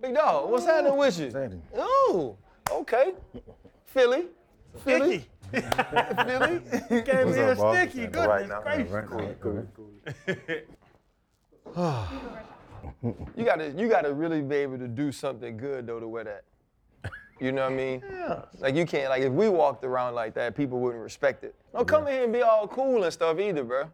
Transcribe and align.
Big 0.00 0.14
dog, 0.14 0.50
what's 0.50 0.66
happening 0.66 0.96
with 0.96 1.18
you? 1.18 1.26
happening? 1.26 1.62
Oh, 1.74 2.36
okay. 2.70 3.14
Philly. 3.86 4.26
Philly. 4.84 5.26
Sticky. 5.48 5.66
Philly. 6.26 7.02
Came 7.02 7.26
What's 7.26 7.36
here 7.36 7.50
up, 7.50 7.58
boss? 7.58 7.76
sticky. 7.76 8.00
Right 8.02 8.12
Goodness 8.12 8.48
now. 8.48 8.60
gracious. 8.60 8.90
Right 8.92 9.10
now. 9.10 9.34
Cool, 9.40 9.66
cool. 11.74 12.02
You 13.36 13.44
gotta 13.44 13.70
you 13.76 13.88
gotta 13.88 14.12
really 14.14 14.42
be 14.42 14.56
able 14.56 14.78
to 14.78 14.86
do 14.88 15.10
something 15.10 15.56
good 15.56 15.86
though 15.86 15.98
to 16.00 16.06
wear 16.08 16.24
that. 16.24 16.44
You 17.40 17.52
know 17.52 17.64
what 17.64 17.72
I 17.72 17.76
mean? 17.76 18.02
Yeah. 18.10 18.42
Like 18.58 18.74
you 18.74 18.86
can't 18.86 19.10
like 19.10 19.22
if 19.22 19.32
we 19.32 19.48
walked 19.48 19.84
around 19.84 20.14
like 20.14 20.34
that, 20.34 20.54
people 20.56 20.78
wouldn't 20.80 21.02
respect 21.02 21.42
it. 21.44 21.54
Don't 21.74 21.86
come 21.86 22.06
in 22.06 22.12
here 22.14 22.24
and 22.24 22.32
be 22.32 22.42
all 22.42 22.66
cool 22.68 23.02
and 23.04 23.12
stuff 23.12 23.38
either, 23.38 23.64
bro. 23.64 23.84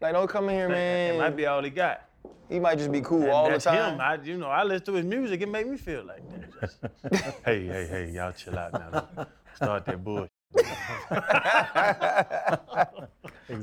Like 0.00 0.12
don't 0.14 0.28
come 0.28 0.48
in 0.48 0.56
here, 0.56 0.68
man. 0.68 1.14
It 1.14 1.18
might 1.18 1.36
be 1.36 1.46
all 1.46 1.62
he 1.62 1.70
got. 1.70 2.07
He 2.48 2.58
might 2.58 2.78
just 2.78 2.90
be 2.90 3.00
cool 3.02 3.22
And 3.22 3.30
all 3.30 3.44
the 3.46 3.50
that's 3.52 3.64
time. 3.64 3.94
him. 3.94 4.00
I, 4.00 4.14
you 4.22 4.38
know, 4.38 4.48
I 4.48 4.62
listen 4.64 4.86
to 4.86 4.92
his 4.94 5.04
music. 5.04 5.40
It 5.42 5.48
make 5.48 5.66
me 5.68 5.76
feel 5.76 6.04
like 6.04 6.22
that. 6.60 7.34
hey, 7.44 7.66
hey, 7.66 7.86
hey, 7.86 8.10
y'all 8.10 8.32
chill 8.32 8.58
out 8.58 8.72
now. 8.72 9.26
Start 9.54 9.84
that 9.86 10.02
bullshit. 10.02 10.30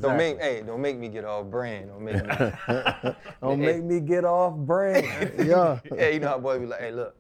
Don't 0.01 0.17
make 0.17 0.39
hey, 0.39 0.63
don't 0.65 0.81
make 0.81 0.97
me 0.97 1.09
get 1.09 1.25
off 1.25 1.45
brand. 1.45 1.89
Don't 1.89 2.01
make 2.03 2.15
me. 2.15 3.13
Don't 3.41 3.59
make 3.59 3.83
me 3.83 3.99
get 3.99 4.25
off 4.25 4.55
brand. 4.55 5.05
yeah. 5.47 5.79
yeah, 5.95 6.07
you 6.09 6.19
know 6.19 6.29
how 6.29 6.39
boys 6.39 6.59
be 6.59 6.65
like, 6.65 6.79
hey, 6.79 6.91
look. 6.91 7.15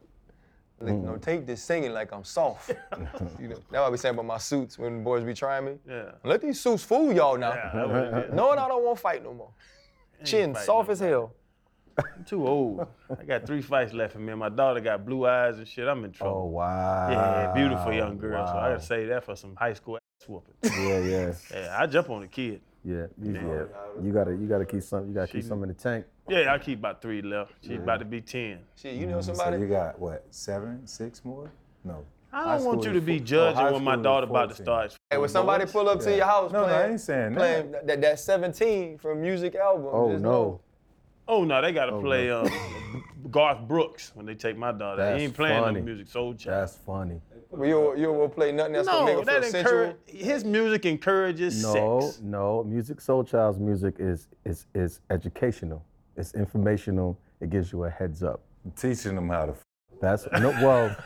Like, 0.79 0.93
Mm. 0.93 1.03
no, 1.05 1.15
take 1.15 1.45
this 1.47 1.63
singing 1.63 1.93
like 1.93 2.11
I'm 2.11 2.25
soft. 2.25 2.69
you 3.39 3.47
know, 3.47 3.55
that's 3.55 3.71
what 3.71 3.81
I 3.83 3.89
be 3.91 3.97
saying 3.97 4.15
about 4.15 4.25
my 4.25 4.37
suits 4.37 4.77
when 4.77 5.03
boys 5.05 5.23
be 5.23 5.33
trying 5.33 5.65
me. 5.65 5.77
Yeah. 5.87 6.11
Let 6.25 6.41
these 6.41 6.59
suits 6.59 6.83
fool 6.83 7.13
y'all 7.13 7.37
now. 7.37 7.53
Yeah, 7.53 7.71
that's 7.73 7.87
what 7.87 7.95
it 8.23 8.25
is. 8.29 8.33
Knowing 8.33 8.59
I 8.59 8.67
don't 8.67 8.83
want 8.83 8.97
to 8.97 9.01
fight 9.01 9.23
no 9.23 9.33
more. 9.33 9.51
Chin 10.23 10.55
soft 10.55 10.89
as 10.89 10.99
hell. 10.99 11.33
I'm 11.97 12.25
too 12.25 12.45
old. 12.45 12.85
I 13.17 13.23
got 13.23 13.45
three 13.45 13.61
fights 13.61 13.93
left 13.93 14.15
in 14.15 14.25
me. 14.25 14.31
and 14.31 14.39
My 14.39 14.49
daughter 14.49 14.81
got 14.81 15.05
blue 15.05 15.25
eyes 15.27 15.57
and 15.57 15.67
shit. 15.67 15.87
I'm 15.87 16.03
in 16.03 16.11
trouble. 16.11 16.41
Oh 16.41 16.45
wow. 16.45 17.09
Yeah, 17.09 17.53
beautiful 17.53 17.93
young 17.93 18.17
girl. 18.17 18.45
So 18.47 18.53
I 18.53 18.69
gotta 18.71 18.81
say 18.83 19.05
that 19.05 19.23
for 19.23 19.35
some 19.35 19.55
high 19.55 19.73
school 19.73 19.97
ass 19.97 20.27
whooping. 20.27 20.55
Yeah, 20.63 20.99
yeah, 20.99 21.33
Yeah, 21.53 21.75
I 21.79 21.87
jump 21.87 22.09
on 22.09 22.21
the 22.21 22.27
kid. 22.27 22.59
yeah. 22.83 23.05
You, 23.21 23.33
yeah. 23.33 23.63
You 24.03 24.11
gotta, 24.11 24.31
you 24.31 24.45
gotta 24.47 24.65
keep 24.65 24.83
some. 24.83 25.07
You 25.07 25.13
gotta 25.13 25.27
keep 25.27 25.41
She- 25.43 25.47
some 25.47 25.63
in 25.63 25.69
the 25.69 25.75
tank. 25.75 26.05
Yeah, 26.27 26.51
I 26.53 26.57
keep 26.57 26.79
about 26.79 27.01
three 27.01 27.21
left. 27.21 27.53
She's 27.61 27.77
about 27.77 27.99
to 27.99 28.05
be 28.05 28.19
ten. 28.19 28.59
Shit, 28.75 28.95
you 28.95 29.05
know 29.05 29.21
somebody? 29.21 29.37
So 29.37 29.43
somebody? 29.43 29.61
you 29.61 29.69
got 29.69 29.99
what, 29.99 30.25
seven, 30.31 30.85
six 30.87 31.23
more? 31.23 31.51
No. 31.83 32.03
I 32.35 32.57
don't 32.57 32.65
want 32.65 32.83
you 32.83 32.91
to 32.93 33.01
be 33.01 33.17
four- 33.19 33.23
oh, 33.23 33.25
judging 33.25 33.55
high 33.55 33.71
when 33.71 33.83
my 33.83 33.95
daughter 33.95 34.27
about 34.27 34.49
to 34.49 34.55
14. 34.55 34.65
start. 34.65 34.97
hey, 35.09 35.17
when 35.17 35.29
somebody 35.29 35.65
pull 35.65 35.87
up 35.87 35.99
to 36.01 36.15
your 36.15 36.25
house 36.25 36.51
No, 36.51 36.61
no, 36.61 36.65
playing, 36.67 36.81
I 36.81 36.89
ain't 36.91 36.99
saying 37.01 37.33
that. 37.33 37.37
playing 37.37 37.71
that. 37.85 38.01
that, 38.01 38.19
17 38.19 38.97
from 38.97 39.21
music 39.21 39.55
album. 39.55 39.87
Oh 39.91 40.09
no. 40.11 40.17
know. 40.17 40.61
Oh 41.27 41.43
no, 41.43 41.61
they 41.61 41.71
gotta 41.71 41.97
play 41.99 42.29
um, 42.29 42.47
Garth 43.31 43.61
Brooks 43.67 44.11
when 44.15 44.25
they 44.25 44.35
take 44.35 44.57
my 44.57 44.71
daughter. 44.71 45.01
That's 45.01 45.17
he 45.17 45.25
ain't 45.25 45.33
playing 45.33 45.63
funny. 45.63 45.81
no 45.81 45.91
Musiq 45.93 46.11
Soulchild. 46.11 46.45
That's 46.45 46.75
funny. 46.75 47.21
Well, 47.49 47.67
you 47.69 47.97
you 47.97 48.11
will 48.13 48.29
play 48.29 48.51
nothing 48.51 48.73
that's 48.73 48.87
gonna 48.87 49.11
No, 49.11 49.17
make 49.17 49.25
that 49.25 49.41
feel 49.43 49.51
sensual. 49.51 49.81
encourage, 49.83 49.95
his 50.07 50.43
music 50.43 50.85
encourages 50.85 51.63
No, 51.63 51.99
sex. 52.01 52.19
no. 52.21 52.65
Musiq 52.69 52.97
Soulchild's 53.03 53.59
music 53.59 53.95
is 53.97 54.27
is 54.45 54.67
is 54.75 54.99
educational. 55.09 55.83
It's 56.17 56.33
informational. 56.35 57.17
It 57.41 57.49
gives 57.49 57.71
you 57.71 57.85
a 57.85 57.89
heads 57.89 58.21
up. 58.23 58.41
Teaching 58.75 59.15
them 59.15 59.29
how 59.29 59.45
to 59.47 59.51
f- 59.53 59.64
That's 59.99 60.27
no. 60.33 60.49
Well, 60.49 60.95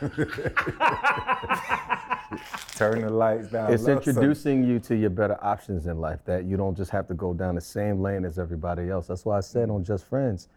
turn 2.74 3.00
the 3.02 3.10
lights 3.10 3.48
down. 3.48 3.72
it's 3.72 3.88
introducing 3.88 4.64
you 4.64 4.78
to 4.80 4.96
your 4.96 5.10
better 5.10 5.42
options 5.42 5.86
in 5.86 5.98
life. 5.98 6.20
That 6.24 6.44
you 6.44 6.56
don't 6.56 6.76
just 6.76 6.90
have 6.90 7.06
to 7.08 7.14
go 7.14 7.34
down 7.34 7.54
the 7.54 7.60
same 7.60 8.00
lane 8.00 8.24
as 8.24 8.38
everybody 8.38 8.90
else. 8.90 9.06
That's 9.06 9.24
why 9.24 9.38
I 9.38 9.40
said 9.40 9.70
on 9.70 9.84
Just 9.84 10.06
Friends, 10.06 10.48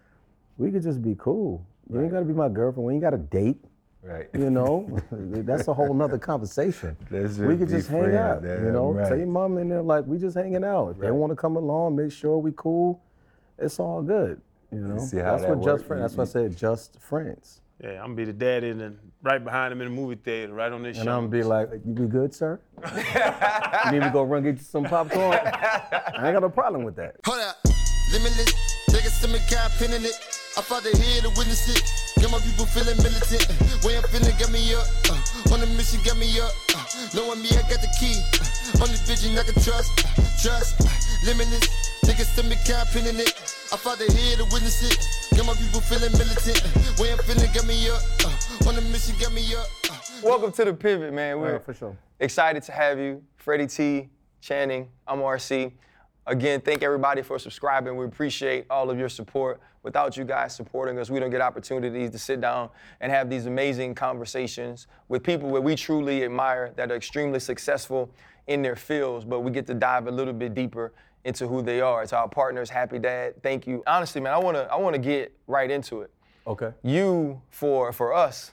we 0.57 0.71
could 0.71 0.83
just 0.83 1.01
be 1.01 1.15
cool. 1.17 1.65
You 1.91 2.01
ain't 2.01 2.11
gotta 2.11 2.25
be 2.25 2.33
my 2.33 2.49
girlfriend. 2.49 2.87
We 2.87 2.93
ain't 2.93 3.01
got 3.01 3.11
to 3.11 3.17
date. 3.17 3.57
Right. 4.01 4.27
You 4.33 4.49
know, 4.49 4.99
that's 5.11 5.69
a 5.69 5.73
whole 5.73 5.93
nother 5.93 6.17
conversation. 6.17 6.97
We 7.09 7.57
could 7.57 7.69
just 7.69 7.87
hang 7.87 8.15
out. 8.15 8.43
You 8.43 8.71
know, 8.71 8.91
right. 8.91 9.07
tell 9.07 9.17
your 9.17 9.27
mom 9.27 9.57
and 9.57 9.71
they're 9.71 9.81
like, 9.81 10.05
we 10.05 10.17
just 10.17 10.35
hanging 10.35 10.65
out. 10.65 10.89
If 10.89 10.97
they 10.97 11.11
want 11.11 11.31
to 11.31 11.37
come 11.37 11.55
along, 11.55 11.95
make 11.95 12.11
sure 12.11 12.37
we 12.37 12.51
cool. 12.55 13.01
It's 13.57 13.79
all 13.79 14.01
good. 14.01 14.41
You 14.73 14.79
know, 14.79 14.95
that's 14.95 15.11
that 15.11 15.49
what 15.49 15.63
just 15.63 15.85
friends. 15.85 16.01
That's 16.01 16.15
why 16.15 16.23
I 16.23 16.25
said 16.25 16.57
just 16.57 16.99
friends. 16.99 17.61
Yeah, 17.81 17.99
I'm 17.99 18.13
gonna 18.13 18.15
be 18.15 18.25
the 18.25 18.33
daddy 18.33 18.69
and 18.69 18.79
then 18.79 18.99
right 19.21 19.43
behind 19.43 19.73
him 19.73 19.81
in 19.81 19.87
the 19.87 19.93
movie 19.93 20.15
theater, 20.15 20.53
right 20.53 20.71
on 20.71 20.83
this 20.83 20.95
show. 20.95 21.01
And 21.01 21.07
show. 21.07 21.17
I'm 21.17 21.29
gonna 21.29 21.37
be 21.37 21.43
like, 21.43 21.69
you 21.85 21.93
be 21.93 22.07
good, 22.07 22.33
sir? 22.33 22.59
you 22.83 23.91
need 23.91 23.99
me 23.99 24.05
to 24.05 24.11
go 24.11 24.23
run 24.23 24.43
get 24.43 24.57
you 24.57 24.63
some 24.63 24.83
popcorn? 24.85 25.33
I 25.33 26.21
ain't 26.23 26.33
got 26.33 26.41
no 26.41 26.49
problem 26.49 26.83
with 26.83 26.95
that. 26.97 27.15
Hold 27.25 27.39
up, 27.41 27.57
limitless. 28.11 28.53
Niggas 28.89 29.21
to 29.21 29.27
me, 29.27 29.39
got 29.49 29.71
pin 29.79 29.91
in 29.91 30.05
it. 30.05 30.13
I 30.55 30.61
fought 30.61 30.83
the 30.83 30.95
head 30.95 31.23
to 31.23 31.29
witness 31.33 31.65
it. 31.65 31.81
Get 32.21 32.29
my 32.29 32.37
people 32.39 32.65
feeling 32.67 32.95
militant. 33.01 33.41
Way 33.83 33.97
I'm 33.97 34.03
feeling, 34.13 34.37
get 34.37 34.51
me 34.51 34.61
up. 34.75 34.85
Uh, 35.09 35.53
on 35.53 35.59
the 35.59 35.67
mission, 35.75 35.99
get 36.05 36.15
me 36.15 36.29
up. 36.39 36.53
Uh, 36.71 36.85
knowing 37.17 37.41
me, 37.41 37.49
I 37.57 37.65
got 37.65 37.81
the 37.81 37.89
key. 37.99 38.13
Uh, 38.37 38.85
only 38.85 38.95
vision 39.09 39.33
I 39.33 39.43
can 39.43 39.57
trust. 39.59 39.91
Trust, 40.39 40.77
limitless. 41.25 41.67
Niggas 42.05 42.35
to 42.37 42.43
me, 42.43 42.55
got 42.69 42.87
pin 42.93 43.07
in 43.07 43.19
it. 43.19 43.52
I 43.73 43.75
fought 43.75 43.97
the 43.97 44.05
head 44.13 44.37
to 44.37 44.43
witness 44.53 44.83
it. 44.83 45.35
Get 45.35 45.47
my 45.47 45.53
people 45.53 45.81
feeling 45.81 46.11
militant. 46.11 46.61
Way 46.99 47.11
I'm 47.11 47.17
feeling, 47.17 47.51
get 47.51 47.65
me 47.65 47.89
up. 47.89 48.01
Uh, 48.23 48.69
on 48.69 48.75
the 48.75 48.81
mission, 48.81 49.15
get 49.17 49.33
me 49.33 49.55
up. 49.55 49.65
Uh, 49.89 49.97
Welcome 50.21 50.51
to 50.51 50.65
the 50.65 50.73
pivot, 50.75 51.11
man. 51.11 51.39
We're 51.39 51.53
Yeah, 51.53 51.57
for 51.57 51.73
sure. 51.73 51.97
excited 52.19 52.61
to 52.63 52.71
have 52.71 52.99
you, 52.99 53.23
Freddie 53.37 53.65
T, 53.65 54.09
Channing. 54.41 54.89
I'm 55.07 55.21
RC. 55.21 55.71
Again, 56.27 56.61
thank 56.61 56.83
everybody 56.83 57.23
for 57.23 57.39
subscribing. 57.39 57.97
We 57.97 58.05
appreciate 58.05 58.67
all 58.69 58.91
of 58.91 58.99
your 58.99 59.09
support. 59.09 59.59
Without 59.81 60.17
you 60.17 60.23
guys 60.23 60.55
supporting 60.55 60.99
us, 60.99 61.09
we 61.09 61.19
don't 61.19 61.31
get 61.31 61.41
opportunities 61.41 62.11
to 62.11 62.19
sit 62.19 62.39
down 62.41 62.69
and 63.01 63.11
have 63.11 63.27
these 63.27 63.47
amazing 63.47 63.95
conversations 63.95 64.85
with 65.07 65.23
people 65.23 65.51
that 65.51 65.61
we 65.61 65.75
truly 65.75 66.23
admire 66.23 66.71
that 66.75 66.91
are 66.91 66.95
extremely 66.95 67.39
successful 67.39 68.11
in 68.45 68.61
their 68.61 68.75
fields, 68.75 69.25
but 69.25 69.39
we 69.39 69.49
get 69.49 69.65
to 69.65 69.73
dive 69.73 70.05
a 70.05 70.11
little 70.11 70.33
bit 70.33 70.53
deeper 70.53 70.93
into 71.25 71.47
who 71.47 71.61
they 71.61 71.81
are. 71.81 72.05
To 72.05 72.17
our 72.17 72.27
partners, 72.27 72.69
Happy 72.69 72.99
Dad, 72.99 73.41
thank 73.41 73.65
you. 73.67 73.83
Honestly, 73.87 74.21
man, 74.21 74.33
I 74.33 74.37
wanna 74.37 74.67
I 74.71 74.75
wanna 74.77 74.97
get 74.99 75.31
right 75.47 75.69
into 75.69 76.01
it 76.01 76.11
Okay. 76.47 76.71
you 76.83 77.41
for 77.49 77.91
for 77.93 78.13
us, 78.13 78.51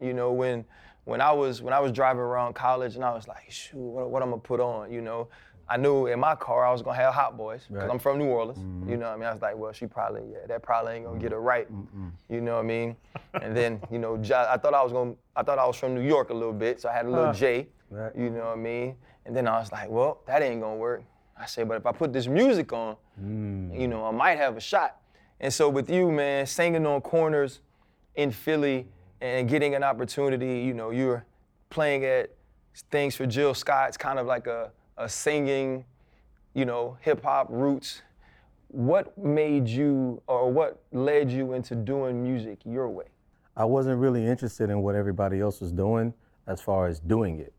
you 0.00 0.12
know, 0.12 0.32
when 0.32 0.64
when 1.04 1.20
I 1.20 1.32
was 1.32 1.62
when 1.62 1.72
I 1.72 1.80
was 1.80 1.92
driving 1.92 2.20
around 2.20 2.54
college 2.54 2.96
and 2.96 3.04
I 3.04 3.12
was 3.12 3.26
like, 3.28 3.50
shoot, 3.50 3.78
what, 3.78 4.10
what 4.10 4.22
I'm 4.22 4.30
gonna 4.30 4.40
put 4.42 4.60
on, 4.60 4.92
you 4.92 5.00
know. 5.00 5.28
I 5.70 5.76
knew 5.76 6.06
in 6.06 6.18
my 6.18 6.34
car 6.34 6.64
I 6.64 6.72
was 6.72 6.80
gonna 6.80 6.96
have 6.96 7.12
Hot 7.12 7.36
Boys 7.36 7.64
because 7.68 7.82
Right. 7.82 7.90
I'm 7.90 7.98
from 7.98 8.16
New 8.18 8.24
Orleans. 8.24 8.58
Mm-hmm. 8.58 8.88
You 8.88 8.96
know 8.96 9.06
what 9.08 9.12
I 9.12 9.16
mean? 9.18 9.26
I 9.28 9.32
was 9.34 9.42
like, 9.42 9.54
well, 9.54 9.70
she 9.70 9.86
probably, 9.86 10.22
yeah, 10.32 10.46
that 10.46 10.62
probably 10.62 10.94
ain't 10.94 11.04
gonna 11.04 11.18
get 11.20 11.30
her 11.32 11.40
right. 11.42 11.68
You 12.30 12.40
know 12.40 12.54
what 12.54 12.64
I 12.64 12.66
mean? 12.66 12.96
and 13.34 13.54
then, 13.54 13.78
you 13.90 13.98
know, 13.98 14.16
J- 14.16 14.46
I 14.48 14.56
thought 14.56 14.72
I 14.72 14.82
was 14.82 14.92
gonna, 14.94 15.12
I 15.36 15.42
thought 15.42 15.58
I 15.58 15.66
was 15.66 15.76
from 15.76 15.94
New 15.94 16.00
York 16.00 16.30
a 16.30 16.32
little 16.34 16.54
bit, 16.54 16.80
so 16.80 16.88
I 16.88 16.94
had 16.94 17.04
a 17.04 17.10
little 17.10 17.34
J. 17.34 17.68
Right. 17.90 18.16
You 18.16 18.30
know 18.30 18.46
what 18.46 18.56
I 18.56 18.56
mean? 18.56 18.96
And 19.26 19.36
then 19.36 19.46
I 19.46 19.58
was 19.58 19.70
like, 19.70 19.90
well, 19.90 20.22
that 20.26 20.40
ain't 20.42 20.62
gonna 20.62 20.76
work. 20.76 21.02
I 21.40 21.46
say, 21.46 21.62
but 21.64 21.76
if 21.76 21.86
I 21.86 21.92
put 21.92 22.12
this 22.12 22.26
music 22.26 22.72
on, 22.72 22.96
you 23.16 23.24
hmm. 23.24 23.90
know, 23.90 24.04
I 24.04 24.10
might 24.10 24.38
have 24.38 24.56
a 24.56 24.60
shot. 24.60 24.96
And 25.40 25.52
so 25.52 25.68
with 25.68 25.88
you, 25.88 26.10
man, 26.10 26.46
singing 26.46 26.84
on 26.84 27.00
corners 27.00 27.60
in 28.16 28.32
Philly 28.32 28.86
and 29.20 29.48
getting 29.48 29.74
an 29.74 29.84
opportunity, 29.84 30.60
you 30.60 30.74
know, 30.74 30.90
you're 30.90 31.24
playing 31.70 32.04
at 32.04 32.30
things 32.90 33.14
for 33.14 33.26
Jill 33.26 33.54
Scott. 33.54 33.88
It's 33.88 33.96
kind 33.96 34.18
of 34.18 34.26
like 34.26 34.46
a, 34.46 34.72
a 34.96 35.08
singing, 35.08 35.84
you 36.54 36.64
know, 36.64 36.96
hip 37.00 37.22
hop 37.22 37.46
roots. 37.50 38.02
What 38.68 39.16
made 39.16 39.68
you 39.68 40.20
or 40.26 40.50
what 40.50 40.82
led 40.92 41.30
you 41.30 41.52
into 41.52 41.74
doing 41.74 42.22
music 42.22 42.58
your 42.64 42.88
way? 42.88 43.06
I 43.56 43.64
wasn't 43.64 43.98
really 43.98 44.26
interested 44.26 44.70
in 44.70 44.82
what 44.82 44.94
everybody 44.94 45.40
else 45.40 45.60
was 45.60 45.72
doing 45.72 46.12
as 46.46 46.60
far 46.60 46.86
as 46.86 47.00
doing 47.00 47.38
it. 47.38 47.52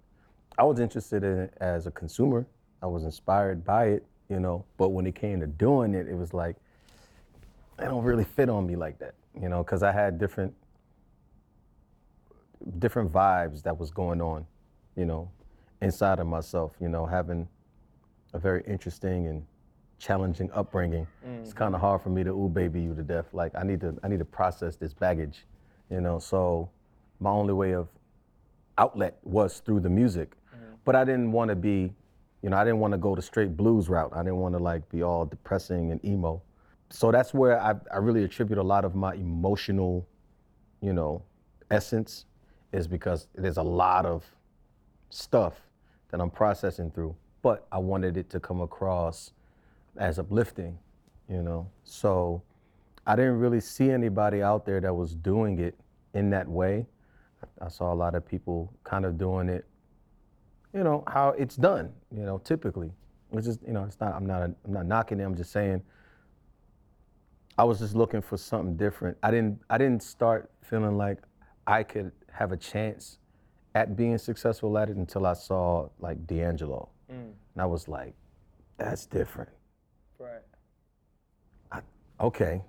I 0.58 0.64
was 0.64 0.80
interested 0.80 1.24
in 1.24 1.40
it 1.40 1.54
as 1.62 1.88
a 1.88 1.92
consumer. 1.92 2.46
I 2.82 2.88
was 2.88 3.04
inspired 3.04 3.64
by 3.64 3.86
it, 3.86 4.06
you 4.30 4.40
know, 4.40 4.66
but 4.78 4.90
when 4.90 5.06
it 5.06 5.16
came 5.16 5.40
to 5.40 5.48
doing 5.48 5.94
it, 5.94 6.08
it 6.08 6.16
was 6.16 6.34
like, 6.34 6.56
it 7.78 7.86
don't 7.86 8.04
really 8.04 8.24
fit 8.24 8.50
on 8.50 8.68
me 8.68 8.76
like 8.76 9.00
that, 9.00 9.16
you 9.40 9.50
know, 9.50 9.64
because 9.64 9.84
I 9.84 9.92
had 9.92 10.20
different 10.20 10.54
different 12.80 13.12
vibes 13.12 13.64
that 13.64 13.78
was 13.78 13.90
going 13.90 14.22
on, 14.22 14.46
you 14.98 15.06
know, 15.06 15.32
inside 15.82 16.20
of 16.20 16.28
myself, 16.28 16.74
you 16.82 16.90
know, 16.90 17.06
having 17.06 17.48
a 18.34 18.40
very 18.40 18.64
interesting 18.68 19.28
and 19.28 19.46
challenging 19.98 20.50
upbringing. 20.54 21.08
It's 21.24 21.50
mm-hmm. 21.50 21.58
kind 21.58 21.76
of 21.76 21.82
hard 21.82 22.02
for 22.02 22.10
me 22.10 22.24
to 22.24 22.32
ooh 22.32 22.50
baby 22.50 22.82
you 22.82 22.94
to 22.96 23.04
death. 23.04 23.26
Like 23.34 23.54
I 23.56 23.64
need 23.64 23.82
to 23.82 23.98
I 24.04 24.08
need 24.08 24.20
to 24.20 24.26
process 24.26 24.76
this 24.76 24.94
baggage, 24.94 25.46
you 25.90 26.02
know. 26.02 26.20
So 26.20 26.70
my 27.20 27.30
only 27.30 27.54
way 27.54 27.74
of 27.74 27.88
outlet 28.78 29.18
was 29.24 29.60
through 29.60 29.82
the 29.82 29.90
music. 29.90 30.32
Mm-hmm. 30.32 30.74
But 30.86 30.96
I 30.96 31.04
didn't 31.04 31.32
want 31.32 31.50
to 31.50 31.56
be, 31.56 31.94
you 32.42 32.50
know, 32.50 32.58
I 32.58 32.64
didn't 32.64 32.80
want 32.80 32.94
to 32.94 32.98
go 32.98 33.16
the 33.16 33.22
straight 33.22 33.58
blues 33.58 33.90
route. 33.90 34.12
I 34.14 34.20
didn't 34.20 34.38
want 34.38 34.56
to 34.56 34.60
like 34.60 34.88
be 34.90 35.04
all 35.04 35.26
depressing 35.26 35.92
and 35.92 36.04
emo. 36.06 36.42
So 36.90 37.12
that's 37.12 37.34
where 37.34 37.62
I, 37.62 37.76
I 37.94 37.98
really 37.98 38.24
attribute 38.24 38.58
a 38.58 38.64
lot 38.64 38.86
of 38.86 38.96
my 38.96 39.14
emotional, 39.14 40.08
you 40.82 40.94
know, 40.94 41.24
essence 41.70 42.26
is 42.72 42.88
because 42.88 43.28
there's 43.36 43.58
a 43.58 43.64
lot 43.64 44.06
of 44.06 44.24
stuff 45.10 45.54
that 46.10 46.20
I'm 46.22 46.30
processing 46.32 46.92
through. 46.92 47.16
But 47.42 47.68
I 47.72 47.78
wanted 47.78 48.18
it 48.18 48.30
to 48.32 48.40
come 48.40 48.62
across 48.62 49.32
as 49.98 50.20
uplifting, 50.20 50.78
you 51.30 51.42
know. 51.42 51.70
So 51.84 52.42
I 53.06 53.16
didn't 53.16 53.40
really 53.40 53.60
see 53.60 53.92
anybody 53.92 54.42
out 54.42 54.66
there 54.66 54.80
that 54.82 54.94
was 54.94 55.16
doing 55.16 55.60
it 55.60 55.76
in 56.14 56.30
that 56.32 56.48
way. 56.48 56.86
I, 57.62 57.70
saw 57.70 57.94
a 57.94 57.96
lot 57.96 58.16
of 58.16 58.26
people 58.26 58.74
kind 58.84 59.06
of 59.06 59.18
doing 59.18 59.48
it, 59.48 59.66
you 60.74 60.84
know, 60.84 61.04
how 61.08 61.30
it's 61.30 61.56
done, 61.56 61.92
you 62.16 62.24
know, 62.24 62.38
typically. 62.40 62.92
It's 63.32 63.46
just, 63.46 63.62
you 63.66 63.74
know, 63.74 63.84
it's 63.84 64.00
not, 64.00 64.14
I'm 64.14 64.26
not, 64.26 64.44
I'm 64.44 64.56
not 64.68 64.86
knocking 64.86 65.20
it, 65.20 65.24
I'm 65.24 65.36
just 65.36 65.52
saying, 65.52 65.82
I 67.58 67.64
was 67.64 67.80
just 67.80 67.96
looking 67.96 68.22
for 68.22 68.38
something 68.38 68.78
different. 68.78 69.18
I 69.22 69.32
didn't, 69.32 69.60
I 69.70 69.78
didn't 69.78 70.02
start 70.02 70.50
feeling 70.64 70.98
like 70.98 71.20
I 71.68 71.84
could 71.84 72.12
have 72.32 72.52
a 72.52 72.58
chance 72.58 73.20
at 73.76 73.96
being 73.96 74.18
successful 74.18 74.78
at 74.78 74.90
it 74.90 74.96
until 74.96 75.26
I 75.26 75.34
saw 75.34 75.90
like 76.00 76.26
D'Angelo. 76.26 76.90
Mm. 77.12 77.34
And 77.54 77.62
I 77.62 77.66
was 77.66 77.88
like, 77.88 78.14
that's 78.78 79.06
different. 79.06 79.50
Right. 80.18 80.42
okay, 82.20 82.62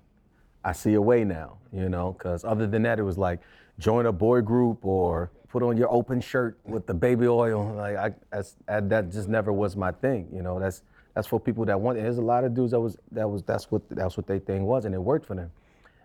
I 0.65 0.73
see 0.73 0.95
a 0.95 1.01
way 1.01 1.25
now, 1.25 1.59
you 1.73 1.89
know, 1.89 2.13
because 2.13 2.45
other 2.45 2.67
than 2.67 2.83
that, 2.83 2.99
it 2.99 3.03
was 3.03 3.19
like 3.19 3.41
join 3.79 4.07
a 4.07 4.13
boy 4.13 4.41
group 4.41 4.85
or 4.85 5.31
put 5.51 5.63
on 5.63 5.77
your 5.77 5.93
open 5.93 6.21
shirt 6.21 6.59
with 6.65 6.87
the 6.87 6.95
baby 6.95 7.27
oil. 7.27 7.75
Like 7.75 7.97
I, 7.97 8.15
that's, 8.31 8.57
I, 8.69 8.81
that 8.81 9.11
just 9.11 9.29
never 9.29 9.53
was 9.53 9.77
my 9.77 9.93
thing, 9.93 10.29
you 10.33 10.43
know. 10.43 10.59
That's 10.59 10.83
that's 11.15 11.27
for 11.27 11.41
people 11.41 11.65
that 11.67 11.79
want. 11.79 11.99
And 11.99 12.07
there's 12.07 12.19
a 12.19 12.23
lot 12.23 12.45
of 12.45 12.55
dudes 12.55 12.71
that 12.71 12.81
was 12.81 12.97
that 13.13 13.29
was 13.29 13.43
that's 13.43 13.71
what 13.71 13.83
that's 13.91 14.17
what 14.17 14.27
their 14.27 14.39
thing 14.39 14.65
was, 14.65 14.85
and 14.85 14.95
it 14.95 14.99
worked 14.99 15.27
for 15.27 15.35
them. 15.35 15.51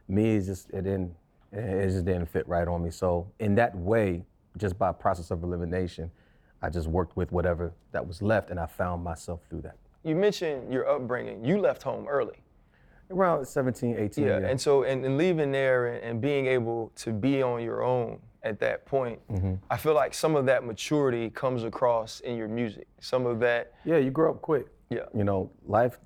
Me, 0.07 0.35
it's 0.35 0.47
just 0.47 0.69
it 0.71 0.81
didn't 0.81 1.15
it 1.51 1.87
just 1.87 2.05
didn't 2.05 2.25
fit 2.25 2.47
right 2.47 2.67
on 2.67 2.83
me. 2.83 2.89
So 2.89 3.27
in 3.39 3.55
that 3.55 3.75
way, 3.75 4.25
just 4.57 4.77
by 4.77 4.91
process 4.91 5.31
of 5.31 5.43
elimination, 5.43 6.11
I 6.61 6.69
just 6.69 6.87
worked 6.87 7.15
with 7.15 7.31
whatever 7.31 7.73
that 7.91 8.05
was 8.05 8.21
left, 8.21 8.49
and 8.49 8.59
I 8.59 8.65
found 8.65 9.03
myself 9.03 9.41
through 9.49 9.61
that. 9.61 9.77
You 10.03 10.15
mentioned 10.15 10.71
your 10.71 10.89
upbringing. 10.89 11.45
You 11.45 11.59
left 11.59 11.83
home 11.83 12.07
early. 12.07 12.37
Around 13.11 13.45
17, 13.45 13.97
18. 13.99 14.25
Yeah, 14.25 14.37
and 14.37 14.59
so 14.59 14.81
and, 14.83 15.05
and 15.05 15.17
leaving 15.17 15.51
there 15.51 15.93
and, 15.93 16.03
and 16.03 16.21
being 16.21 16.47
able 16.47 16.91
to 16.95 17.11
be 17.13 17.43
on 17.43 17.61
your 17.61 17.83
own 17.83 18.19
at 18.45 18.59
that 18.59 18.85
point, 18.85 19.19
mm-hmm. 19.27 19.55
I 19.69 19.75
feel 19.75 19.95
like 19.95 20.13
some 20.13 20.35
of 20.35 20.45
that 20.45 20.63
maturity 20.63 21.29
comes 21.31 21.63
across 21.63 22.19
in 22.21 22.37
your 22.37 22.47
music. 22.47 22.87
Some 23.01 23.25
of 23.25 23.39
that, 23.39 23.73
Yeah, 23.83 23.97
you 23.97 24.11
grow 24.11 24.31
up 24.31 24.41
quick. 24.41 24.67
Yeah. 24.89 25.05
You 25.13 25.23
know, 25.23 25.51
life, 25.65 25.97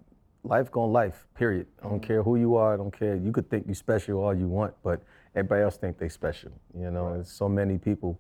life 0.43 0.71
gonna 0.71 0.91
life. 0.91 1.27
Period. 1.35 1.67
I 1.83 1.89
don't 1.89 1.99
care 1.99 2.23
who 2.23 2.37
you 2.37 2.55
are. 2.55 2.73
I 2.73 2.77
don't 2.77 2.97
care. 2.97 3.15
You 3.15 3.31
could 3.33 3.49
think 3.49 3.67
you 3.67 3.73
special 3.73 4.23
all 4.23 4.33
you 4.33 4.47
want, 4.47 4.73
but 4.83 5.01
everybody 5.35 5.63
else 5.63 5.77
think 5.77 5.97
they 5.97 6.07
special. 6.07 6.51
You 6.77 6.89
know, 6.89 7.13
there's 7.13 7.29
so 7.29 7.49
many 7.49 7.77
people 7.77 8.17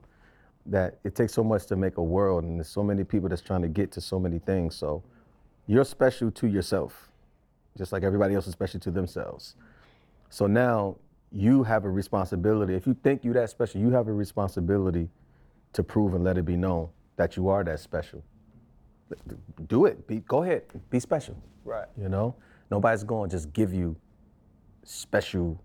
that 0.65 0.99
it 1.05 1.15
takes 1.15 1.33
so 1.33 1.43
much 1.43 1.65
to 1.67 1.77
make 1.77 1.97
a 1.97 2.03
world, 2.03 2.43
and 2.43 2.59
there's 2.59 2.67
so 2.67 2.83
many 2.83 3.05
people 3.05 3.29
that's 3.29 3.41
trying 3.41 3.61
to 3.61 3.69
get 3.69 3.91
to 3.93 4.01
so 4.01 4.19
many 4.19 4.39
things. 4.39 4.75
So, 4.75 5.01
you're 5.65 5.85
special 5.85 6.29
to 6.31 6.47
yourself, 6.47 7.11
just 7.77 7.93
like 7.93 8.03
everybody 8.03 8.35
else 8.35 8.47
is 8.47 8.53
special 8.53 8.79
to 8.81 8.91
themselves. 8.91 9.55
So 10.29 10.45
now 10.45 10.97
you 11.31 11.63
have 11.63 11.85
a 11.85 11.89
responsibility. 11.89 12.75
If 12.75 12.87
you 12.87 12.95
think 13.03 13.23
you're 13.23 13.33
that 13.35 13.49
special, 13.49 13.81
you 13.81 13.91
have 13.91 14.07
a 14.07 14.13
responsibility 14.13 15.09
to 15.73 15.83
prove 15.83 16.13
and 16.15 16.23
let 16.23 16.37
it 16.37 16.45
be 16.45 16.55
known 16.57 16.89
that 17.17 17.37
you 17.37 17.49
are 17.49 17.63
that 17.63 17.79
special 17.79 18.23
do 19.67 19.85
it. 19.85 20.07
Be, 20.07 20.17
go 20.21 20.43
ahead. 20.43 20.63
Be 20.89 20.99
special. 20.99 21.35
right? 21.63 21.87
You 21.97 22.09
know, 22.09 22.35
nobody's 22.71 23.03
going 23.03 23.29
to 23.29 23.35
just 23.35 23.53
give 23.53 23.73
you 23.73 23.95
special 24.83 25.61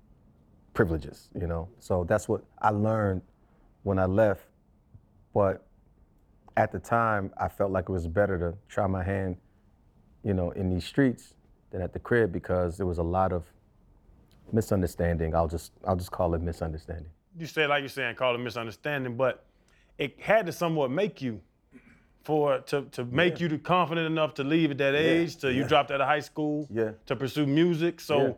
privileges. 0.75 1.31
You 1.39 1.47
know, 1.47 1.69
so 1.79 2.05
that's 2.05 2.29
what 2.29 2.43
I 2.61 2.71
learned 2.71 3.23
when 3.83 3.99
I 3.99 4.07
left. 4.07 4.43
But 5.35 5.67
at 6.57 6.73
the 6.73 6.79
time, 6.79 7.33
I 7.39 7.49
felt 7.49 7.71
like 7.73 7.85
it 7.89 7.93
was 7.93 8.07
better 8.07 8.39
to 8.39 8.55
try 8.69 8.87
my 8.87 9.03
hand, 9.03 9.37
you 10.23 10.35
know, 10.35 10.51
in 10.53 10.71
these 10.71 10.85
streets 10.85 11.35
than 11.71 11.83
at 11.83 11.93
the 11.93 11.99
crib 11.99 12.33
because 12.33 12.77
there 12.77 12.87
was 12.87 12.99
a 12.99 13.03
lot 13.03 13.33
of 13.33 13.45
misunderstanding. 14.55 15.35
I'll 15.35 15.49
just 15.49 15.73
I'll 15.87 15.97
just 15.97 16.11
call 16.11 16.35
it 16.35 16.41
misunderstanding. 16.43 17.11
you 17.39 17.47
say 17.47 17.67
like 17.67 17.81
you're 17.81 17.89
saying, 17.89 18.15
call 18.17 18.35
it 18.35 18.39
misunderstanding, 18.39 19.17
but 19.17 19.45
it 19.99 20.19
had 20.21 20.47
to 20.47 20.53
somewhat 20.53 20.91
make 20.91 21.21
you 21.21 21.41
for 22.23 22.59
to 22.61 22.83
to 22.93 23.05
make 23.05 23.41
you 23.41 23.59
confident 23.59 24.07
enough 24.07 24.35
to 24.35 24.45
leave 24.45 24.71
at 24.71 24.79
that 24.79 24.95
age. 24.95 25.37
To 25.39 25.53
you 25.53 25.65
dropped 25.65 25.91
out 25.91 26.01
of 26.01 26.07
high 26.07 26.21
school. 26.21 26.67
Yeah. 26.71 26.93
To 27.07 27.17
pursue 27.17 27.47
music. 27.47 28.01
So. 28.01 28.19
Yeah. 28.19 28.33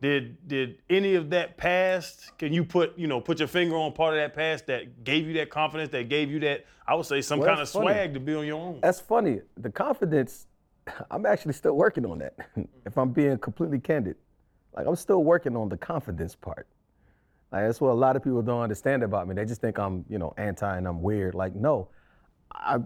Did 0.00 0.46
did 0.46 0.78
any 0.88 1.16
of 1.16 1.28
that 1.30 1.56
past? 1.56 2.30
Can 2.38 2.52
you 2.52 2.64
put 2.64 2.96
you 2.96 3.08
know 3.08 3.20
put 3.20 3.40
your 3.40 3.48
finger 3.48 3.74
on 3.74 3.92
part 3.92 4.14
of 4.14 4.20
that 4.20 4.32
past 4.32 4.68
that 4.68 5.02
gave 5.02 5.26
you 5.26 5.32
that 5.34 5.50
confidence? 5.50 5.90
That 5.90 6.08
gave 6.08 6.30
you 6.30 6.38
that 6.38 6.66
I 6.86 6.94
would 6.94 7.04
say 7.04 7.20
some 7.20 7.40
Well, 7.40 7.48
kind 7.48 7.60
of 7.60 7.68
funny. 7.68 7.86
swag 7.86 8.14
to 8.14 8.20
be 8.20 8.32
on 8.36 8.46
your 8.46 8.60
own. 8.60 8.78
That's 8.80 9.00
funny. 9.00 9.40
The 9.56 9.70
confidence, 9.70 10.46
I'm 11.10 11.26
actually 11.26 11.54
still 11.54 11.72
working 11.72 12.06
on 12.06 12.18
that. 12.18 12.34
if 12.86 12.96
I'm 12.96 13.10
being 13.10 13.38
completely 13.38 13.80
candid, 13.80 14.14
like 14.76 14.86
I'm 14.86 14.96
still 14.96 15.24
working 15.24 15.56
on 15.56 15.68
the 15.68 15.76
confidence 15.76 16.34
part. 16.34 16.66
Like 17.52 17.64
that's 17.64 17.80
what 17.80 17.90
a 17.90 17.94
lot 17.94 18.16
of 18.16 18.22
people 18.22 18.42
don't 18.42 18.60
understand 18.60 19.02
about 19.02 19.26
me. 19.26 19.34
They 19.34 19.44
just 19.44 19.60
think 19.60 19.78
I'm, 19.78 20.04
you 20.08 20.18
know, 20.18 20.34
anti 20.36 20.76
and 20.76 20.86
I'm 20.86 21.02
weird. 21.02 21.34
Like 21.34 21.54
no, 21.54 21.88
I, 22.52 22.78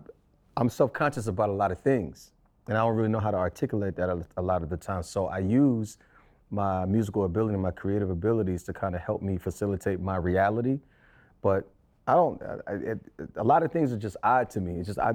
I'm 0.57 0.69
self-conscious 0.69 1.27
about 1.27 1.49
a 1.49 1.53
lot 1.53 1.73
of 1.73 1.81
things, 1.81 2.33
and 2.69 2.77
I 2.77 2.83
don't 2.83 2.95
really 2.95 3.09
know 3.09 3.21
how 3.21 3.31
to 3.31 3.37
articulate 3.37 3.97
that 3.97 4.09
a, 4.37 4.43
lot 4.43 4.63
of 4.63 4.69
the 4.69 4.77
time. 4.77 5.03
So 5.03 5.27
I 5.27 5.39
use 5.39 5.99
my 6.51 6.85
musical 6.85 7.25
ability 7.25 7.57
my 7.57 7.71
creative 7.71 8.11
abilities 8.11 8.63
to 8.65 8.73
kind 8.73 8.95
of 8.95 9.01
help 9.01 9.23
me 9.23 9.39
facilitate 9.39 10.01
my 10.01 10.17
reality. 10.17 10.79
But 11.41 11.69
I 12.07 12.15
don't. 12.15 12.41
I, 12.67 12.73
it, 12.73 13.01
a 13.37 13.45
lot 13.45 13.63
of 13.63 13.73
things 13.73 13.93
are 13.93 13.97
just 13.97 14.17
odd 14.23 14.49
to 14.51 14.61
me. 14.61 14.79
It's 14.79 14.87
just 14.87 14.99
I 14.99 15.15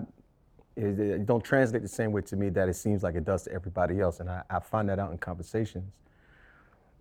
it, 0.76 1.00
it 1.00 1.26
don't 1.26 1.44
translate 1.44 1.84
the 1.84 1.88
same 1.88 2.12
way 2.12 2.22
to 2.24 2.36
me 2.36 2.50
that 2.50 2.68
it 2.68 2.76
seems 2.76 3.02
like 3.02 3.16
it 3.16 3.24
does 3.24 3.44
to 3.44 3.52
everybody 3.54 4.02
else. 4.02 4.20
And 4.20 4.30
I, 4.30 4.44
I 4.50 4.60
find 4.60 4.90
that 4.90 5.00
out 5.00 5.12
in 5.12 5.18
conversations 5.18 5.94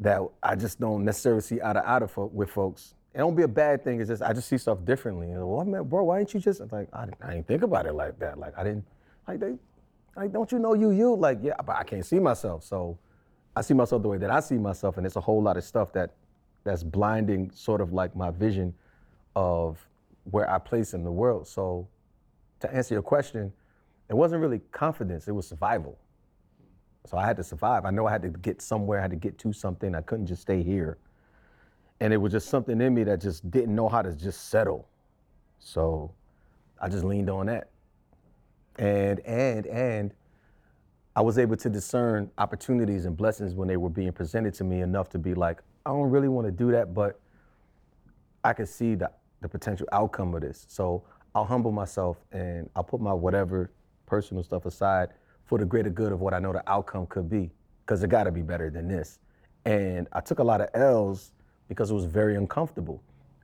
that 0.01 0.21
I 0.43 0.55
just 0.55 0.79
don't 0.81 1.05
necessarily 1.05 1.41
see 1.43 1.61
eye 1.63 1.73
to 1.73 1.91
eye 1.91 1.99
to 2.01 2.09
fo- 2.09 2.27
with 2.33 2.51
folks. 2.51 2.95
It 3.15 3.19
don't 3.19 3.35
be 3.35 3.45
a 3.45 3.49
bad 3.49 3.83
thing. 3.83 4.01
It's 4.01 4.09
just 4.11 4.23
I 4.23 4.33
just 4.33 4.49
see 4.49 4.59
stuff 4.59 4.85
differently. 4.85 5.29
Well, 5.29 5.65
bro, 5.85 6.05
why 6.05 6.19
didn't 6.19 6.35
you 6.35 6.41
just 6.41 6.61
like 6.71 6.89
I, 6.93 7.07
didn't- 7.07 7.19
I 7.23 7.31
didn't 7.35 7.47
think 7.47 7.63
about 7.63 7.87
it 7.87 7.95
like 7.95 8.19
that. 8.19 8.39
Like 8.39 8.57
I 8.59 8.65
didn't 8.65 8.85
like 9.27 9.41
they 9.41 9.55
like 10.17 10.33
don't 10.33 10.51
you 10.53 10.59
know 10.59 10.75
you 10.75 10.91
you 10.91 11.15
like 11.17 11.39
yeah, 11.43 11.55
but 11.65 11.77
I 11.77 11.85
can't 11.85 12.05
see 12.05 12.19
myself. 12.19 12.63
So 12.65 12.99
I 13.55 13.63
see 13.63 13.73
myself 13.75 14.03
the 14.03 14.09
way 14.09 14.19
that 14.19 14.31
I 14.31 14.41
see 14.41 14.57
myself, 14.59 14.99
and 14.99 15.07
it's 15.07 15.17
a 15.17 15.21
whole 15.21 15.43
lot 15.43 15.57
of 15.57 15.65
stuff 15.65 15.93
that 15.95 16.13
that's 16.65 16.83
blinding, 16.83 17.51
sort 17.53 17.81
of 17.81 17.93
like 17.93 18.15
my 18.15 18.31
vision 18.31 18.75
of 19.35 19.79
where 20.31 20.51
I 20.51 20.59
place 20.59 20.93
in 20.95 21.05
the 21.05 21.13
world. 21.13 21.47
So 21.47 21.87
to 22.61 22.75
answer 22.75 22.95
your 22.95 23.03
question, 23.03 23.53
it 24.09 24.15
wasn't 24.15 24.43
really 24.43 24.61
confidence, 24.73 25.29
it 25.29 25.33
was 25.33 25.47
survival. 25.47 25.97
So 27.07 27.19
I 27.19 27.25
had 27.25 27.37
to 27.37 27.45
survive. 27.45 27.85
I 27.85 27.91
know 27.91 28.07
I 28.07 28.13
had 28.13 28.23
to 28.23 28.29
get 28.29 28.61
somewhere, 28.61 28.99
I 28.99 29.03
had 29.03 29.11
to 29.11 29.17
get 29.17 29.39
to 29.39 29.53
something. 29.53 29.95
I 29.95 30.01
couldn't 30.01 30.27
just 30.27 30.43
stay 30.43 30.63
here. 30.63 30.99
And 32.01 32.13
it 32.13 32.19
was 32.19 32.33
just 32.33 32.49
something 32.49 32.81
in 32.81 32.95
me 32.95 33.05
that 33.05 33.21
just 33.21 33.51
didn't 33.51 33.75
know 33.75 33.89
how 33.89 34.03
to 34.03 34.13
just 34.13 34.51
settle. 34.51 34.89
So 35.59 36.13
I 36.81 36.89
just 36.89 37.05
leaned 37.05 37.31
on 37.31 37.47
that. 37.47 37.71
And 38.79 39.21
and 39.21 39.67
and 39.67 40.13
I 41.15 41.23
was 41.23 41.39
able 41.39 41.57
to 41.57 41.71
discern 41.71 42.31
opportunities 42.37 43.07
and 43.07 43.17
blessings 43.17 43.55
when 43.55 43.69
they 43.69 43.79
were 43.79 43.89
being 43.89 44.13
presented 44.13 44.53
to 44.55 44.65
me 44.65 44.83
enough 44.83 45.09
to 45.11 45.19
be 45.19 45.33
like, 45.33 45.63
I 45.87 45.91
don't 45.91 46.11
really 46.11 46.29
want 46.29 46.47
to 46.47 46.53
do 46.53 46.71
that, 46.73 46.93
but 46.93 47.19
I 48.45 48.53
can 48.53 48.67
see 48.67 48.97
the, 48.97 49.11
the 49.41 49.49
potential 49.49 49.87
outcome 49.93 50.35
of 50.35 50.43
this. 50.43 50.67
So 50.69 51.05
I'll 51.35 51.47
humble 51.47 51.73
myself 51.73 52.19
and 52.33 52.69
I'll 52.77 52.85
put 52.85 53.01
my 53.01 53.15
whatever 53.15 53.71
personal 54.05 54.43
stuff 54.43 54.67
aside 54.67 55.09
for 55.47 55.59
the 55.59 55.65
greater 55.65 55.91
good 55.91 56.13
of 56.13 56.21
what 56.21 56.35
I 56.35 56.39
know 56.39 56.53
the 56.53 56.69
outcome 56.71 57.07
could 57.07 57.31
be, 57.31 57.51
because 57.85 58.03
it 58.03 58.11
got 58.11 58.25
to 58.25 58.33
be 58.33 58.43
better 58.43 58.69
than 58.71 58.89
this. 58.89 59.19
And 59.65 60.09
I 60.13 60.21
took 60.21 60.39
a 60.39 60.45
lot 60.45 60.61
of 60.61 60.69
L's 60.75 61.33
because 61.69 61.91
it 61.91 61.95
was 61.95 62.05
very 62.05 62.37
uncomfortable. 62.37 63.03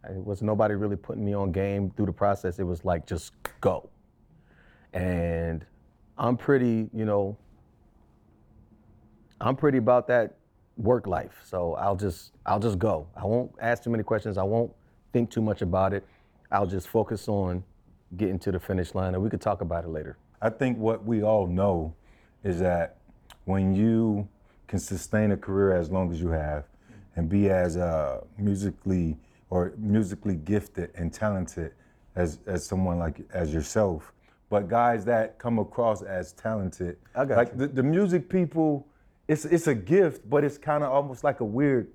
It 0.09 0.25
was 0.25 0.42
nobody 0.42 0.75
really 0.75 0.97
putting 0.97 1.25
me 1.25 1.35
on 1.35 1.52
game 1.52 1.90
through 1.90 2.06
the 2.06 2.12
process. 2.12 2.59
It 2.59 2.64
was 2.64 2.85
like 2.85 3.06
just 3.06 3.32
go. 3.61 3.88
And 4.92 5.64
I'm 6.18 6.37
pretty, 6.37 6.90
you 6.92 7.04
know, 7.04 7.37
I'm 9.40 9.56
pretty 9.56 9.78
about 9.78 10.06
that 10.09 10.37
work 10.76 11.06
life. 11.06 11.40
So 11.44 11.75
I'll 11.75 11.97
just 11.97 12.32
I'll 12.47 12.61
just 12.61 12.78
go. 12.78 13.06
I 13.16 13.25
won't 13.25 13.52
ask 13.61 13.82
too 13.82 13.90
many 13.90 14.02
questions. 14.02 14.38
I 14.38 14.42
won't 14.42 14.73
think 15.12 15.30
too 15.30 15.42
much 15.42 15.62
about 15.62 15.92
it. 15.92 16.04
I'll 16.50 16.66
just 16.66 16.88
focus 16.88 17.28
on 17.28 17.64
getting 18.16 18.38
to 18.40 18.52
the 18.52 18.61
finish 18.61 18.94
line 18.94 19.14
and 19.14 19.23
we 19.23 19.30
could 19.30 19.40
talk 19.40 19.61
about 19.61 19.85
it 19.85 19.88
later. 19.88 20.16
I 20.42 20.50
think 20.50 20.76
what 20.76 21.06
we 21.06 21.22
all 21.22 21.46
know 21.46 21.94
is 22.42 22.58
that 22.58 22.96
when 23.44 23.75
you 23.75 24.28
can 24.66 24.80
sustain 24.80 25.30
a 25.30 25.37
career 25.37 25.76
as 25.76 25.88
long 25.88 26.11
as 26.11 26.20
you 26.20 26.30
have 26.30 26.64
and 27.14 27.28
be 27.28 27.49
as 27.49 27.76
uh, 27.76 28.22
musically 28.37 29.16
or 29.50 29.72
musically 29.76 30.34
gifted 30.34 30.90
and 30.96 31.12
talented 31.12 31.72
as, 32.16 32.40
as 32.46 32.66
someone 32.66 32.99
like 32.99 33.20
as 33.32 33.54
yourself, 33.54 34.12
but 34.50 34.68
guys 34.68 35.04
that 35.04 35.38
come 35.38 35.61
across 35.61 36.02
as 36.02 36.32
talented, 36.32 36.96
I 37.14 37.25
got 37.25 37.37
like 37.37 37.52
you. 37.52 37.58
The, 37.58 37.68
the 37.68 37.82
music 37.82 38.28
people, 38.28 38.87
it's 39.28 39.44
it's 39.44 39.68
a 39.68 39.75
gift, 39.75 40.28
but 40.28 40.42
it's 40.42 40.58
kind 40.58 40.82
of 40.82 40.90
almost 40.90 41.22
like 41.22 41.40
a 41.40 41.44
weird 41.44 41.88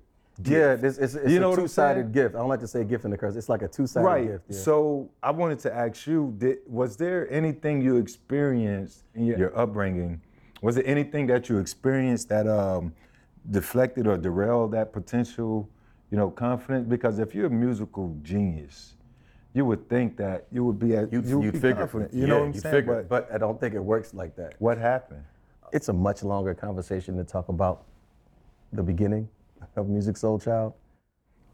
Yeah, 0.44 0.76
gift. 0.76 0.82
this 0.82 0.98
it's, 0.98 1.14
it's 1.14 1.32
You 1.32 1.40
know 1.40 1.52
a 1.52 1.56
two-sided 1.56 2.12
gift. 2.12 2.34
I 2.36 2.38
don't 2.38 2.48
like 2.48 2.60
to 2.60 2.68
say 2.68 2.84
gift 2.84 3.04
in 3.04 3.10
the 3.10 3.18
curse. 3.18 3.34
It's 3.34 3.48
like 3.48 3.62
a 3.62 3.68
two-sided 3.68 4.04
right. 4.04 4.26
gift. 4.26 4.44
yeah. 4.48 4.58
So 4.58 5.10
I 5.22 5.30
wanted 5.32 5.58
to 5.60 5.74
ask 5.74 6.06
you: 6.06 6.34
did, 6.38 6.58
Was 6.66 6.96
there 6.96 7.30
anything 7.30 7.82
you 7.82 7.96
experienced 7.96 9.04
in 9.14 9.26
your, 9.26 9.38
your 9.38 9.58
upbringing? 9.58 10.20
Was 10.62 10.76
there 10.76 10.86
anything 10.86 11.26
that 11.28 11.48
you 11.48 11.58
experienced 11.58 12.28
that 12.28 12.46
um, 12.46 12.92
deflected 13.50 14.06
or 14.06 14.16
derailed 14.16 14.72
that 14.72 14.92
potential, 14.92 15.68
you 16.10 16.16
know, 16.16 16.30
confidence? 16.30 16.86
Because 16.88 17.18
if 17.18 17.34
you're 17.34 17.46
a 17.46 17.50
musical 17.50 18.16
genius, 18.22 18.94
you 19.54 19.64
would 19.64 19.88
think 19.88 20.16
that 20.18 20.46
you 20.52 20.64
would 20.64 20.78
be 20.78 20.94
at 20.96 21.12
You, 21.12 21.20
you 21.22 21.40
would 21.40 21.52
figure, 21.54 21.74
confident. 21.74 22.14
You 22.14 22.22
yeah, 22.22 22.26
know 22.26 22.38
what 22.40 22.46
I'm 22.46 22.54
saying? 22.54 22.74
figure, 22.74 23.02
but 23.02 23.08
but 23.08 23.34
I 23.34 23.38
don't 23.38 23.58
think 23.58 23.74
it 23.74 23.82
works 23.82 24.14
like 24.14 24.36
that. 24.36 24.54
what 24.60 24.78
happened? 24.78 25.24
It's 25.72 25.88
a 25.88 25.92
much 25.92 26.22
longer 26.22 26.54
conversation 26.54 27.16
to 27.16 27.24
talk 27.24 27.48
about 27.48 27.84
the 28.72 28.82
beginning 28.82 29.28
of 29.76 29.86
Musiq 29.86 30.18
Soulchild. 30.18 30.74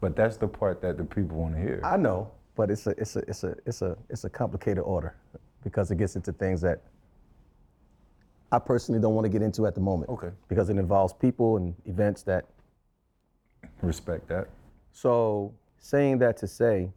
But 0.01 0.15
that's 0.15 0.37
the 0.37 0.47
part 0.47 0.81
that 0.81 0.97
the 0.97 1.03
people 1.03 1.37
want 1.37 1.55
to 1.55 1.61
hear. 1.61 1.81
I 1.83 1.97
know, 1.97 2.31
but 2.55 2.69
it's 2.69 2.85
a 2.87 2.91
it's 2.91 3.15
a 3.15 3.19
it's 3.27 3.43
a 3.43 3.55
it's 3.65 3.81
a 3.81 3.97
it's 4.09 4.23
a 4.23 4.29
complicated 4.29 4.83
order 4.83 5.15
because 5.63 5.89
it 5.89 5.97
gets 5.97 6.15
into 6.15 6.31
things 6.31 6.61
that 6.61 6.81
I 8.51 8.59
personally 8.59 9.01
don't 9.01 9.15
want 9.15 9.25
to 9.25 9.29
get 9.29 9.41
into 9.41 9.65
at 9.65 9.73
the 9.73 9.81
moment. 9.81 10.09
Okay. 10.09 10.29
Because 10.47 10.69
it 10.69 10.77
involves 10.77 11.13
people 11.13 11.57
and 11.57 11.73
events 11.85 12.21
that 12.23 12.45
Respect 13.81 14.27
that. 14.29 14.47
So, 14.91 15.53
saying 15.77 16.19
that 16.19 16.37
to 16.37 16.47
say, 16.47 16.91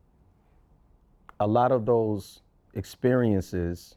a 1.40 1.46
lot 1.46 1.72
of 1.72 1.84
those 1.84 2.40
experiences, 2.74 3.96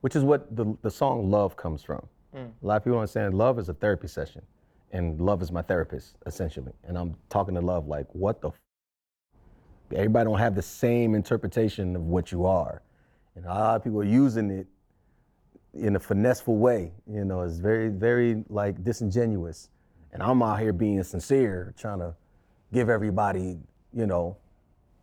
which 0.00 0.16
is 0.16 0.22
what 0.22 0.54
the, 0.54 0.76
the 0.82 0.90
song 0.90 1.30
Love 1.30 1.56
comes 1.56 1.82
from. 1.82 2.06
Mm. 2.36 2.50
A 2.62 2.66
lot 2.66 2.76
of 2.76 2.84
people 2.84 2.98
understand 2.98 3.34
love 3.34 3.58
is 3.58 3.68
a 3.68 3.74
therapy 3.74 4.08
session, 4.08 4.42
and 4.92 5.20
love 5.20 5.42
is 5.42 5.50
my 5.50 5.62
therapist, 5.62 6.16
essentially. 6.26 6.72
And 6.84 6.96
I'm 6.96 7.14
talking 7.30 7.54
to 7.54 7.60
love 7.60 7.88
like, 7.88 8.06
what 8.12 8.40
the? 8.40 8.48
F-? 8.48 8.60
Everybody 9.94 10.24
don't 10.26 10.38
have 10.38 10.54
the 10.54 10.62
same 10.62 11.14
interpretation 11.14 11.96
of 11.96 12.02
what 12.02 12.30
you 12.30 12.46
are. 12.46 12.82
And 13.34 13.44
a 13.46 13.48
lot 13.48 13.76
of 13.76 13.84
people 13.84 14.00
are 14.00 14.04
using 14.04 14.50
it 14.50 14.66
in 15.74 15.96
a 15.96 16.00
finesseful 16.00 16.56
way. 16.56 16.92
You 17.10 17.24
know, 17.24 17.40
it's 17.40 17.58
very, 17.58 17.88
very 17.88 18.44
like 18.48 18.82
disingenuous. 18.84 19.70
And 20.12 20.22
I'm 20.22 20.42
out 20.42 20.60
here 20.60 20.72
being 20.72 21.02
sincere, 21.02 21.74
trying 21.78 22.00
to 22.00 22.14
give 22.72 22.90
everybody, 22.90 23.58
you 23.94 24.06
know, 24.06 24.36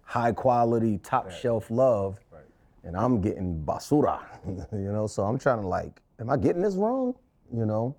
high 0.04 0.32
quality, 0.32 1.00
top 1.00 1.32
shelf 1.32 1.70
love. 1.72 2.18
right. 2.32 2.44
And 2.84 2.96
I'm 2.96 3.22
getting 3.22 3.64
basura, 3.66 4.22
you 4.48 4.92
know. 4.92 5.08
So 5.08 5.24
I'm 5.24 5.40
trying 5.40 5.62
to 5.62 5.68
like, 5.68 6.02
am 6.20 6.30
I 6.30 6.38
getting 6.38 6.62
this 6.62 6.76
wrong? 6.76 7.16
You 7.52 7.66
know, 7.66 7.96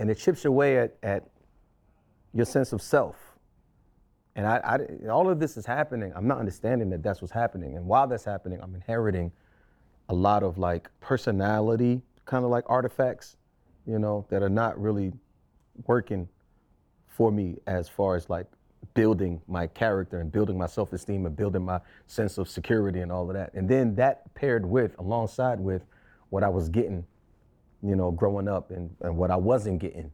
and 0.00 0.10
it 0.10 0.16
chips 0.16 0.44
away 0.44 0.78
at 0.78 0.96
at 1.02 1.28
your 2.32 2.46
sense 2.46 2.72
of 2.72 2.80
self. 2.80 3.16
And 4.36 4.46
I, 4.46 4.60
I, 4.64 5.08
all 5.08 5.28
of 5.28 5.40
this 5.40 5.56
is 5.56 5.66
happening. 5.66 6.12
I'm 6.14 6.26
not 6.26 6.38
understanding 6.38 6.88
that 6.90 7.02
that's 7.02 7.20
what's 7.20 7.32
happening. 7.32 7.76
And 7.76 7.84
while 7.86 8.06
that's 8.06 8.24
happening, 8.24 8.60
I'm 8.62 8.74
inheriting 8.74 9.32
a 10.08 10.14
lot 10.14 10.42
of 10.42 10.56
like 10.56 10.88
personality 11.00 12.02
kind 12.24 12.44
of 12.44 12.50
like 12.50 12.64
artifacts, 12.68 13.36
you 13.86 13.98
know, 13.98 14.24
that 14.30 14.42
are 14.42 14.48
not 14.48 14.80
really 14.80 15.12
working 15.86 16.28
for 17.08 17.32
me 17.32 17.56
as 17.66 17.88
far 17.88 18.14
as 18.14 18.30
like 18.30 18.46
building 18.94 19.40
my 19.48 19.66
character 19.66 20.20
and 20.20 20.30
building 20.30 20.56
my 20.56 20.66
self-esteem 20.66 21.26
and 21.26 21.36
building 21.36 21.64
my 21.64 21.80
sense 22.06 22.38
of 22.38 22.48
security 22.48 23.00
and 23.00 23.10
all 23.10 23.28
of 23.28 23.34
that. 23.34 23.52
And 23.54 23.68
then 23.68 23.96
that 23.96 24.32
paired 24.34 24.64
with 24.64 24.96
alongside 24.98 25.58
with 25.58 25.84
what 26.30 26.44
I 26.44 26.48
was 26.48 26.68
getting, 26.68 27.04
you 27.82 27.96
know, 27.96 28.10
growing 28.10 28.48
up 28.48 28.70
and, 28.70 28.94
and 29.00 29.16
what 29.16 29.30
I 29.30 29.36
wasn't 29.36 29.80
getting 29.80 30.10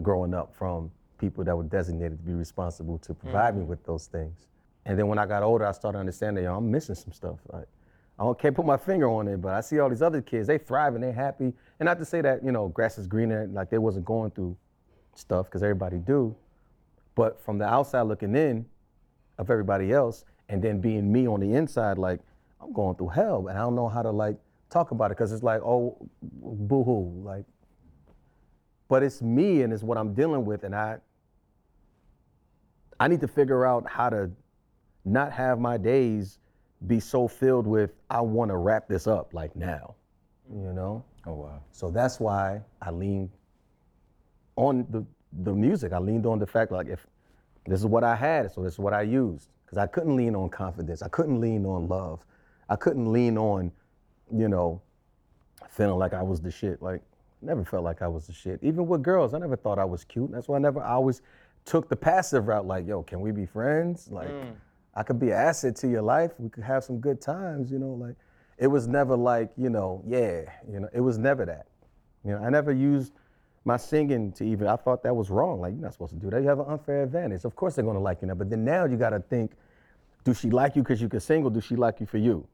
growing 0.00 0.34
up 0.34 0.54
from 0.54 0.90
people 1.18 1.44
that 1.44 1.56
were 1.56 1.64
designated 1.64 2.18
to 2.18 2.24
be 2.24 2.32
responsible 2.32 2.98
to 2.98 3.14
provide 3.14 3.54
me 3.54 3.60
mm-hmm. 3.60 3.70
with 3.70 3.84
those 3.84 4.06
things. 4.06 4.46
And 4.84 4.98
then 4.98 5.06
when 5.06 5.18
I 5.18 5.26
got 5.26 5.42
older, 5.42 5.66
I 5.66 5.72
started 5.72 5.98
understanding, 5.98 6.44
yo, 6.44 6.56
I'm 6.56 6.70
missing 6.70 6.94
some 6.94 7.12
stuff. 7.12 7.38
Like, 7.52 7.66
I 8.18 8.32
can't 8.34 8.54
put 8.54 8.66
my 8.66 8.76
finger 8.76 9.08
on 9.08 9.28
it, 9.28 9.40
but 9.40 9.54
I 9.54 9.60
see 9.60 9.78
all 9.78 9.88
these 9.88 10.02
other 10.02 10.20
kids, 10.20 10.46
they 10.46 10.58
thrive 10.58 10.94
and 10.94 11.02
they 11.02 11.12
happy. 11.12 11.52
And 11.78 11.86
not 11.86 11.98
to 11.98 12.04
say 12.04 12.20
that, 12.20 12.44
you 12.44 12.52
know, 12.52 12.68
grass 12.68 12.98
is 12.98 13.06
greener, 13.06 13.46
like 13.52 13.70
they 13.70 13.78
wasn't 13.78 14.04
going 14.04 14.30
through 14.32 14.56
stuff, 15.14 15.46
because 15.46 15.62
everybody 15.62 15.98
do. 15.98 16.34
But 17.14 17.40
from 17.44 17.58
the 17.58 17.66
outside 17.66 18.02
looking 18.02 18.34
in 18.34 18.66
of 19.38 19.50
everybody 19.50 19.92
else, 19.92 20.24
and 20.48 20.62
then 20.62 20.80
being 20.80 21.10
me 21.12 21.26
on 21.28 21.40
the 21.40 21.54
inside, 21.54 21.98
like, 21.98 22.20
I'm 22.60 22.72
going 22.72 22.96
through 22.96 23.08
hell, 23.08 23.46
and 23.48 23.56
I 23.56 23.62
don't 23.62 23.74
know 23.74 23.88
how 23.88 24.02
to 24.02 24.10
like 24.10 24.36
talk 24.72 24.90
about 24.90 25.06
it, 25.06 25.16
because 25.16 25.32
it's 25.32 25.42
like, 25.42 25.60
oh, 25.62 25.96
boo-hoo, 26.22 27.22
like, 27.24 27.44
but 28.88 29.02
it's 29.02 29.22
me 29.22 29.62
and 29.62 29.72
it's 29.72 29.82
what 29.82 29.98
I'm 29.98 30.14
dealing 30.14 30.44
with, 30.44 30.64
and 30.64 30.74
I 30.74 30.98
I 33.00 33.08
need 33.08 33.20
to 33.20 33.28
figure 33.28 33.66
out 33.66 33.88
how 33.88 34.10
to 34.10 34.30
not 35.04 35.32
have 35.32 35.58
my 35.58 35.76
days 35.76 36.38
be 36.86 37.00
so 37.00 37.26
filled 37.26 37.66
with 37.66 37.90
I 38.10 38.20
want 38.20 38.50
to 38.50 38.56
wrap 38.56 38.88
this 38.88 39.06
up 39.06 39.34
like 39.34 39.56
now, 39.56 39.94
you 40.52 40.72
know. 40.72 41.04
Oh 41.26 41.34
wow. 41.34 41.60
So 41.70 41.90
that's 41.90 42.20
why 42.20 42.60
I 42.80 42.90
leaned 42.90 43.30
on 44.56 44.86
the 44.90 45.04
the 45.44 45.52
music. 45.52 45.92
I 45.92 45.98
leaned 45.98 46.26
on 46.26 46.38
the 46.38 46.46
fact 46.46 46.70
like 46.70 46.88
if 46.88 47.06
this 47.66 47.80
is 47.80 47.86
what 47.86 48.04
I 48.04 48.14
had, 48.14 48.52
so 48.52 48.62
this 48.62 48.74
is 48.74 48.78
what 48.78 48.92
I 48.92 49.02
used. 49.02 49.48
Because 49.64 49.78
I 49.78 49.86
couldn't 49.86 50.16
lean 50.16 50.34
on 50.36 50.50
confidence. 50.50 51.02
I 51.02 51.08
couldn't 51.08 51.40
lean 51.40 51.64
on 51.64 51.88
love. 51.88 52.20
I 52.68 52.76
couldn't 52.76 53.10
lean 53.12 53.38
on, 53.38 53.72
you 54.34 54.48
know, 54.48 54.80
feeling 55.70 55.98
like 55.98 56.14
I 56.14 56.22
was 56.22 56.40
the 56.40 56.50
shit. 56.50 56.82
Like 56.82 57.02
never 57.40 57.64
felt 57.64 57.84
like 57.84 58.02
I 58.02 58.08
was 58.08 58.26
the 58.26 58.32
shit. 58.32 58.60
Even 58.62 58.86
with 58.86 59.02
girls, 59.02 59.34
I 59.34 59.38
never 59.38 59.56
thought 59.56 59.78
I 59.78 59.84
was 59.84 60.04
cute. 60.04 60.30
That's 60.32 60.48
why 60.48 60.56
I 60.56 60.60
never 60.60 60.80
I 60.82 60.92
always 60.92 61.22
took 61.64 61.88
the 61.88 61.96
passive 61.96 62.48
route, 62.48 62.66
like, 62.66 62.86
yo, 62.86 63.02
can 63.02 63.20
we 63.20 63.30
be 63.30 63.46
friends? 63.46 64.08
Like 64.10 64.28
mm. 64.28 64.52
I 64.94 65.02
could 65.02 65.18
be 65.18 65.28
an 65.28 65.36
asset 65.36 65.76
to 65.76 65.88
your 65.88 66.02
life. 66.02 66.32
We 66.38 66.48
could 66.48 66.64
have 66.64 66.84
some 66.84 66.98
good 66.98 67.20
times, 67.20 67.70
you 67.70 67.78
know, 67.78 67.92
like 67.92 68.16
it 68.58 68.66
was 68.66 68.86
never 68.86 69.16
like, 69.16 69.50
you 69.56 69.70
know, 69.70 70.02
yeah, 70.06 70.42
you 70.70 70.80
know, 70.80 70.88
it 70.92 71.00
was 71.00 71.18
never 71.18 71.44
that. 71.46 71.66
You 72.24 72.32
know, 72.32 72.38
I 72.38 72.50
never 72.50 72.72
used 72.72 73.12
my 73.64 73.76
singing 73.76 74.32
to 74.32 74.44
even 74.44 74.66
I 74.66 74.76
thought 74.76 75.02
that 75.04 75.14
was 75.14 75.30
wrong. 75.30 75.60
Like 75.60 75.72
you're 75.72 75.82
not 75.82 75.92
supposed 75.92 76.14
to 76.14 76.18
do 76.18 76.30
that. 76.30 76.42
You 76.42 76.48
have 76.48 76.58
an 76.58 76.66
unfair 76.68 77.02
advantage. 77.02 77.44
Of 77.44 77.56
course 77.56 77.74
they're 77.74 77.84
gonna 77.84 78.00
like 78.00 78.22
you 78.22 78.28
now. 78.28 78.34
But 78.34 78.50
then 78.50 78.64
now 78.64 78.84
you 78.84 78.96
gotta 78.96 79.20
think, 79.20 79.52
do 80.24 80.34
she 80.34 80.50
like 80.50 80.76
you 80.76 80.82
because 80.82 81.00
you 81.00 81.08
can 81.08 81.20
sing 81.20 81.44
or 81.44 81.50
do 81.50 81.60
she 81.60 81.76
like 81.76 82.00
you 82.00 82.06
for 82.06 82.18
you? 82.18 82.46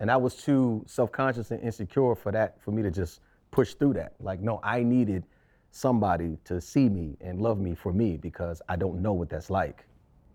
And 0.00 0.10
I 0.10 0.16
was 0.16 0.34
too 0.34 0.82
self-conscious 0.86 1.50
and 1.50 1.62
insecure 1.62 2.14
for 2.14 2.32
that, 2.32 2.60
for 2.62 2.70
me 2.72 2.82
to 2.82 2.90
just 2.90 3.20
push 3.50 3.74
through 3.74 3.92
that. 3.94 4.14
Like, 4.18 4.40
no, 4.40 4.58
I 4.64 4.82
needed 4.82 5.24
somebody 5.70 6.36
to 6.44 6.60
see 6.60 6.88
me 6.88 7.16
and 7.20 7.40
love 7.40 7.60
me 7.60 7.74
for 7.74 7.92
me 7.92 8.16
because 8.16 8.60
I 8.68 8.76
don't 8.76 9.00
know 9.02 9.12
what 9.12 9.28
that's 9.28 9.50
like. 9.50 9.84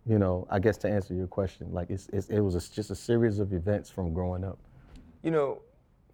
You 0.06 0.20
know, 0.20 0.48
I 0.52 0.60
guess 0.60 0.78
to 0.78 0.90
answer 0.90 1.16
your 1.16 1.28
question, 1.28 1.74
like 1.74 1.90
it's, 1.90 2.08
it's, 2.14 2.30
it 2.30 2.40
was 2.40 2.54
a, 2.56 2.72
just 2.74 2.92
a 2.92 2.96
series 2.96 3.40
of 3.40 3.54
events 3.54 3.90
from 3.90 4.14
growing 4.14 4.44
up. 4.44 4.60
you 5.24 5.32
know, 5.32 5.62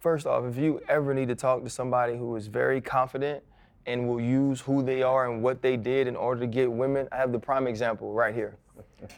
first 0.00 0.26
off, 0.26 0.44
if 0.46 0.56
you 0.56 0.80
ever 0.88 1.12
need 1.12 1.28
to 1.28 1.34
talk 1.34 1.62
to 1.62 1.70
somebody 1.70 2.16
who 2.16 2.34
is 2.36 2.46
very 2.46 2.80
confident 2.80 3.44
and 3.84 4.08
will 4.08 4.20
use 4.20 4.60
who 4.62 4.82
they 4.82 5.02
are 5.02 5.30
and 5.30 5.42
what 5.42 5.60
they 5.60 5.76
did 5.76 6.06
in 6.08 6.16
order 6.16 6.40
to 6.40 6.46
get 6.46 6.72
women, 6.72 7.06
I 7.12 7.16
have 7.18 7.32
the 7.32 7.38
prime 7.38 7.66
example 7.66 8.12
right 8.14 8.34
here. 8.34 8.56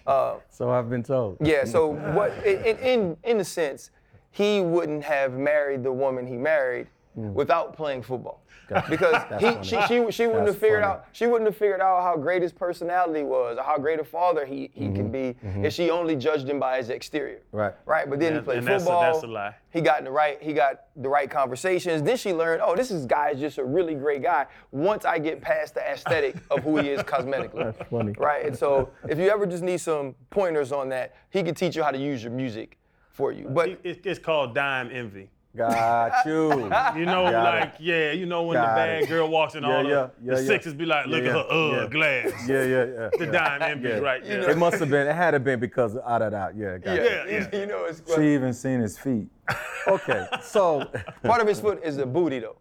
Uh, 0.06 0.36
So 0.50 0.70
I've 0.70 0.88
been 0.90 1.02
told. 1.02 1.36
yeah. 1.40 1.64
So 1.66 1.86
what? 2.16 2.32
In 2.44 2.76
in 2.78 3.16
in 3.22 3.40
a 3.40 3.44
sense, 3.44 3.90
he 4.34 4.60
wouldn't 4.60 5.04
have 5.04 5.34
married 5.34 5.84
the 5.84 5.92
woman 5.92 6.26
he 6.26 6.36
married 6.36 6.88
hmm. 7.14 7.32
without 7.32 7.76
playing 7.76 8.02
football, 8.02 8.42
because 8.90 9.22
he 9.38 9.56
she 9.62 9.80
she, 9.86 10.10
she 10.10 10.26
wouldn't 10.26 10.46
That's 10.46 10.54
have 10.54 10.58
figured 10.58 10.82
funny. 10.82 10.94
out 10.94 11.06
she 11.12 11.26
wouldn't 11.28 11.46
have 11.46 11.56
figured 11.56 11.80
out 11.80 12.02
how 12.02 12.16
great 12.16 12.42
his 12.42 12.52
personality 12.52 13.22
was 13.22 13.58
or 13.58 13.62
how 13.62 13.78
great 13.78 14.00
a 14.00 14.04
father 14.04 14.44
he 14.44 14.70
he 14.74 14.86
can 14.86 15.04
mm-hmm. 15.04 15.12
be 15.12 15.36
mm-hmm. 15.44 15.64
if 15.64 15.72
she 15.72 15.88
only 15.90 16.16
judged 16.16 16.48
him 16.48 16.58
by 16.58 16.78
his 16.78 16.90
exterior. 16.90 17.42
Right. 17.52 17.74
Right. 17.86 18.10
But 18.10 18.18
then 18.18 18.34
he 18.34 18.40
played 18.40 18.58
and 18.58 18.66
that's 18.66 18.82
a- 18.82 18.86
football. 18.86 19.02
that's 19.02 19.22
a 19.22 19.28
lie. 19.28 19.54
He 19.70 19.80
got 19.80 19.98
in 19.98 20.04
the 20.04 20.10
right. 20.10 20.42
He 20.42 20.52
got 20.52 20.86
the 20.96 21.08
right 21.08 21.30
conversations. 21.30 22.02
Then 22.02 22.16
she 22.16 22.32
learned, 22.32 22.60
oh, 22.64 22.74
this 22.74 22.90
is 22.90 23.06
guy's 23.06 23.38
just 23.38 23.58
a 23.58 23.64
really 23.64 23.94
great 23.94 24.22
guy. 24.22 24.46
Once 24.72 25.04
I 25.04 25.20
get 25.20 25.40
past 25.40 25.74
the 25.74 25.80
aesthetic 25.80 26.36
of 26.50 26.64
who 26.64 26.78
he 26.78 26.88
is 26.88 27.00
cosmetically, 27.12 27.76
That's 27.76 27.88
funny. 27.88 28.14
right? 28.18 28.46
And 28.46 28.56
so, 28.56 28.90
if 29.08 29.18
you 29.18 29.30
ever 29.30 29.46
just 29.46 29.62
need 29.62 29.78
some 29.78 30.14
pointers 30.30 30.72
on 30.72 30.88
that, 30.90 31.14
he 31.30 31.42
can 31.42 31.54
teach 31.54 31.76
you 31.76 31.82
how 31.82 31.90
to 31.90 31.98
use 31.98 32.22
your 32.22 32.32
music 32.32 32.78
for 33.14 33.32
you. 33.32 33.46
But 33.48 33.68
It- 33.70 33.80
it's, 33.84 34.00
it's 34.04 34.18
called 34.18 34.54
dime 34.54 34.90
envy. 34.92 35.30
Got 35.56 36.26
you. 36.26 36.50
You 36.50 37.06
know, 37.06 37.30
Got 37.30 37.44
like 37.44 37.74
yeah, 37.78 38.10
you 38.10 38.26
know 38.26 38.42
when 38.42 38.56
Got 38.56 38.70
the 38.70 38.74
bad 38.74 39.02
it. 39.04 39.08
girl 39.08 39.28
walks 39.28 39.54
in, 39.54 39.62
Yeah, 39.62 39.76
all 39.76 39.82
the, 39.84 39.88
yeah, 39.88 40.08
the 40.20 40.32
yeah, 40.34 40.40
yeah. 40.40 40.46
sixes 40.48 40.74
be 40.74 40.84
like, 40.84 41.06
look 41.06 41.22
Yeah, 41.22 41.28
at 41.30 41.34
her, 41.36 41.46
yeah, 41.48 41.76
uh, 41.78 41.82
yeah. 41.82 41.88
glass. 41.88 42.48
Yeah, 42.48 42.64
yeah, 42.64 42.84
yeah. 42.84 43.10
The 43.18 43.24
yeah. 43.26 43.30
dime 43.30 43.62
envy 43.62 43.88
Yeah. 43.88 43.98
right 43.98 44.24
there. 44.24 44.50
It 44.50 44.58
must 44.58 44.80
have 44.80 44.90
been. 44.90 45.06
It 45.06 45.14
had 45.14 45.30
to 45.30 45.38
been 45.38 45.60
because 45.60 45.94
of 45.94 46.02
out 46.04 46.22
of 46.22 46.32
that. 46.32 46.56
Yeah. 46.56 46.78
Got 46.78 46.96
yeah, 46.96 47.02
it. 47.02 47.30
Yeah, 47.30 47.48
yeah. 47.52 47.58
You, 47.60 47.66
know, 47.66 47.84
it's 47.84 48.02
She 48.16 48.34
even 48.34 48.52
seen 48.52 48.80
his 48.80 48.98
feet. 48.98 49.28
Okay. 49.86 50.26
So. 50.42 50.90
part 51.22 51.40
of 51.40 51.46
his 51.46 51.60
foot 51.60 51.80
is 51.84 51.98
the 51.98 52.06
booty 52.06 52.40
though. 52.40 52.56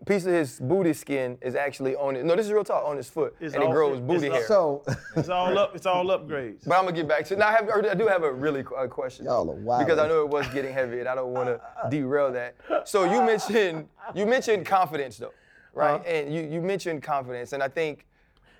A 0.00 0.04
piece 0.04 0.24
of 0.26 0.32
his 0.32 0.60
booty 0.60 0.92
skin 0.92 1.36
is 1.42 1.56
actually 1.56 1.96
on 1.96 2.14
it. 2.14 2.24
No, 2.24 2.36
this 2.36 2.46
is 2.46 2.52
real 2.52 2.62
talk 2.62 2.84
on 2.86 2.96
his 2.96 3.10
foot, 3.10 3.34
It's 3.40 3.54
and 3.54 3.62
it 3.62 3.66
all- 3.66 3.72
grows 3.72 3.98
it's 3.98 4.06
booty 4.06 4.28
all- 4.28 4.34
hair. 4.36 4.46
So. 4.46 4.84
It's 5.16 5.28
all 5.28 5.58
up. 5.58 5.74
It's 5.74 5.86
all 5.86 6.04
upgrades. 6.06 6.64
But 6.66 6.76
I'm 6.78 6.84
gonna 6.84 6.94
get 6.96 7.08
back 7.08 7.24
to. 7.26 7.34
It. 7.34 7.38
Now 7.40 7.48
I, 7.48 7.52
have, 7.52 7.68
I 7.68 7.94
do 7.94 8.06
have 8.06 8.22
a 8.22 8.32
really 8.32 8.62
qu- 8.62 8.76
uh, 8.76 8.86
question. 8.86 9.24
Y'all 9.24 9.50
are 9.50 9.54
wild. 9.54 9.84
Because 9.84 9.98
I 9.98 10.06
know 10.06 10.22
it 10.22 10.28
was 10.28 10.46
getting 10.48 10.72
heavy, 10.72 11.00
and 11.00 11.08
I 11.08 11.16
don't 11.16 11.32
want 11.32 11.48
to 11.48 11.60
derail 11.90 12.30
that. 12.32 12.54
So 12.84 13.04
you 13.04 13.22
mentioned 13.22 13.88
you 14.14 14.24
mentioned 14.24 14.64
confidence 14.66 15.16
though, 15.18 15.32
right? 15.74 16.04
And 16.06 16.32
you 16.32 16.42
you 16.42 16.60
mentioned 16.60 17.02
confidence, 17.02 17.52
and 17.52 17.60
I 17.62 17.68
think 17.68 18.06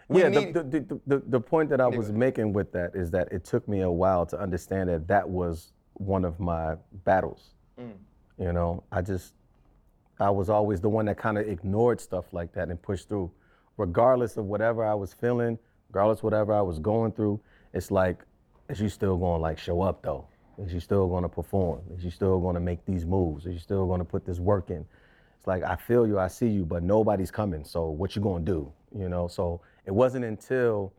we 0.08 0.22
yeah, 0.22 0.28
need. 0.28 0.54
the, 0.54 0.62
the, 0.64 0.80
the, 0.80 1.00
the, 1.06 1.22
the 1.28 1.40
point 1.40 1.70
that 1.70 1.80
I 1.80 1.86
was 1.86 2.10
making 2.10 2.52
with 2.52 2.72
that 2.72 2.96
is 2.96 3.10
that 3.12 3.30
it 3.30 3.44
took 3.44 3.68
me 3.68 3.82
a 3.82 3.90
while 3.90 4.26
to 4.26 4.40
understand 4.40 4.88
that 4.88 5.06
that 5.06 5.28
was 5.28 5.72
one 5.94 6.24
of 6.24 6.40
my 6.40 6.74
battles. 7.04 7.50
Mm. 7.78 7.92
You 8.38 8.52
know, 8.52 8.82
I 8.90 9.02
just, 9.02 9.34
I 10.20 10.30
was 10.30 10.50
always 10.50 10.80
the 10.80 10.88
one 10.88 11.06
that 11.06 11.16
kind 11.16 11.38
of 11.38 11.48
ignored 11.48 12.00
stuff 12.00 12.32
like 12.32 12.52
that 12.54 12.68
and 12.68 12.80
pushed 12.80 13.08
through 13.08 13.30
regardless 13.78 14.36
of 14.36 14.44
whatever 14.44 14.84
I 14.84 14.92
was 14.92 15.14
feeling, 15.14 15.58
regardless 15.88 16.18
of 16.18 16.24
whatever 16.24 16.52
I 16.52 16.60
was 16.60 16.78
going 16.78 17.12
through, 17.12 17.40
it's 17.72 17.90
like, 17.90 18.18
is 18.68 18.80
you 18.80 18.90
still 18.90 19.16
gonna 19.16 19.40
like 19.40 19.58
show 19.58 19.80
up 19.80 20.02
though? 20.02 20.26
Is 20.58 20.74
you 20.74 20.80
still 20.80 21.08
gonna 21.08 21.28
perform? 21.28 21.80
Is 21.96 22.04
you 22.04 22.10
still 22.10 22.38
gonna 22.40 22.60
make 22.60 22.84
these 22.84 23.06
moves? 23.06 23.46
Is 23.46 23.54
you 23.54 23.60
still 23.60 23.86
gonna 23.86 24.04
put 24.04 24.26
this 24.26 24.40
work 24.40 24.68
in? 24.70 24.84
It's 25.38 25.46
like 25.46 25.62
I 25.62 25.76
feel 25.76 26.06
you, 26.06 26.18
I 26.18 26.28
see 26.28 26.48
you, 26.48 26.66
but 26.66 26.82
nobody's 26.82 27.30
coming. 27.30 27.64
So 27.64 27.88
what 27.88 28.14
you 28.14 28.20
gonna 28.20 28.44
do? 28.44 28.70
You 28.94 29.08
know. 29.08 29.28
So 29.28 29.62
it 29.86 29.94
wasn't 29.94 30.24
until 30.24 30.92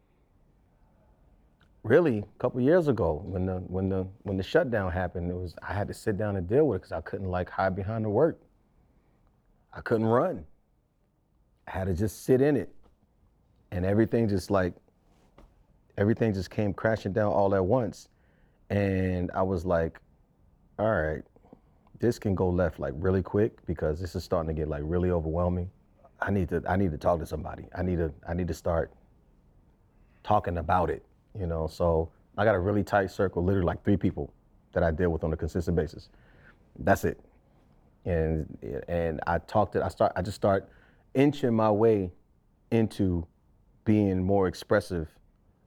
really 1.83 2.19
a 2.19 2.39
couple 2.39 2.61
years 2.61 2.87
ago 2.87 3.21
when 3.25 3.45
the 3.45 3.55
when 3.67 3.89
the 3.89 4.07
when 4.23 4.37
the 4.37 4.43
shutdown 4.43 4.91
happened, 4.91 5.29
it 5.29 5.35
was 5.35 5.53
I 5.61 5.73
had 5.73 5.87
to 5.89 5.93
sit 5.93 6.17
down 6.17 6.37
and 6.37 6.47
deal 6.47 6.65
with 6.67 6.77
it 6.77 6.79
because 6.83 6.91
I 6.93 7.01
couldn't 7.01 7.29
like 7.29 7.49
hide 7.49 7.75
behind 7.75 8.05
the 8.05 8.09
work. 8.09 8.39
I 9.73 9.81
couldn't 9.81 10.07
run. 10.07 10.45
I 11.67 11.71
had 11.71 11.87
to 11.87 11.93
just 11.93 12.23
sit 12.23 12.41
in 12.41 12.57
it, 12.57 12.73
and 13.71 13.85
everything 13.85 14.27
just 14.27 14.49
like 14.49 14.73
everything 15.97 16.33
just 16.33 16.49
came 16.49 16.73
crashing 16.73 17.13
down 17.13 17.31
all 17.31 17.53
at 17.53 17.63
once, 17.63 18.09
and 18.69 19.29
I 19.33 19.43
was 19.43 19.65
like, 19.65 19.99
all 20.79 20.91
right, 20.91 21.23
this 21.99 22.17
can 22.17 22.33
go 22.35 22.49
left 22.49 22.79
like 22.79 22.93
really 22.97 23.21
quick 23.21 23.65
because 23.65 23.99
this 23.99 24.15
is 24.15 24.23
starting 24.23 24.53
to 24.53 24.59
get 24.59 24.67
like 24.67 24.81
really 24.85 25.11
overwhelming. 25.11 25.69
I 26.21 26.31
need 26.31 26.49
to 26.49 26.63
I 26.67 26.75
need 26.75 26.91
to 26.91 26.97
talk 26.97 27.19
to 27.19 27.25
somebody. 27.25 27.65
I 27.77 27.83
need 27.83 27.97
to 27.97 28.11
I 28.27 28.33
need 28.33 28.47
to 28.47 28.53
start 28.53 28.91
talking 30.23 30.57
about 30.57 30.89
it 30.89 31.03
you 31.37 31.47
know. 31.47 31.67
So 31.67 32.09
I 32.37 32.45
got 32.45 32.55
a 32.55 32.59
really 32.59 32.83
tight 32.83 33.11
circle, 33.11 33.43
literally 33.43 33.65
like 33.65 33.83
three 33.83 33.97
people 33.97 34.33
that 34.73 34.83
I 34.83 34.91
deal 34.91 35.09
with 35.09 35.23
on 35.23 35.33
a 35.33 35.37
consistent 35.37 35.75
basis. 35.75 36.09
That's 36.79 37.05
it. 37.05 37.19
And 38.09 38.83
and 38.87 39.21
I 39.27 39.37
talked 39.37 39.73
to 39.73 39.85
I 39.85 39.89
start 39.89 40.11
I 40.15 40.21
just 40.21 40.35
start 40.35 40.67
inching 41.13 41.53
my 41.53 41.69
way 41.69 42.11
into 42.71 43.25
being 43.85 44.23
more 44.23 44.47
expressive 44.47 45.07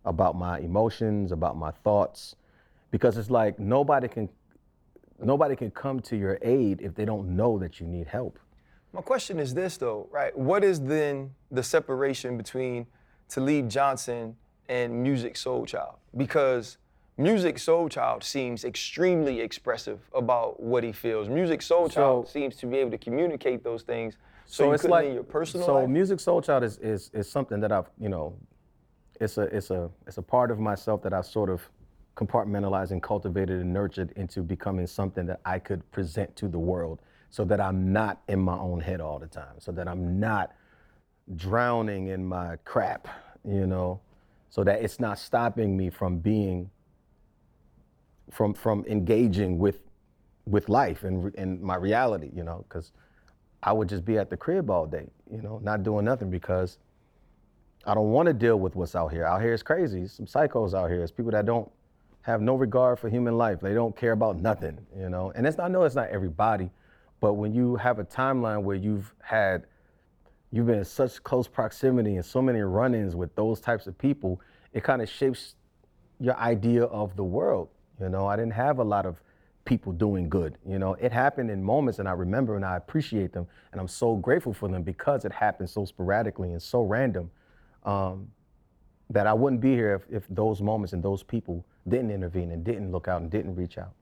about 0.05 0.37
my 0.37 0.59
emotions, 0.59 1.31
about 1.31 1.57
my 1.57 1.71
thoughts, 1.71 2.35
because 2.91 3.17
it's 3.17 3.31
like 3.31 3.59
nobody 3.59 4.09
can 4.09 4.29
nobody 5.23 5.55
can 5.55 5.71
come 5.71 6.01
to 6.01 6.17
your 6.17 6.39
aid 6.43 6.81
if 6.81 6.95
they 6.95 7.05
don't 7.05 7.29
know 7.37 7.59
that 7.59 7.81
you 7.81 7.87
need 7.87 8.09
help. 8.09 8.39
My 8.93 9.03
question 9.03 9.39
is 9.39 9.55
this 9.55 9.77
though, 9.77 10.09
right? 10.11 10.37
What 10.37 10.65
is 10.65 10.81
then 10.81 11.31
the 11.51 11.63
separation 11.63 12.37
between 12.37 12.87
Talib 13.29 13.71
Johnson 13.71 14.37
and 14.69 15.07
Musiq 15.07 15.35
Soulchild 15.35 15.97
because 16.17 16.79
Musiq 17.23 17.55
Soulchild 17.55 18.23
seems 18.23 18.65
extremely 18.65 19.41
expressive 19.41 20.01
about 20.15 20.61
what 20.61 20.83
he 20.83 20.93
feels. 20.93 21.29
Musiq 21.29 21.59
Soulchild 21.59 21.93
So- 21.93 22.25
seems 22.29 22.57
to 22.57 22.67
be 22.67 22.79
able 22.79 22.91
to 22.91 22.99
communicate 22.99 23.63
those 23.63 23.83
things. 23.83 24.17
So, 24.47 24.67
you 24.67 24.73
it's 24.73 24.85
like 24.85 25.07
in 25.07 25.15
your 25.15 25.23
personal 25.23 25.67
so 25.67 25.75
life. 25.75 25.89
Musiq 25.89 26.21
Soulchild 26.21 26.63
is, 26.63 26.79
is 26.79 27.11
is 27.15 27.31
something 27.31 27.61
that 27.61 27.73
I've 27.73 27.91
you 27.99 28.09
know 28.09 28.35
it's 29.21 29.39
a 29.39 29.43
it's 29.43 29.71
a 29.71 29.89
it's 30.07 30.19
a 30.19 30.23
part 30.23 30.51
of 30.51 30.59
myself 30.59 31.03
that 31.03 31.13
I've 31.13 31.27
sort 31.27 31.49
of 31.49 31.63
compartmentalized 32.17 32.91
and 32.91 33.03
cultivated 33.03 33.61
and 33.61 33.73
nurtured 33.73 34.13
into 34.17 34.43
becoming 34.43 34.87
something 34.87 35.25
that 35.27 35.41
I 35.45 35.59
could 35.59 35.91
present 35.93 36.35
to 36.37 36.49
the 36.49 36.59
world 36.59 37.01
so 37.31 37.45
that 37.47 37.61
I'm 37.61 37.93
not 37.93 38.21
in 38.29 38.41
my 38.41 38.59
own 38.59 38.81
head 38.81 39.01
all 39.01 39.19
the 39.19 39.27
time 39.27 39.55
so 39.59 39.73
that 39.73 39.89
I'm 39.89 40.21
not 40.21 40.53
drowning 41.37 42.09
in 42.09 42.23
my 42.23 42.57
crap 42.65 43.09
you 43.49 43.67
know 43.67 44.01
so 44.51 44.63
that 44.65 44.83
it's 44.83 45.01
not 45.01 45.19
stopping 45.19 45.75
me 45.75 45.89
from 45.89 46.19
being 46.19 46.69
from 48.33 48.55
from 48.55 48.85
engaging 48.89 49.59
with 49.59 49.81
with 50.47 50.69
life 50.69 51.05
and 51.05 51.35
and 51.37 51.61
my 51.61 51.77
reality 51.77 52.31
you 52.35 52.43
know 52.43 52.65
because 52.69 52.93
I 53.63 53.73
would 53.73 53.89
just 53.89 54.05
be 54.05 54.19
at 54.19 54.29
the 54.29 54.37
crib 54.37 54.71
all 54.71 54.87
day, 54.87 55.09
you 55.31 55.41
know, 55.41 55.61
not 55.63 55.85
doing 55.85 56.05
nothing 56.05 56.31
because 56.31 56.79
I 57.87 57.95
don't 57.95 58.11
want 58.11 58.27
to 58.27 58.33
deal 58.33 58.59
with 58.59 58.75
what's 58.75 58.97
out 58.97 59.13
here. 59.13 59.25
Out 59.25 59.41
here 59.41 59.53
is 59.53 59.63
crazy. 59.63 60.07
Some 60.09 60.27
psychos 60.27 60.75
out 60.75 60.91
here. 60.91 61.03
It's 61.03 61.13
people 61.13 61.33
that 61.33 61.47
don't 61.47 61.71
have 62.23 62.41
no 62.41 62.55
regard 62.55 62.99
for 62.99 63.09
human 63.09 63.39
life. 63.39 63.61
They 63.61 63.75
don't 63.75 63.97
care 63.97 64.13
about 64.13 64.37
nothing, 64.41 64.79
you 64.97 65.09
know. 65.09 65.33
And 65.35 65.47
it's 65.47 65.59
I 65.59 65.69
know 65.69 65.85
it's 65.85 65.95
not 65.95 66.09
everybody, 66.09 66.71
but 67.21 67.35
when 67.35 67.53
you 67.53 67.77
have 67.77 67.99
a 68.01 68.05
timeline 68.05 68.63
where 68.63 68.77
you've 68.77 69.15
had 69.23 69.67
you've 70.51 70.67
been 70.67 70.79
in 70.79 70.85
such 70.85 71.23
close 71.23 71.49
proximity 71.49 72.17
and 72.17 72.25
so 72.25 72.43
many 72.43 72.61
run-ins 72.61 73.17
with 73.17 73.35
those 73.37 73.61
types 73.61 73.87
of 73.87 73.97
people, 73.97 74.41
it 74.73 74.83
kind 74.83 75.01
of 75.01 75.09
shapes 75.09 75.55
your 76.21 76.37
idea 76.37 76.85
of 76.85 77.17
the 77.17 77.25
world. 77.25 77.69
You 78.03 78.09
know, 78.09 78.27
I 78.27 78.37
didn't 78.37 78.53
have 78.53 78.79
a 78.79 78.85
lot 78.85 79.07
of 79.07 79.23
people 79.65 79.93
doing 79.93 80.29
good. 80.29 80.59
You 80.67 80.79
know, 80.79 80.95
it 80.95 81.13
happened 81.13 81.51
in 81.51 81.63
moments 81.63 81.99
and 82.01 82.09
I 82.09 82.13
remember 82.13 82.57
and 82.57 82.65
I 82.65 82.77
appreciate 82.77 83.33
them 83.33 83.47
and 83.71 83.81
I'm 83.81 83.89
so 83.89 84.17
grateful 84.17 84.53
for 84.53 84.69
them 84.69 84.83
because 84.83 85.25
it 85.25 85.33
happened 85.33 85.71
so 85.71 85.85
sporadically 85.85 86.51
and 86.51 86.61
so 86.61 86.83
random 86.83 87.31
um, 87.85 88.29
that 89.11 89.27
I 89.27 89.33
wouldn't 89.33 89.61
be 89.61 89.73
here 89.73 89.95
if, 89.95 90.17
if 90.23 90.27
those 90.29 90.61
moments 90.61 90.93
and 90.93 91.03
those 91.03 91.23
people 91.23 91.65
didn't 91.89 92.11
intervene 92.11 92.51
and 92.51 92.65
didn't 92.65 92.91
look 92.91 93.07
out 93.07 93.23
and 93.23 93.31
didn't 93.31 93.55
reach 93.55 93.79
out. 93.79 93.93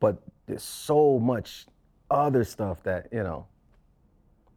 But 0.00 0.20
there's 0.46 0.62
so 0.62 1.18
much 1.18 1.66
other 2.10 2.44
stuff 2.44 2.82
that, 2.84 3.08
you 3.12 3.22
know, 3.22 3.46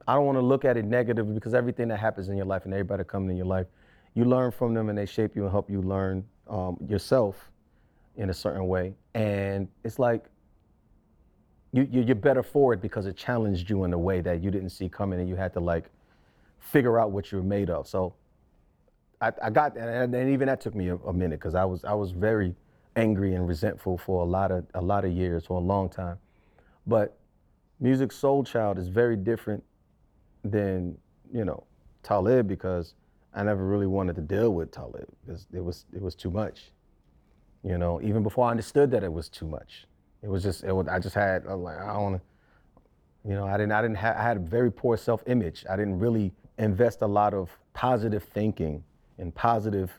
I 0.08 0.16
don't 0.16 0.26
want 0.26 0.38
to 0.38 0.44
look 0.44 0.66
at 0.66 0.78
it 0.78 0.86
negatively 0.86 1.34
because 1.34 1.54
everything 1.54 1.88
that 1.90 2.00
happens 2.00 2.30
in 2.30 2.38
your 2.38 2.46
life 2.46 2.66
and 2.66 2.74
everybody 2.74 3.04
coming 3.04 3.30
in 3.32 3.38
your 3.38 3.46
life, 3.46 3.68
you 4.16 4.26
learn 4.26 4.52
from 4.52 4.74
them 4.74 4.90
and 4.90 4.98
they 4.98 5.06
shape 5.06 5.36
you 5.36 5.44
and 5.44 5.52
help 5.52 5.70
you 5.70 5.82
learn 5.82 6.26
um, 6.50 6.78
yourself 6.88 7.52
in 8.16 8.30
a 8.30 8.34
certain 8.34 8.68
way. 8.68 8.94
And 9.14 9.68
it's 9.84 10.00
like 10.00 10.26
you, 11.72 11.88
you 11.90 12.02
you're 12.02 12.16
better 12.16 12.44
for 12.44 12.74
it 12.74 12.82
because 12.82 13.06
it 13.06 13.16
challenged 13.16 13.70
you 13.70 13.84
in 13.84 13.94
a 13.94 13.98
way 13.98 14.22
that 14.22 14.44
you 14.44 14.52
didn't 14.52 14.70
see 14.70 14.90
coming 14.90 15.20
and 15.20 15.30
you 15.30 15.36
had 15.36 15.54
to 15.54 15.60
like 15.60 15.86
figure 16.60 17.00
out 17.00 17.12
what 17.12 17.32
you're 17.32 17.42
made 17.42 17.70
of. 17.70 17.88
So 17.88 18.14
I, 19.22 19.32
I 19.42 19.50
got 19.50 19.78
and, 19.78 20.14
and 20.14 20.30
even 20.30 20.48
that 20.48 20.62
took 20.62 20.76
me 20.76 20.90
a, 20.90 20.96
a 20.98 21.14
minute 21.14 21.40
because 21.40 21.56
I 21.56 21.66
was 21.66 21.86
I 21.86 21.94
was 21.94 22.12
very 22.12 22.56
angry 22.96 23.36
and 23.36 23.48
resentful 23.48 23.98
for 23.98 24.22
a 24.22 24.26
lot 24.26 24.52
of 24.52 24.66
a 24.74 24.82
lot 24.82 25.06
of 25.06 25.12
years 25.12 25.46
for 25.46 25.58
a 25.58 25.64
long 25.64 25.90
time. 25.90 26.18
But 26.88 27.18
Musiq 27.82 28.08
Soulchild 28.08 28.78
is 28.78 28.90
very 28.90 29.16
different 29.16 29.64
than 30.44 30.98
you 31.32 31.46
know 31.46 31.64
Talib 32.04 32.48
because 32.48 32.96
I 33.34 33.44
never 33.44 33.66
really 33.66 33.88
wanted 33.88 34.16
to 34.18 34.22
deal 34.22 34.54
with 34.54 34.72
Talib 34.72 35.08
because 35.26 35.48
it 35.54 35.64
was 35.64 35.86
it 35.94 36.02
was 36.02 36.16
too 36.16 36.32
much. 36.32 36.72
You 37.64 37.78
know, 37.78 38.02
even 38.02 38.24
before 38.24 38.48
I 38.48 38.52
understood 38.52 38.92
that 38.92 39.04
it 39.04 39.12
was 39.12 39.30
too 39.30 39.48
much, 39.48 39.86
it 40.24 40.30
was 40.30 40.44
just 40.44 40.64
it 40.64 40.72
was, 40.74 40.88
I 40.88 41.00
just 41.00 41.16
had 41.16 41.46
I 41.48 41.54
like 41.54 41.78
I 41.78 41.94
don't. 41.94 42.22
You 43.24 43.36
know, 43.36 43.46
I 43.46 43.52
didn't 43.52 43.72
I 43.72 43.82
didn't 43.84 43.98
have 43.98 44.18
I 44.18 44.24
had 44.24 44.38
a 44.38 44.40
very 44.40 44.72
poor 44.72 44.98
self-image. 44.98 45.66
I 45.70 45.76
didn't 45.76 46.00
really 46.00 46.32
invest 46.58 47.02
a 47.02 47.08
lot 47.08 47.34
of 47.34 47.50
positive 47.74 48.24
thinking 48.24 48.84
and 49.20 49.34
positive, 49.34 49.92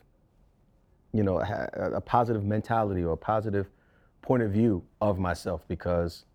you 1.13 1.23
know, 1.23 1.39
a 1.39 2.01
positive 2.01 2.43
mentality 2.43 3.03
or 3.03 3.13
a 3.13 3.17
positive 3.17 3.67
point 4.21 4.43
of 4.43 4.51
view 4.51 4.83
of 4.99 5.19
myself 5.19 5.61
because 5.67 6.25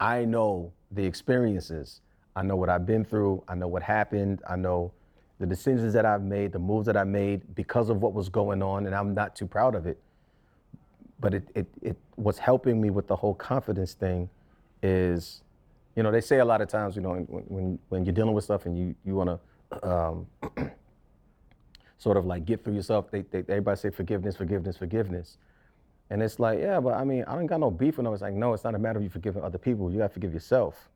I 0.00 0.24
know 0.24 0.72
the 0.90 1.04
experiences. 1.04 2.00
I 2.34 2.42
know 2.42 2.56
what 2.56 2.68
I've 2.68 2.86
been 2.86 3.04
through. 3.04 3.42
I 3.48 3.54
know 3.54 3.68
what 3.68 3.82
happened. 3.82 4.42
I 4.48 4.56
know 4.56 4.92
the 5.38 5.46
decisions 5.46 5.92
that 5.94 6.06
I've 6.06 6.22
made, 6.22 6.52
the 6.52 6.58
moves 6.58 6.86
that 6.86 6.96
I 6.96 7.04
made 7.04 7.54
because 7.54 7.90
of 7.90 8.00
what 8.00 8.14
was 8.14 8.28
going 8.28 8.62
on, 8.62 8.86
and 8.86 8.94
I'm 8.94 9.14
not 9.14 9.36
too 9.36 9.46
proud 9.46 9.74
of 9.74 9.86
it. 9.86 9.98
But 11.18 11.34
it, 11.34 11.48
it, 11.54 11.66
it 11.82 11.96
what's 12.16 12.38
helping 12.38 12.80
me 12.80 12.90
with 12.90 13.06
the 13.06 13.16
whole 13.16 13.34
confidence 13.34 13.94
thing 13.94 14.28
is, 14.82 15.42
you 15.94 16.02
know, 16.02 16.10
they 16.10 16.20
say 16.20 16.38
a 16.38 16.44
lot 16.44 16.60
of 16.60 16.68
times, 16.68 16.94
you 16.94 17.02
know, 17.02 17.14
when, 17.14 17.44
when, 17.44 17.78
when 17.88 18.04
you're 18.04 18.14
dealing 18.14 18.34
with 18.34 18.44
stuff 18.44 18.66
and 18.66 18.78
you, 18.78 18.94
you 19.04 19.14
want 19.14 19.40
to 19.70 19.88
um, 19.88 20.26
sort 21.98 22.16
of 22.16 22.26
like 22.26 22.44
get 22.44 22.62
through 22.62 22.74
yourself, 22.74 23.10
they, 23.10 23.22
they, 23.22 23.38
everybody 23.38 23.78
say 23.78 23.90
forgiveness, 23.90 24.36
forgiveness, 24.36 24.76
forgiveness. 24.76 25.38
And 26.10 26.22
it's 26.22 26.38
like, 26.38 26.60
yeah, 26.60 26.78
but 26.80 26.94
I 26.94 27.04
mean, 27.04 27.24
I 27.26 27.34
don't 27.34 27.46
got 27.46 27.60
no 27.60 27.70
beef 27.70 27.96
with 27.96 28.04
them. 28.04 28.12
It's 28.12 28.22
like, 28.22 28.34
no, 28.34 28.52
it's 28.52 28.62
not 28.62 28.74
a 28.74 28.78
matter 28.78 28.98
of 28.98 29.02
you 29.02 29.10
forgiving 29.10 29.42
other 29.42 29.58
people. 29.58 29.90
You 29.90 29.98
got 29.98 30.08
to 30.08 30.14
forgive 30.14 30.32
yourself. 30.32 30.88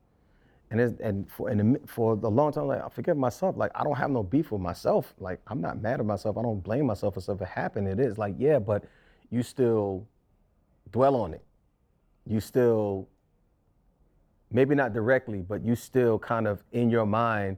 And 0.71 0.81
it's, 0.81 1.01
and 1.01 1.29
for 1.29 1.49
and 1.49 1.75
the 1.75 1.81
for 1.89 2.13
a 2.13 2.29
long 2.29 2.53
time, 2.53 2.69
like 2.69 2.81
I 2.85 2.89
forgive 2.89 3.17
myself. 3.17 3.57
Like 3.57 3.73
I 3.75 3.83
don't 3.83 3.97
have 3.97 4.11
no 4.11 4.23
beef 4.23 4.53
with 4.53 4.61
myself. 4.61 5.15
Like 5.19 5.41
I'm 5.49 5.61
not 5.61 5.83
mad 5.83 5.99
at 5.99 6.07
myself. 6.07 6.39
I 6.39 6.43
don't 6.43 6.63
blame 6.63 6.87
myself 6.87 7.15
for 7.15 7.21
stuff 7.21 7.41
that 7.41 7.49
happened. 7.49 7.89
It 7.89 7.99
is 7.99 8.19
like, 8.19 8.37
yeah, 8.39 8.61
but 8.61 8.85
you 9.31 9.43
still 9.43 10.07
dwell 10.91 11.17
on 11.17 11.35
it. 11.35 11.45
You 12.27 12.41
still, 12.41 13.09
maybe 14.51 14.75
not 14.75 14.93
directly, 14.93 15.41
but 15.41 15.65
you 15.65 15.75
still 15.75 16.19
kind 16.19 16.47
of 16.47 16.63
in 16.73 16.91
your 16.91 17.07
mind 17.07 17.57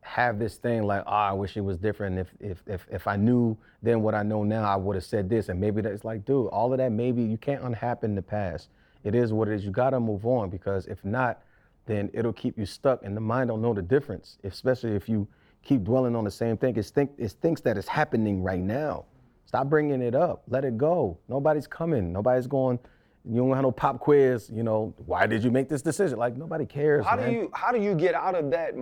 have 0.00 0.38
this 0.38 0.56
thing 0.56 0.84
like, 0.84 1.02
oh, 1.06 1.10
I 1.10 1.32
wish 1.32 1.56
it 1.56 1.60
was 1.60 1.76
different. 1.76 2.18
If 2.18 2.28
if 2.40 2.62
if 2.66 2.86
if 2.90 3.06
I 3.06 3.16
knew 3.16 3.56
then 3.82 4.00
what 4.00 4.14
I 4.14 4.22
know 4.22 4.42
now, 4.42 4.64
I 4.64 4.76
would 4.76 4.96
have 4.96 5.04
said 5.04 5.28
this. 5.28 5.48
And 5.48 5.60
maybe 5.60 5.82
that's 5.82 6.04
like, 6.04 6.24
dude, 6.24 6.46
all 6.48 6.72
of 6.72 6.78
that 6.78 6.92
maybe 6.92 7.22
you 7.22 7.36
can't 7.36 7.62
unhappen 7.62 8.14
the 8.14 8.22
past. 8.22 8.68
It 9.04 9.14
is 9.14 9.32
what 9.32 9.48
it 9.48 9.54
is. 9.54 9.64
You 9.64 9.70
gotta 9.70 10.00
move 10.00 10.24
on 10.24 10.50
because 10.50 10.86
if 10.86 11.04
not, 11.04 11.42
then 11.86 12.10
it'll 12.14 12.32
keep 12.32 12.58
you 12.58 12.66
stuck 12.66 13.04
and 13.04 13.16
the 13.16 13.20
mind 13.20 13.48
don't 13.48 13.60
know 13.60 13.74
the 13.74 13.82
difference, 13.82 14.38
especially 14.44 14.92
if 14.94 15.08
you 15.08 15.28
keep 15.62 15.84
dwelling 15.84 16.16
on 16.16 16.24
the 16.24 16.30
same 16.30 16.56
thing. 16.56 16.76
It's 16.76 16.90
think 16.90 17.10
it's 17.18 17.34
things 17.34 17.60
that 17.62 17.76
is 17.76 17.86
happening 17.86 18.42
right 18.42 18.62
now. 18.62 19.04
Stop 19.48 19.70
bringing 19.70 20.02
it 20.02 20.14
up. 20.14 20.42
Let 20.46 20.66
it 20.66 20.76
go. 20.76 21.16
Nobody's 21.26 21.66
coming. 21.66 22.12
Nobody's 22.12 22.46
going. 22.46 22.78
You 23.24 23.36
don't 23.38 23.54
have 23.54 23.62
no 23.62 23.72
pop 23.72 23.98
quiz. 23.98 24.50
You 24.52 24.62
know, 24.62 24.92
why 25.06 25.26
did 25.26 25.42
you 25.42 25.50
make 25.50 25.70
this 25.70 25.80
decision? 25.80 26.18
Like 26.18 26.36
nobody 26.36 26.66
cares. 26.66 27.06
how 27.06 27.16
man. 27.16 27.30
do 27.30 27.34
you 27.34 27.50
how 27.54 27.72
do 27.72 27.80
you 27.80 27.94
get 27.94 28.14
out 28.14 28.34
of 28.34 28.50
that 28.50 28.74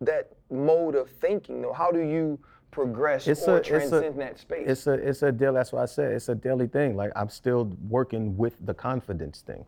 that 0.00 0.30
mode 0.50 0.94
of 0.94 1.10
thinking 1.10 1.60
though? 1.60 1.74
How 1.74 1.90
do 1.90 2.00
you 2.00 2.38
progress 2.70 3.28
It's 3.28 3.46
or 3.46 3.56
a- 3.56 3.58
it's 3.58 3.68
a- 3.68 3.70
transcend 3.70 4.18
that 4.18 4.38
space? 4.38 4.64
It's 4.66 4.86
a 4.86 4.92
it's 4.94 5.22
a 5.22 5.30
deal. 5.30 5.52
That's 5.52 5.72
what 5.74 5.82
I 5.82 5.86
said. 5.86 6.12
It's 6.12 6.30
a 6.30 6.34
daily 6.34 6.68
thing. 6.68 6.96
Like 6.96 7.12
I'm 7.14 7.28
still 7.28 7.76
working 7.86 8.34
with 8.34 8.54
the 8.64 8.72
confidence 8.72 9.42
thing, 9.42 9.66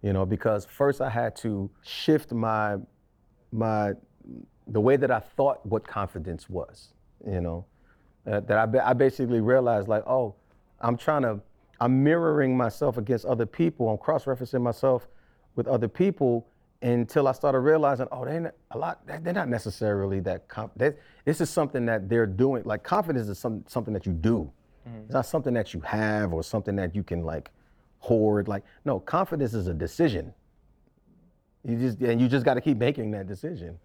you 0.00 0.14
know, 0.14 0.24
because 0.24 0.64
first 0.64 1.02
I 1.02 1.10
had 1.10 1.36
to 1.36 1.70
shift 1.82 2.32
my 2.32 2.78
my 3.52 3.92
the 4.66 4.80
way 4.80 4.96
that 4.96 5.10
I 5.10 5.20
thought 5.20 5.64
what 5.66 5.86
confidence 5.86 6.48
was, 6.48 6.94
you 7.26 7.42
know, 7.42 7.66
uh, 8.26 8.40
that 8.40 8.74
I 8.74 8.90
I 8.90 8.92
basically 8.92 9.40
realized 9.40 9.88
like, 9.88 10.06
oh, 10.06 10.34
I'm 10.80 10.96
trying 10.96 11.22
to 11.22 11.40
I'm 11.80 12.02
mirroring 12.02 12.56
myself 12.56 12.98
against 12.98 13.24
other 13.24 13.46
people. 13.46 13.88
I'm 13.88 13.98
cross-referencing 13.98 14.60
myself 14.60 15.06
with 15.54 15.68
other 15.68 15.88
people 15.88 16.48
until 16.82 17.26
I 17.28 17.32
started 17.32 17.60
realizing, 17.60 18.06
oh, 18.12 18.24
they 18.24 18.38
not, 18.38 18.54
a 18.70 18.78
lot. 18.78 19.06
They're 19.06 19.32
not 19.32 19.48
necessarily 19.48 20.20
that. 20.20 20.48
Comp- 20.48 20.78
this 21.24 21.40
is 21.40 21.50
something 21.50 21.86
that 21.86 22.08
they're 22.08 22.26
doing. 22.26 22.62
Like 22.64 22.82
confidence 22.82 23.28
is 23.28 23.38
some, 23.38 23.64
something 23.66 23.94
that 23.94 24.06
you 24.06 24.12
do. 24.12 24.50
It's 25.04 25.12
not 25.12 25.26
something 25.26 25.52
that 25.54 25.74
you 25.74 25.80
have 25.80 26.32
or 26.32 26.42
something 26.42 26.74
that 26.76 26.94
you 26.94 27.02
can 27.02 27.22
like 27.22 27.50
hoard. 27.98 28.48
Like 28.48 28.64
no, 28.84 28.98
confidence 29.00 29.54
is 29.54 29.66
a 29.66 29.74
decision. 29.74 30.32
You 31.64 31.76
just 31.76 32.00
and 32.00 32.20
you 32.20 32.28
just 32.28 32.44
got 32.44 32.54
to 32.54 32.60
keep 32.60 32.78
making 32.78 33.10
that 33.10 33.26
decision, 33.26 33.78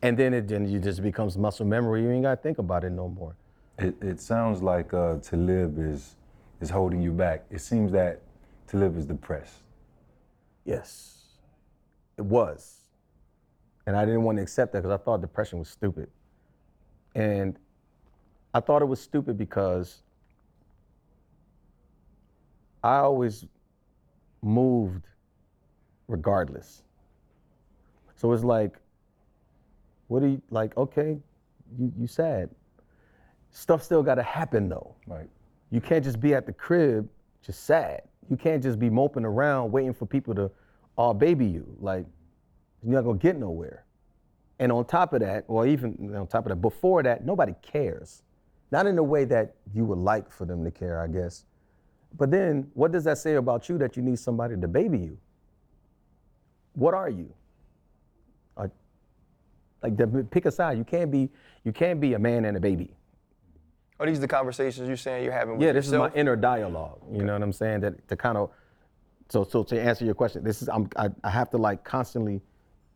and 0.00 0.16
then 0.16 0.32
it 0.32 0.48
then 0.48 0.66
you 0.66 0.78
just 0.78 1.02
becomes 1.02 1.36
muscle 1.36 1.66
memory. 1.66 2.02
You 2.02 2.10
ain't 2.10 2.22
got 2.22 2.36
to 2.36 2.42
think 2.42 2.58
about 2.58 2.84
it 2.84 2.90
no 2.90 3.08
more. 3.08 3.36
It, 3.78 3.96
it 4.00 4.20
sounds 4.20 4.62
like 4.62 4.94
uh, 4.94 5.16
Talib 5.18 5.78
is 5.78 6.16
is 6.60 6.70
holding 6.70 7.02
you 7.02 7.12
back. 7.12 7.44
It 7.50 7.60
seems 7.60 7.92
that 7.92 8.22
Talib 8.66 8.96
is 8.96 9.06
depressed. 9.06 9.62
Yes, 10.64 11.24
it 12.16 12.24
was. 12.24 12.80
And 13.86 13.96
I 13.96 14.04
didn't 14.04 14.22
want 14.22 14.38
to 14.38 14.42
accept 14.42 14.72
that 14.72 14.82
because 14.82 14.98
I 14.98 15.02
thought 15.02 15.20
depression 15.20 15.58
was 15.58 15.68
stupid. 15.68 16.08
And 17.14 17.58
I 18.54 18.60
thought 18.60 18.80
it 18.82 18.86
was 18.86 19.00
stupid 19.00 19.36
because 19.36 20.02
I 22.82 22.98
always 22.98 23.44
moved 24.42 25.04
regardless. 26.06 26.82
So 28.16 28.32
it's 28.32 28.44
like, 28.44 28.78
what 30.08 30.20
do 30.20 30.28
you 30.28 30.42
like? 30.50 30.76
Okay, 30.76 31.18
you 31.76 31.92
you 31.98 32.06
sad. 32.06 32.50
Stuff 33.54 33.84
still 33.84 34.02
got 34.02 34.16
to 34.16 34.22
happen 34.22 34.68
though. 34.68 34.96
Right. 35.06 35.30
You 35.70 35.80
can't 35.80 36.04
just 36.04 36.20
be 36.20 36.34
at 36.34 36.44
the 36.44 36.52
crib 36.52 37.08
just 37.40 37.64
sad. 37.64 38.02
You 38.28 38.36
can't 38.36 38.60
just 38.60 38.80
be 38.80 38.90
moping 38.90 39.24
around 39.24 39.70
waiting 39.70 39.94
for 39.94 40.06
people 40.06 40.34
to 40.34 40.50
all 40.98 41.14
baby 41.14 41.46
you. 41.46 41.64
Like 41.78 42.04
you're 42.82 42.94
not 42.94 43.04
gonna 43.04 43.16
get 43.16 43.36
nowhere. 43.36 43.84
And 44.58 44.72
on 44.72 44.84
top 44.86 45.12
of 45.12 45.20
that, 45.20 45.44
or 45.46 45.68
even 45.68 46.14
on 46.16 46.26
top 46.26 46.46
of 46.46 46.50
that, 46.50 46.56
before 46.56 47.04
that, 47.04 47.24
nobody 47.24 47.54
cares. 47.62 48.22
Not 48.72 48.86
in 48.86 48.96
the 48.96 49.02
way 49.04 49.24
that 49.26 49.54
you 49.72 49.84
would 49.84 49.98
like 49.98 50.32
for 50.32 50.44
them 50.46 50.64
to 50.64 50.70
care, 50.72 51.00
I 51.00 51.06
guess. 51.06 51.44
But 52.16 52.32
then 52.32 52.68
what 52.74 52.90
does 52.90 53.04
that 53.04 53.18
say 53.18 53.34
about 53.34 53.68
you 53.68 53.78
that 53.78 53.96
you 53.96 54.02
need 54.02 54.18
somebody 54.18 54.56
to 54.56 54.66
baby 54.66 54.98
you? 54.98 55.18
What 56.72 56.92
are 56.92 57.08
you? 57.08 57.32
Are- 58.56 58.72
like 59.80 59.96
pick 60.32 60.46
a 60.46 60.50
side. 60.50 60.76
You 60.76 60.84
can't 60.84 61.12
be 61.12 61.30
you 61.62 61.70
can't 61.70 62.00
be 62.00 62.14
a 62.14 62.18
man 62.18 62.46
and 62.46 62.56
a 62.56 62.60
baby. 62.60 62.96
Are 64.00 64.06
these 64.06 64.20
the 64.20 64.28
conversations 64.28 64.88
you're 64.88 64.96
saying 64.96 65.24
you're 65.24 65.32
having 65.32 65.54
with 65.54 65.62
Yeah, 65.62 65.72
this 65.72 65.86
yourself? 65.86 66.08
is 66.10 66.14
my 66.14 66.20
inner 66.20 66.36
dialogue. 66.36 67.00
You 67.12 67.22
know 67.22 67.32
what 67.32 67.42
I'm 67.42 67.52
saying? 67.52 67.80
That 67.80 68.08
to 68.08 68.16
kind 68.16 68.36
of 68.36 68.50
so 69.28 69.44
so 69.44 69.62
to 69.64 69.80
answer 69.80 70.04
your 70.04 70.14
question, 70.14 70.42
this 70.44 70.62
is 70.62 70.68
I'm, 70.68 70.88
I 70.96 71.10
I 71.22 71.30
have 71.30 71.50
to 71.50 71.58
like 71.58 71.84
constantly, 71.84 72.40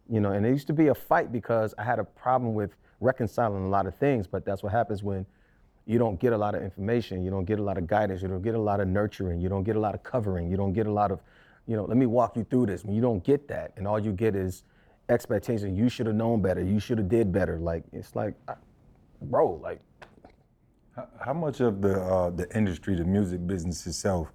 you 0.08 0.20
know, 0.20 0.32
and 0.32 0.44
it 0.44 0.50
used 0.50 0.66
to 0.68 0.72
be 0.72 0.88
a 0.88 0.94
fight 0.94 1.30
because 1.32 1.74
I 1.78 1.84
had 1.84 1.98
a 1.98 2.04
problem 2.04 2.54
with 2.54 2.72
reconciling 3.00 3.64
a 3.64 3.68
lot 3.68 3.87
of 3.87 3.94
things. 3.96 4.26
But 4.26 4.44
that's 4.44 4.62
what 4.62 4.72
happens 4.72 5.02
when 5.02 5.24
you 5.87 5.98
don't 5.98 6.18
get 6.20 6.32
a 6.32 6.37
lot 6.38 6.54
of 6.54 6.62
information, 6.62 7.22
you 7.22 7.30
don't 7.30 7.44
get 7.46 7.58
a 7.58 7.62
lot 7.62 7.78
of 7.78 7.87
guidance, 7.87 8.20
you 8.20 8.28
don't 8.28 8.42
get 8.42 8.54
a 8.54 8.61
lot 8.61 8.80
of 8.80 8.88
nurturing, 8.88 9.40
you 9.40 9.48
don't 9.48 9.62
get 9.62 9.76
a 9.76 9.80
lot 9.80 9.94
of 9.94 10.02
covering, 10.02 10.50
you 10.50 10.56
don't 10.56 10.74
get 10.74 10.87
a 10.87 10.92
lot 10.92 11.11
of, 11.11 11.20
you 11.66 11.76
know, 11.76 11.84
let 11.87 11.96
me 11.96 12.04
walk 12.04 12.37
you 12.37 12.44
through 12.44 12.66
this. 12.66 12.84
When 12.84 12.94
you 12.94 13.00
don't 13.00 13.24
get 13.24 13.48
that, 13.48 13.72
and 13.78 13.87
all 13.88 13.98
you 13.98 14.12
get 14.12 14.34
is 14.37 14.64
expectation. 15.08 15.74
You 15.74 15.88
should 15.88 16.04
have 16.06 16.16
known 16.16 16.42
better. 16.42 16.61
You 16.62 16.78
should 16.80 16.98
have 16.98 17.08
did 17.08 17.32
better. 17.32 17.56
Like 17.58 17.84
it's 17.92 18.14
like, 18.16 18.34
I- 18.48 18.54
bro, 19.22 19.52
like 19.62 19.80
How- 20.98 21.06
How 21.26 21.32
much 21.32 21.61
of 21.61 21.80
the 21.80 22.00
uh, 22.00 22.30
the 22.30 22.46
industry, 22.56 22.96
the 22.96 23.04
music 23.04 23.46
business 23.46 23.87
itself, 23.87 24.32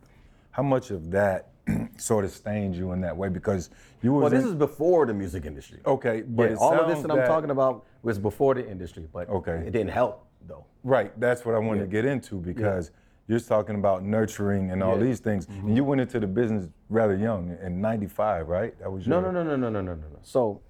how 0.51 0.63
much 0.63 0.91
of 0.91 1.11
that 1.11 1.49
sort 1.97 2.23
of 2.25 2.31
stained 2.31 2.75
you 2.75 2.91
in 2.93 3.01
that 3.01 3.15
way? 3.17 3.27
Because 3.29 3.69
you 4.01 4.13
was 4.13 4.21
Well, 4.21 4.29
this 4.31 4.43
in- 4.43 4.49
is 4.49 4.55
before 4.55 5.05
the 5.05 5.13
music 5.13 5.45
industry. 5.45 5.79
okay, 5.85 6.21
but 6.21 6.51
it 6.51 6.57
all 6.57 6.73
of 6.79 6.87
this 6.87 6.97
sounds 7.01 7.07
that 7.07 7.19
I'm 7.19 7.27
talking 7.27 7.49
about 7.49 7.85
was 8.01 8.17
before 8.17 8.53
the 8.55 8.65
industry, 8.69 9.07
but 9.11 9.27
Okay. 9.29 9.63
it 9.67 9.71
didn't 9.71 9.89
help 9.91 10.25
though. 10.47 10.65
Right, 10.83 11.17
that's 11.19 11.45
what 11.45 11.53
I 11.55 11.59
wanted 11.59 11.81
to 11.81 11.87
get 11.87 12.05
into 12.05 12.35
because 12.39 12.91
you're 13.27 13.39
talking 13.41 13.75
about 13.75 14.03
nurturing 14.03 14.71
and 14.71 14.81
all 14.83 14.91
Yeah. 14.91 14.95
Mm-hmm. 14.97 15.05
these 15.05 15.19
things, 15.19 15.47
and 15.47 15.75
you 15.75 15.83
went 15.83 15.99
into 16.01 16.19
the 16.19 16.27
business 16.27 16.67
rather 16.89 17.15
young 17.15 17.57
in 17.61 17.81
'95, 17.81 18.47
right? 18.47 18.77
That 18.79 18.89
was 18.91 19.05
your, 19.05 19.21
no, 19.21 19.31
no, 19.31 19.43
no, 19.43 19.55
no, 19.55 19.69
no, 19.69 19.81
no, 19.81 19.95
no. 19.95 19.95
no. 19.95 20.19
So 20.21 20.61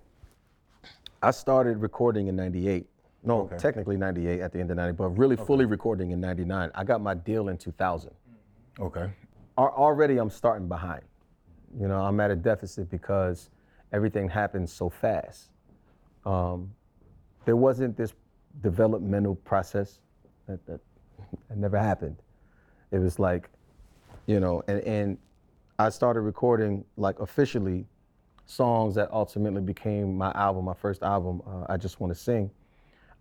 I 1.21 1.31
started 1.31 1.77
recording 1.77 2.27
in 2.27 2.35
'98. 2.35 2.87
No, 3.23 3.41
Okay. 3.43 3.57
technically 3.57 3.95
'98 3.97 4.41
at 4.41 4.51
the 4.51 4.59
end 4.59 4.69
of 4.71 4.77
'90, 4.77 4.93
but 4.93 5.09
really 5.09 5.35
fully 5.37 5.65
recording 5.65 6.11
in 6.11 6.19
'99. 6.19 6.71
I 6.75 6.83
got 6.83 7.01
my 7.01 7.13
deal 7.13 7.47
in 7.49 7.57
2000. 7.57 8.11
Okay, 8.79 9.09
Already, 9.57 10.17
I'm 10.17 10.29
starting 10.31 10.67
behind. 10.67 11.03
You 11.79 11.87
know, 11.87 12.01
I'm 12.01 12.19
at 12.19 12.31
a 12.31 12.35
deficit 12.35 12.89
because 12.89 13.49
everything 13.91 14.27
happened 14.27 14.69
so 14.69 14.89
fast. 14.89 15.51
Um, 16.25 16.73
there 17.45 17.55
wasn't 17.55 17.95
this 17.95 18.13
developmental 18.61 19.35
process 19.35 19.99
that, 20.47 20.65
that, 20.65 20.79
that 21.49 21.57
never 21.57 21.77
happened. 21.77 22.17
It 22.91 22.99
was 22.99 23.19
like, 23.19 23.49
you 24.25 24.39
know, 24.39 24.63
and, 24.67 24.79
and 24.81 25.17
I 25.79 25.89
started 25.89 26.21
recording 26.21 26.83
like 26.97 27.19
officially 27.19 27.85
songs 28.45 28.95
that 28.95 29.11
ultimately 29.11 29.61
became 29.61 30.17
my 30.17 30.31
album, 30.33 30.65
my 30.65 30.73
first 30.73 31.03
album, 31.03 31.41
uh, 31.47 31.65
I 31.69 31.77
Just 31.77 31.99
Want 31.99 32.11
to 32.13 32.19
Sing. 32.19 32.49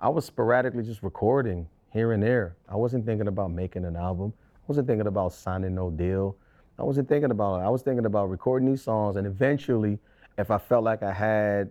I 0.02 0.08
was 0.08 0.24
sporadically 0.24 0.82
just 0.82 1.00
recording 1.04 1.68
here 1.92 2.10
and 2.10 2.20
there. 2.20 2.56
I 2.68 2.74
wasn't 2.74 3.06
thinking 3.06 3.28
about 3.28 3.52
making 3.52 3.84
an 3.84 3.94
album. 3.94 4.32
I 4.52 4.64
wasn't 4.66 4.88
thinking 4.88 5.06
about 5.06 5.32
signing 5.32 5.76
no 5.76 5.90
deal. 5.90 6.36
I 6.76 6.82
wasn't 6.82 7.08
thinking 7.08 7.30
about 7.30 7.60
it. 7.60 7.62
I 7.62 7.68
was 7.68 7.82
thinking 7.82 8.04
about 8.04 8.28
recording 8.28 8.68
these 8.68 8.82
songs 8.82 9.14
and 9.14 9.28
eventually, 9.28 10.00
if 10.38 10.50
I 10.50 10.58
felt 10.58 10.82
like 10.82 11.04
I 11.04 11.12
had, 11.12 11.70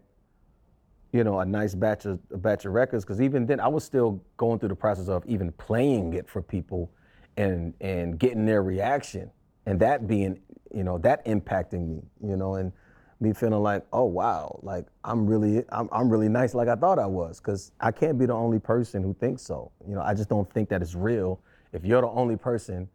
you 1.12 1.26
know, 1.26 1.42
a 1.42 1.46
nice 1.46 1.76
batch 1.76 2.06
of 2.06 2.20
a 2.32 2.38
batch 2.38 2.64
of 2.64 2.72
records, 2.72 3.04
because 3.04 3.20
even 3.20 3.46
then 3.46 3.60
I 3.60 3.68
was 3.68 3.84
still 3.84 4.24
going 4.38 4.60
through 4.60 4.70
the 4.70 4.76
process 4.76 5.10
of 5.10 5.26
even 5.26 5.52
playing 5.52 6.14
it 6.14 6.30
for 6.30 6.42
people 6.42 6.90
and 7.36 7.74
and 7.82 8.18
getting 8.18 8.46
their 8.46 8.64
reaction 8.64 9.30
and 9.66 9.78
that 9.82 10.08
being, 10.08 10.40
you 10.74 10.86
know, 10.86 10.98
that 11.00 11.26
impacting 11.26 11.86
me, 11.86 12.02
you 12.24 12.38
know, 12.38 12.56
and 12.56 12.72
me 13.22 13.34
feeling 13.34 13.62
like, 13.62 13.86
oh 13.94 14.06
wow, 14.06 14.60
like 14.64 14.86
I'm 15.04 15.28
really 15.28 15.64
I'm, 15.70 15.88
I'm 15.92 16.10
really 16.10 16.28
nice 16.28 16.54
like 16.54 16.68
I 16.68 16.76
thought 16.76 17.00
I 17.00 17.06
was, 17.06 17.40
because 17.40 17.72
I 17.80 17.92
can't 17.92 18.18
be 18.18 18.26
the 18.26 18.34
only 18.34 18.60
person 18.60 19.04
who 19.04 19.14
thinks 19.14 19.44
so. 19.44 19.72
You 19.88 19.96
know, 19.96 20.02
I 20.02 20.14
just 20.14 20.28
don't 20.28 20.52
think 20.52 20.70
that 20.70 20.82
it's 20.82 20.96
real. 20.96 21.40
If 21.72 21.86
you're 21.86 22.02
the 22.02 22.10
only 22.10 22.36
person 22.36 22.90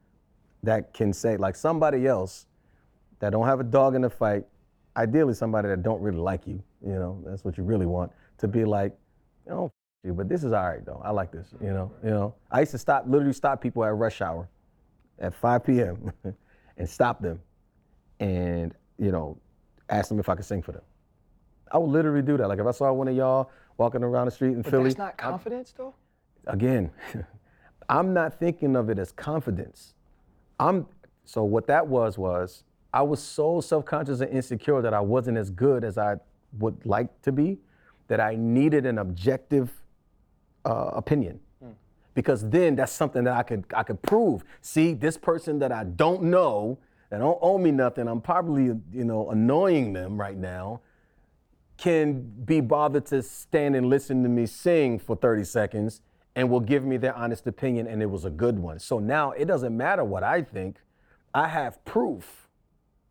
that 0.64 0.92
can 0.92 1.12
say 1.12 1.36
like 1.36 1.54
somebody 1.54 2.06
else 2.06 2.46
that 3.20 3.30
don't 3.30 3.46
have 3.46 3.60
a 3.60 3.64
dog 3.64 3.94
in 3.94 4.02
the 4.02 4.10
fight, 4.10 4.44
ideally 4.96 5.32
somebody 5.32 5.68
that 5.68 5.82
don't 5.82 6.02
really 6.02 6.18
like 6.18 6.46
you, 6.46 6.62
you 6.84 6.92
know, 6.94 7.22
that's 7.24 7.44
what 7.44 7.56
you 7.56 7.64
really 7.64 7.86
want, 7.86 8.10
to 8.38 8.48
be 8.48 8.64
like, 8.64 8.92
you 9.46 9.52
know, 9.52 9.72
you, 10.04 10.12
but 10.12 10.28
this 10.28 10.44
is 10.44 10.52
all 10.52 10.68
right 10.68 10.84
though. 10.84 11.00
I 11.04 11.10
like 11.10 11.30
this, 11.30 11.54
you 11.60 11.72
know, 11.72 11.92
you 12.02 12.10
know. 12.10 12.34
I 12.50 12.60
used 12.60 12.72
to 12.72 12.78
stop, 12.78 13.04
literally 13.06 13.32
stop 13.32 13.62
people 13.62 13.84
at 13.84 13.94
rush 13.94 14.20
hour 14.20 14.48
at 15.20 15.34
5 15.34 15.64
p.m. 15.64 16.12
and 16.76 16.88
stop 16.88 17.22
them 17.22 17.40
and, 18.20 18.74
you 18.98 19.12
know, 19.12 19.38
ask 19.88 20.08
them 20.08 20.18
if 20.18 20.28
I 20.28 20.34
could 20.34 20.44
sing 20.44 20.62
for 20.62 20.72
them. 20.72 20.82
I 21.70 21.78
would 21.78 21.90
literally 21.90 22.22
do 22.22 22.36
that. 22.36 22.48
Like 22.48 22.58
if 22.58 22.66
I 22.66 22.70
saw 22.70 22.92
one 22.92 23.08
of 23.08 23.16
y'all 23.16 23.50
walking 23.76 24.02
around 24.02 24.26
the 24.26 24.30
street 24.30 24.52
in 24.52 24.62
But 24.62 24.70
Philly, 24.70 24.84
that's 24.84 24.98
not 24.98 25.16
confidence 25.16 25.74
though. 25.76 25.94
again, 26.46 26.90
I'm 27.88 28.12
not 28.14 28.38
thinking 28.38 28.76
of 28.76 28.90
it 28.90 28.98
as 28.98 29.12
confidence. 29.12 29.94
I'm 30.58 30.86
so 31.24 31.44
what 31.44 31.66
that 31.66 31.86
was 31.86 32.16
was 32.18 32.64
I 32.94 33.02
was 33.02 33.22
so 33.22 33.60
self-conscious 33.60 34.20
and 34.20 34.30
insecure 34.30 34.80
that 34.80 34.94
I 34.94 35.00
wasn't 35.00 35.38
as 35.38 35.50
good 35.50 35.84
as 35.84 35.98
I 35.98 36.16
would 36.58 36.86
like 36.86 37.20
to 37.22 37.32
be, 37.32 37.58
that 38.08 38.20
I 38.20 38.36
needed 38.36 38.86
an 38.86 38.98
objective 38.98 39.70
uh, 40.64 40.90
opinion. 40.94 41.40
Because 42.14 42.48
then 42.48 42.76
that's 42.76 42.92
something 42.92 43.24
that 43.24 43.34
I 43.34 43.42
could 43.42 43.64
I 43.74 43.82
could 43.82 44.00
prove. 44.00 44.42
See, 44.62 44.94
this 44.94 45.18
person 45.18 45.58
that 45.58 45.70
I 45.70 45.84
don't 45.84 46.22
know, 46.22 46.78
that 47.10 47.18
don't 47.18 47.38
owe 47.40 47.58
me 47.58 47.70
nothing, 47.70 48.08
I'm 48.08 48.20
probably 48.20 48.64
you 48.64 49.04
know 49.04 49.30
annoying 49.30 49.92
them 49.92 50.18
right 50.18 50.36
now 50.36 50.80
can 51.76 52.22
be 52.44 52.60
bothered 52.60 53.06
to 53.06 53.22
stand 53.22 53.76
and 53.76 53.88
listen 53.88 54.22
to 54.22 54.28
me 54.28 54.46
sing 54.46 54.98
for 54.98 55.14
30 55.14 55.44
seconds 55.44 56.00
and 56.34 56.50
will 56.50 56.60
give 56.60 56.84
me 56.84 56.96
their 56.96 57.14
honest 57.14 57.46
opinion 57.46 57.86
and 57.86 58.02
it 58.02 58.06
was 58.06 58.24
a 58.24 58.30
good 58.30 58.58
one. 58.58 58.78
So 58.78 58.98
now 58.98 59.32
it 59.32 59.46
doesn't 59.46 59.76
matter 59.76 60.04
what 60.04 60.22
I 60.22 60.42
think. 60.42 60.78
I 61.34 61.48
have 61.48 61.84
proof. 61.84 62.48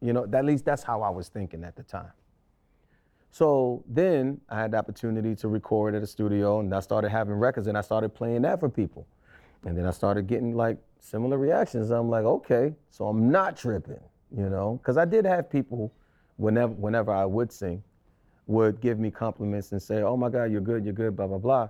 You 0.02 0.14
know, 0.14 0.28
at 0.32 0.46
least 0.46 0.66
that's 0.66 0.84
how 0.84 1.02
I 1.02 1.10
was 1.10 1.30
thinking 1.30 1.64
at 1.64 1.76
the 1.76 1.84
time. 1.84 2.12
So 3.32 3.84
then 3.88 4.40
I 4.50 4.62
had 4.62 4.72
the 4.72 4.78
opportunity 4.78 5.36
to 5.36 5.48
record 5.48 5.94
at 5.96 6.04
a 6.04 6.08
studio 6.08 6.60
and 6.60 6.74
I 6.74 6.80
started 6.80 7.10
having 7.10 7.34
records 7.34 7.68
and 7.68 7.78
I 7.78 7.82
started 7.82 8.10
playing 8.14 8.44
that 8.44 8.60
for 8.60 8.70
people. 8.70 9.08
And 9.66 9.78
then 9.78 9.86
I 9.86 9.92
started 9.92 10.28
getting 10.28 10.56
like 10.56 10.78
similar 11.06 11.38
reactions. 11.38 11.92
I'm 11.92 12.10
like, 12.10 12.26
okay, 12.26 12.74
so 12.90 13.08
I'm 13.08 13.30
not 13.30 13.56
tripping, 13.56 14.02
you 14.36 14.50
know? 14.50 14.80
Because 14.82 14.98
I 14.98 15.06
did 15.06 15.26
have 15.26 15.50
people, 15.50 15.94
whenever, 16.38 16.74
whenever 16.74 17.12
I 17.12 17.26
would 17.26 17.52
sing, 17.52 17.84
would 18.48 18.82
give 18.82 19.00
me 19.00 19.12
compliments 19.12 19.72
and 19.72 19.82
say, 19.82 20.02
oh 20.02 20.18
my 20.18 20.30
God, 20.30 20.46
you're 20.46 20.62
good, 20.62 20.84
you're 20.84 20.94
good, 20.94 21.16
blah, 21.16 21.28
blah, 21.28 21.38
blah. 21.38 21.70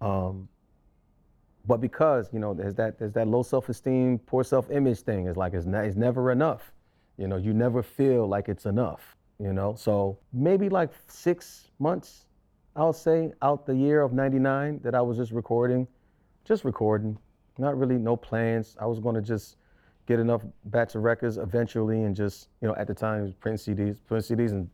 Um, 0.00 0.48
but 1.66 1.80
because, 1.80 2.30
you 2.32 2.38
know, 2.38 2.54
there's 2.54 2.74
that, 2.76 2.98
there's 2.98 3.12
that 3.12 3.28
low 3.28 3.42
self-esteem, 3.42 4.20
poor 4.20 4.42
self-image 4.44 5.00
thing. 5.00 5.26
It's 5.26 5.36
like, 5.36 5.52
it's, 5.52 5.66
ne- 5.66 5.86
it's 5.86 5.96
never 5.96 6.32
enough. 6.32 6.72
You 7.18 7.28
know, 7.28 7.36
you 7.36 7.52
never 7.52 7.82
feel 7.82 8.26
like 8.26 8.48
it's 8.48 8.64
enough, 8.64 9.16
you 9.38 9.52
know? 9.52 9.74
So 9.76 10.18
maybe 10.32 10.70
like 10.70 10.90
six 11.08 11.70
months, 11.78 12.24
I'll 12.76 12.92
say, 12.94 13.32
out 13.42 13.66
the 13.66 13.74
year 13.74 14.02
of 14.02 14.12
99 14.14 14.80
that 14.84 14.94
I 14.94 15.02
was 15.02 15.18
just 15.18 15.32
recording, 15.32 15.86
just 16.44 16.64
recording, 16.64 17.18
not 17.58 17.76
really 17.78 17.96
no 17.96 18.16
plans. 18.16 18.76
I 18.80 18.86
was 18.86 19.00
gonna 19.00 19.22
just 19.22 19.56
get 20.06 20.18
enough 20.18 20.42
batch 20.66 20.94
of 20.94 21.02
records 21.02 21.36
eventually 21.36 22.02
and 22.02 22.16
just, 22.16 22.48
you 22.60 22.68
know, 22.68 22.74
at 22.76 22.86
the 22.86 22.94
time, 22.94 23.34
print 23.40 23.58
CDs, 23.58 23.98
print 24.06 24.24
CDs 24.24 24.52
and, 24.52 24.68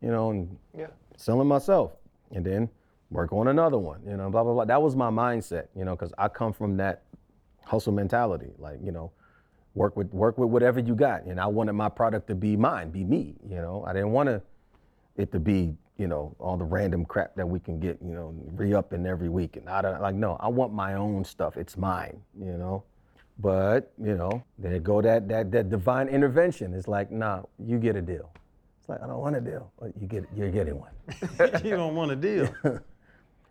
you 0.00 0.10
know, 0.10 0.30
and 0.30 0.56
Yeah. 0.74 0.86
selling 1.16 1.48
myself 1.48 1.96
and 2.30 2.44
then 2.44 2.70
work 3.10 3.32
on 3.32 3.48
another 3.48 3.78
one, 3.78 4.00
you 4.06 4.16
know, 4.16 4.30
blah, 4.30 4.42
blah, 4.42 4.54
blah. 4.54 4.64
That 4.64 4.80
was 4.80 4.96
my 4.96 5.10
mindset, 5.10 5.66
you 5.74 5.84
know, 5.84 5.94
because 5.96 6.14
I 6.16 6.28
come 6.28 6.52
from 6.52 6.76
that 6.78 7.02
hustle 7.64 7.92
mentality. 7.92 8.52
Like, 8.58 8.80
you 8.82 8.92
know, 8.92 9.10
work 9.74 9.96
with 9.96 10.12
work 10.14 10.38
with 10.38 10.48
whatever 10.48 10.80
you 10.80 10.94
got. 10.94 11.24
And 11.24 11.40
I 11.40 11.46
wanted 11.46 11.74
my 11.74 11.88
product 11.88 12.26
to 12.28 12.34
be 12.34 12.56
mine, 12.56 12.90
be 12.90 13.04
me, 13.04 13.36
you 13.46 13.56
know. 13.56 13.84
I 13.86 13.92
didn't 13.92 14.12
want 14.12 14.28
to 14.28 14.42
it 15.16 15.32
to 15.32 15.40
be, 15.40 15.76
you 16.00 16.08
know, 16.08 16.34
all 16.38 16.56
the 16.56 16.64
random 16.64 17.04
crap 17.04 17.34
that 17.36 17.46
we 17.46 17.60
can 17.60 17.78
get, 17.78 17.98
you 18.02 18.14
know, 18.14 18.34
re-upping 18.54 19.04
every 19.04 19.28
week. 19.28 19.58
And 19.58 19.68
I 19.68 19.82
don't 19.82 20.00
like 20.00 20.14
no, 20.14 20.38
I 20.40 20.48
want 20.48 20.72
my 20.72 20.94
own 20.94 21.24
stuff. 21.24 21.58
It's 21.58 21.76
mine, 21.76 22.18
you 22.40 22.56
know. 22.56 22.84
But, 23.38 23.92
you 24.02 24.16
know, 24.16 24.42
there 24.58 24.78
go 24.80 25.02
that 25.02 25.28
that 25.28 25.52
that 25.52 25.68
divine 25.68 26.08
intervention. 26.08 26.72
It's 26.72 26.88
like, 26.88 27.10
nah, 27.10 27.42
you 27.62 27.78
get 27.78 27.96
a 27.96 28.00
deal. 28.00 28.30
It's 28.80 28.88
like, 28.88 29.02
I 29.02 29.06
don't 29.06 29.18
want 29.18 29.36
a 29.36 29.42
deal. 29.42 29.70
But 29.78 29.92
you 30.00 30.06
get 30.06 30.24
you're 30.34 30.50
getting 30.50 30.80
one. 30.80 30.92
you 31.62 31.76
don't 31.76 31.94
want 31.94 32.12
a 32.12 32.16
deal. 32.16 32.48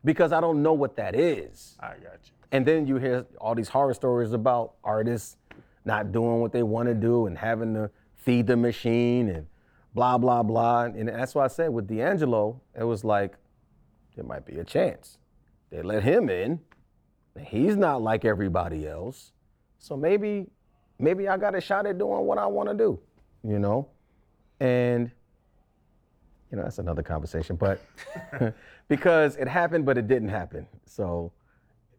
because 0.03 0.31
I 0.31 0.41
don't 0.41 0.63
know 0.63 0.73
what 0.73 0.95
that 0.95 1.13
is. 1.13 1.77
I 1.79 1.89
got 1.89 2.17
you. 2.23 2.33
And 2.51 2.65
then 2.65 2.87
you 2.87 2.95
hear 2.95 3.27
all 3.39 3.53
these 3.53 3.69
horror 3.69 3.93
stories 3.93 4.33
about 4.33 4.73
artists 4.83 5.37
not 5.85 6.11
doing 6.11 6.41
what 6.41 6.51
they 6.51 6.63
want 6.63 6.87
to 6.87 6.95
do 6.95 7.27
and 7.27 7.37
having 7.37 7.75
to 7.75 7.91
feed 8.15 8.47
the 8.47 8.57
machine 8.57 9.29
and 9.29 9.45
blah, 9.93 10.17
blah, 10.17 10.43
blah. 10.43 10.83
And 10.83 11.09
that's 11.09 11.35
why 11.35 11.45
I 11.45 11.47
said 11.47 11.69
with 11.69 11.87
D'Angelo, 11.87 12.61
it 12.77 12.83
was 12.83 13.03
like, 13.03 13.35
there 14.15 14.25
might 14.25 14.45
be 14.45 14.59
a 14.59 14.63
chance. 14.63 15.17
They 15.69 15.81
let 15.81 16.03
him 16.03 16.29
in. 16.29 16.59
He's 17.39 17.75
not 17.75 18.01
like 18.01 18.25
everybody 18.25 18.87
else. 18.87 19.31
So 19.77 19.95
maybe, 19.95 20.47
maybe 20.97 21.27
I 21.27 21.37
got 21.37 21.55
a 21.55 21.61
shot 21.61 21.85
at 21.85 21.97
doing 21.97 22.25
what 22.25 22.37
I 22.37 22.45
want 22.45 22.69
to 22.69 22.75
do, 22.75 22.99
you 23.43 23.59
know? 23.59 23.87
And, 24.59 25.09
you 26.51 26.57
know, 26.57 26.63
that's 26.63 26.79
another 26.79 27.03
conversation, 27.03 27.55
but 27.55 27.79
because 28.89 29.37
it 29.37 29.47
happened, 29.47 29.85
but 29.85 29.97
it 29.97 30.07
didn't 30.07 30.29
happen. 30.29 30.67
So 30.85 31.31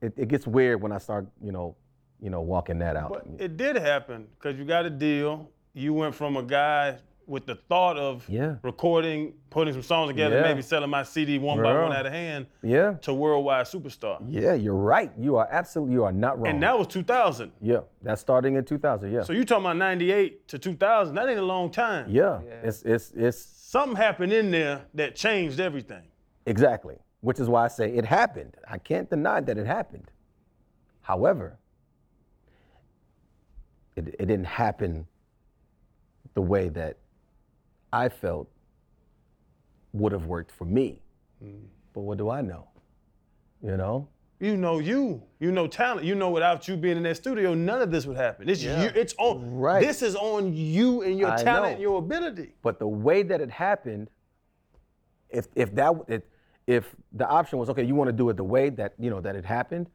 it, 0.02 0.12
it 0.16 0.28
gets 0.28 0.46
weird 0.46 0.82
when 0.82 0.92
I 0.92 0.98
start, 0.98 1.26
you 1.42 1.52
know, 1.52 1.76
you 2.20 2.28
know, 2.28 2.42
walking 2.42 2.78
that 2.80 2.96
out. 2.96 3.12
But 3.12 3.42
it 3.42 3.56
did 3.56 3.76
happen 3.76 4.26
because 4.34 4.58
you 4.58 4.64
got 4.64 4.84
a 4.84 4.90
deal. 4.90 5.48
You 5.72 5.94
went 5.94 6.14
from 6.14 6.36
a 6.36 6.42
guy 6.42 6.98
with 7.30 7.46
the 7.46 7.54
thought 7.54 7.96
of 7.96 8.28
Yeah. 8.28 8.56
recording, 8.62 9.34
putting 9.50 9.72
some 9.72 9.82
songs 9.82 10.08
together, 10.10 10.34
Yeah. 10.36 10.42
maybe 10.42 10.62
selling 10.62 10.90
my 10.90 11.04
CD 11.04 11.38
one 11.38 11.62
by 11.62 11.72
one 11.80 11.92
out 11.92 12.04
of 12.04 12.12
hand 12.12 12.46
yeah, 12.60 12.94
to 13.02 13.14
worldwide 13.14 13.66
superstar. 13.66 14.20
yeah, 14.26 14.54
you're 14.54 14.74
right. 14.74 15.12
You 15.16 15.36
are 15.36 15.46
absolutely, 15.50 15.94
you 15.94 16.02
are 16.04 16.12
not 16.12 16.38
wrong. 16.38 16.48
And 16.48 16.62
that 16.64 16.76
was 16.76 16.88
2000. 16.88 17.52
yeah, 17.60 17.80
that's 18.02 18.20
starting 18.20 18.56
in 18.56 18.64
2000. 18.64 19.12
Yeah, 19.12 19.22
So 19.22 19.32
you 19.32 19.44
talking 19.44 19.64
about 19.64 19.76
98 19.76 20.48
to 20.48 20.58
2000? 20.58 21.14
That 21.14 21.28
ain't 21.28 21.38
a 21.38 21.42
long 21.42 21.70
time. 21.70 22.06
yeah, 22.08 22.40
it's 22.64 22.82
it's 22.82 23.12
it's 23.12 23.38
Something 23.38 23.96
happened 23.96 24.32
in 24.32 24.50
there 24.50 24.82
that 24.94 25.14
changed 25.14 25.60
everything. 25.60 26.02
exactly. 26.46 26.96
Which 27.20 27.38
is 27.38 27.48
why 27.48 27.66
I 27.66 27.68
say 27.68 27.94
it 27.94 28.04
happened. 28.04 28.56
I 28.66 28.78
can't 28.78 29.08
deny 29.08 29.40
that 29.42 29.56
it 29.56 29.66
happened. 29.66 30.10
However, 31.02 31.58
it 33.94 34.08
it 34.18 34.26
didn't 34.26 34.46
happen 34.46 35.06
the 36.34 36.42
way 36.42 36.68
that 36.70 36.96
I 37.92 38.08
felt 38.08 38.48
would 39.92 40.12
have 40.12 40.26
worked 40.26 40.52
for 40.52 40.64
me. 40.64 41.02
Hmm. 41.42 41.66
But 41.92 42.02
what 42.02 42.18
do 42.18 42.30
I 42.30 42.40
know? 42.40 42.68
You 43.62 43.76
know? 43.76 44.08
You 44.40 44.56
know 44.56 44.78
you. 44.78 45.22
You 45.38 45.52
know 45.52 45.66
talent. 45.66 46.06
You 46.06 46.14
know 46.14 46.30
without 46.30 46.66
you 46.66 46.76
being 46.76 46.96
in 46.96 47.02
that 47.02 47.16
studio, 47.16 47.52
none 47.52 47.82
of 47.82 47.90
this 47.90 48.06
would 48.06 48.16
happen. 48.16 48.48
It's 48.48 48.62
you. 48.62 48.70
It's 48.72 49.14
on. 49.18 49.54
Right. 49.54 49.86
This 49.86 50.00
is 50.00 50.16
on 50.16 50.54
you 50.54 51.02
and 51.02 51.18
your 51.18 51.32
I 51.32 51.42
talent, 51.42 51.74
and 51.74 51.82
your 51.82 51.98
ability. 51.98 52.54
But 52.62 52.78
the 52.78 52.88
way 52.88 53.22
that 53.22 53.42
it 53.42 53.50
happened, 53.50 54.08
if 55.28 55.46
if 55.54 55.74
that 55.74 55.92
if, 56.08 56.22
if 56.66 56.96
the 57.12 57.28
option 57.28 57.58
was 57.58 57.68
okay, 57.68 57.84
you 57.84 57.94
want 57.94 58.08
to 58.08 58.14
do 58.14 58.30
it 58.30 58.38
the 58.38 58.44
way 58.44 58.70
that 58.70 58.94
you 58.98 59.10
know 59.10 59.20
that 59.20 59.36
it 59.36 59.44
happened, 59.44 59.90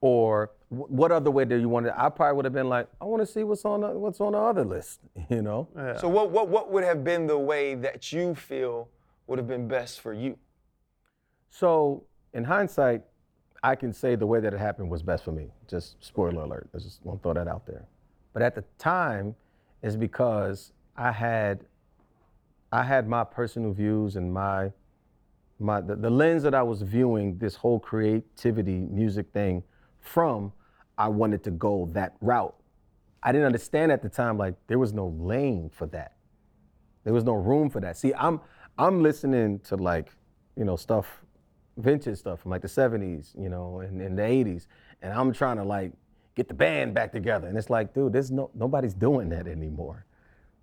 or 0.00 0.52
what 0.70 1.10
other 1.10 1.32
way 1.32 1.44
do 1.44 1.56
you 1.56 1.68
want 1.68 1.86
it? 1.86 1.94
I 1.96 2.08
probably 2.08 2.36
would 2.36 2.44
have 2.44 2.54
been 2.54 2.68
like, 2.68 2.86
I 3.00 3.04
want 3.04 3.20
to 3.22 3.26
see 3.26 3.42
what's 3.42 3.64
on 3.64 3.80
the, 3.80 3.88
what's 3.88 4.20
on 4.20 4.32
the 4.32 4.38
other 4.38 4.64
list, 4.64 5.00
you 5.28 5.42
know. 5.42 5.68
So 6.00 6.08
what, 6.08 6.30
what 6.30 6.48
what 6.48 6.70
would 6.70 6.84
have 6.84 7.02
been 7.02 7.26
the 7.26 7.38
way 7.38 7.74
that 7.74 8.12
you 8.12 8.36
feel 8.36 8.88
would 9.26 9.38
have 9.38 9.48
been 9.48 9.66
best 9.66 10.00
for 10.00 10.14
you? 10.14 10.38
So 11.50 12.04
in 12.32 12.44
hindsight, 12.44 13.02
I 13.64 13.74
can 13.74 13.92
say 13.92 14.14
the 14.14 14.26
way 14.26 14.38
that 14.40 14.54
it 14.54 14.60
happened 14.60 14.90
was 14.90 15.02
best 15.02 15.24
for 15.24 15.32
me. 15.32 15.48
Just 15.68 16.02
spoiler 16.04 16.42
alert. 16.42 16.70
I 16.72 16.78
just 16.78 17.04
want 17.04 17.20
to 17.20 17.22
throw 17.22 17.34
that 17.34 17.48
out 17.48 17.66
there. 17.66 17.84
But 18.32 18.42
at 18.42 18.54
the 18.54 18.64
time, 18.78 19.34
it's 19.82 19.96
because 19.96 20.72
I 20.96 21.10
had 21.10 21.64
I 22.72 22.84
had 22.84 23.08
my 23.08 23.24
personal 23.24 23.72
views 23.72 24.14
and 24.14 24.32
my 24.32 24.70
my 25.58 25.80
the, 25.80 25.96
the 25.96 26.10
lens 26.10 26.44
that 26.44 26.54
I 26.54 26.62
was 26.62 26.82
viewing 26.82 27.38
this 27.38 27.56
whole 27.56 27.80
creativity 27.80 28.86
music 28.88 29.32
thing 29.32 29.64
from, 30.00 30.52
I 31.00 31.08
wanted 31.08 31.42
to 31.44 31.50
go 31.50 31.88
that 31.92 32.16
route. 32.20 32.54
I 33.22 33.32
didn't 33.32 33.46
understand 33.46 33.90
at 33.90 34.02
the 34.02 34.10
time 34.10 34.36
like 34.36 34.54
there 34.66 34.78
was 34.78 34.92
no 34.92 35.08
lane 35.18 35.70
for 35.70 35.86
that. 35.86 36.12
There 37.04 37.14
was 37.14 37.24
no 37.24 37.32
room 37.32 37.70
for 37.70 37.80
that. 37.80 37.96
See, 37.96 38.12
I'm 38.12 38.38
I'm 38.76 39.02
listening 39.02 39.60
to 39.60 39.76
like, 39.76 40.10
you 40.56 40.66
know, 40.66 40.76
stuff, 40.76 41.24
vintage 41.78 42.18
stuff 42.18 42.40
from 42.40 42.50
like 42.50 42.60
the 42.60 42.68
70s, 42.68 43.34
you 43.38 43.48
know, 43.48 43.80
and, 43.80 44.18
the 44.18 44.22
80s. 44.22 44.66
And 45.00 45.12
I'm 45.14 45.32
trying 45.32 45.56
to 45.56 45.64
like 45.64 45.92
get 46.34 46.48
the 46.48 46.54
band 46.54 46.92
back 46.92 47.12
together. 47.12 47.48
And 47.48 47.56
it's 47.56 47.70
like, 47.70 47.94
dude, 47.94 48.12
there's 48.12 48.30
no 48.30 48.50
nobody's 48.54 48.94
doing 48.94 49.30
that 49.30 49.46
anymore. 49.46 50.04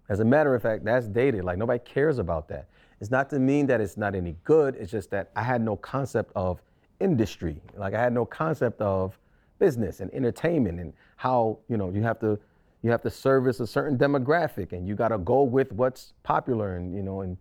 As 0.07 0.19
a 0.19 0.25
matter 0.25 0.53
of 0.53 0.61
fact, 0.61 0.85
that's 0.85 1.07
dated. 1.07 1.45
Like 1.45 1.57
nobody 1.57 1.79
cares 1.79 2.19
about 2.19 2.47
that. 2.49 2.67
It's 3.01 3.09
not 3.09 3.31
to 3.31 3.39
mean 3.39 3.65
that 3.67 3.81
it's 3.81 3.97
not 3.97 4.13
any 4.13 4.35
good. 4.43 4.75
It's 4.75 4.91
just 4.91 5.09
that 5.09 5.31
I 5.35 5.41
had 5.41 5.61
no 5.61 5.75
concept 5.77 6.31
of 6.35 6.61
industry. 6.99 7.59
Like 7.75 7.95
I 7.95 8.01
had 8.01 8.13
no 8.13 8.23
concept 8.23 8.79
of 8.81 9.17
business 9.59 9.99
and 9.99 10.13
entertainment 10.13 10.79
and 10.79 10.93
how 11.15 11.59
you 11.67 11.77
know 11.77 11.89
you 11.89 12.03
have 12.03 12.19
to 12.19 12.39
you 12.83 12.91
have 12.91 13.01
to 13.01 13.09
service 13.09 13.59
a 13.59 13.67
certain 13.67 13.97
demographic 13.97 14.71
and 14.71 14.87
you 14.87 14.95
got 14.95 15.09
to 15.09 15.17
go 15.17 15.43
with 15.43 15.71
what's 15.71 16.13
popular 16.23 16.77
and 16.77 16.95
you 16.95 17.01
know 17.01 17.21
and 17.21 17.37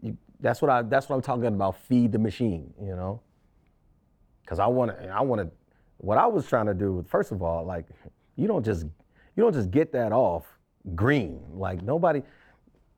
you, 0.00 0.16
that's 0.40 0.60
what 0.60 0.70
I 0.70 0.82
that's 0.82 1.08
what 1.08 1.16
I'm 1.16 1.22
talking 1.22 1.46
about. 1.46 1.76
Feed 1.76 2.12
the 2.12 2.18
machine, 2.18 2.72
you 2.80 2.96
know. 2.96 3.20
Because 4.42 4.58
I 4.58 4.66
want 4.66 4.90
to 4.90 5.08
I 5.08 5.20
want 5.20 5.40
to 5.40 5.50
what 5.98 6.18
I 6.18 6.26
was 6.26 6.46
trying 6.46 6.66
to 6.66 6.74
do. 6.74 7.04
First 7.08 7.32
of 7.32 7.42
all, 7.42 7.64
like 7.64 7.86
you 8.36 8.48
don't 8.48 8.64
just 8.64 8.84
you 8.84 9.42
don't 9.42 9.52
just 9.52 9.70
get 9.70 9.92
that 9.92 10.12
off 10.12 10.44
green. 10.94 11.40
Like 11.54 11.82
nobody 11.82 12.22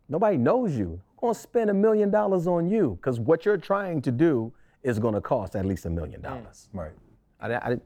nobody 0.08 0.36
knows 0.36 0.76
you. 0.76 1.00
I'm 1.22 1.28
gonna 1.28 1.34
spend 1.34 1.70
a 1.70 1.74
million 1.74 2.10
dollars 2.10 2.46
on 2.46 2.68
you 2.68 2.98
because 3.00 3.20
what 3.20 3.44
you're 3.44 3.58
trying 3.58 4.00
to 4.02 4.10
do 4.10 4.52
is 4.82 4.98
gonna 4.98 5.20
cost 5.20 5.54
at 5.54 5.64
least 5.64 5.84
a 5.86 5.90
million 5.90 6.20
dollars. 6.20 6.68
Mm. 6.74 6.80
Right. 6.80 6.92
I, 7.40 7.54
I, 7.54 7.76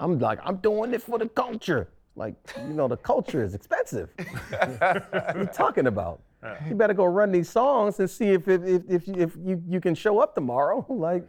I'm 0.00 0.18
like, 0.18 0.38
I'm 0.44 0.56
doing 0.56 0.92
it 0.94 1.02
for 1.02 1.18
the 1.18 1.28
culture. 1.28 1.88
Like, 2.16 2.34
you 2.56 2.74
know, 2.74 2.88
the 2.88 2.96
culture 2.96 3.42
is 3.42 3.54
expensive. 3.54 4.08
what 4.16 4.82
are 4.82 5.34
you 5.38 5.46
talking 5.46 5.86
about? 5.86 6.22
You 6.68 6.74
better 6.74 6.94
go 6.94 7.06
run 7.06 7.32
these 7.32 7.48
songs 7.48 7.98
and 8.00 8.08
see 8.08 8.28
if 8.28 8.48
if 8.48 8.62
if, 8.64 8.82
if, 8.88 9.08
you, 9.08 9.14
if 9.16 9.36
you, 9.42 9.62
you 9.66 9.80
can 9.80 9.94
show 9.94 10.18
up 10.18 10.34
tomorrow. 10.34 10.84
like, 10.90 11.26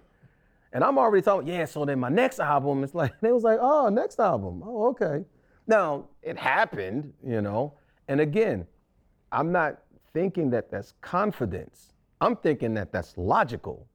and 0.74 0.84
I'm 0.84 0.98
already 0.98 1.22
talking, 1.22 1.48
yeah, 1.48 1.66
so 1.66 1.86
then 1.86 2.00
my 2.00 2.10
next 2.10 2.40
album, 2.40 2.84
it's 2.84 2.94
like, 2.94 3.14
they 3.22 3.32
was 3.32 3.44
like, 3.44 3.60
oh, 3.62 3.88
next 3.90 4.20
album. 4.20 4.62
Oh, 4.66 4.88
okay. 4.90 5.24
Now, 5.68 6.10
it 6.22 6.38
happened, 6.38 7.14
you 7.26 7.42
know, 7.42 7.74
and 8.08 8.20
again, 8.20 8.68
I'm 9.32 9.52
not 9.52 9.80
thinking 10.14 10.50
that 10.52 10.70
that's 10.70 10.94
confidence. 11.02 11.94
I'm 12.22 12.36
thinking 12.36 12.74
that 12.76 12.92
that's 12.92 13.18
logical 13.18 13.88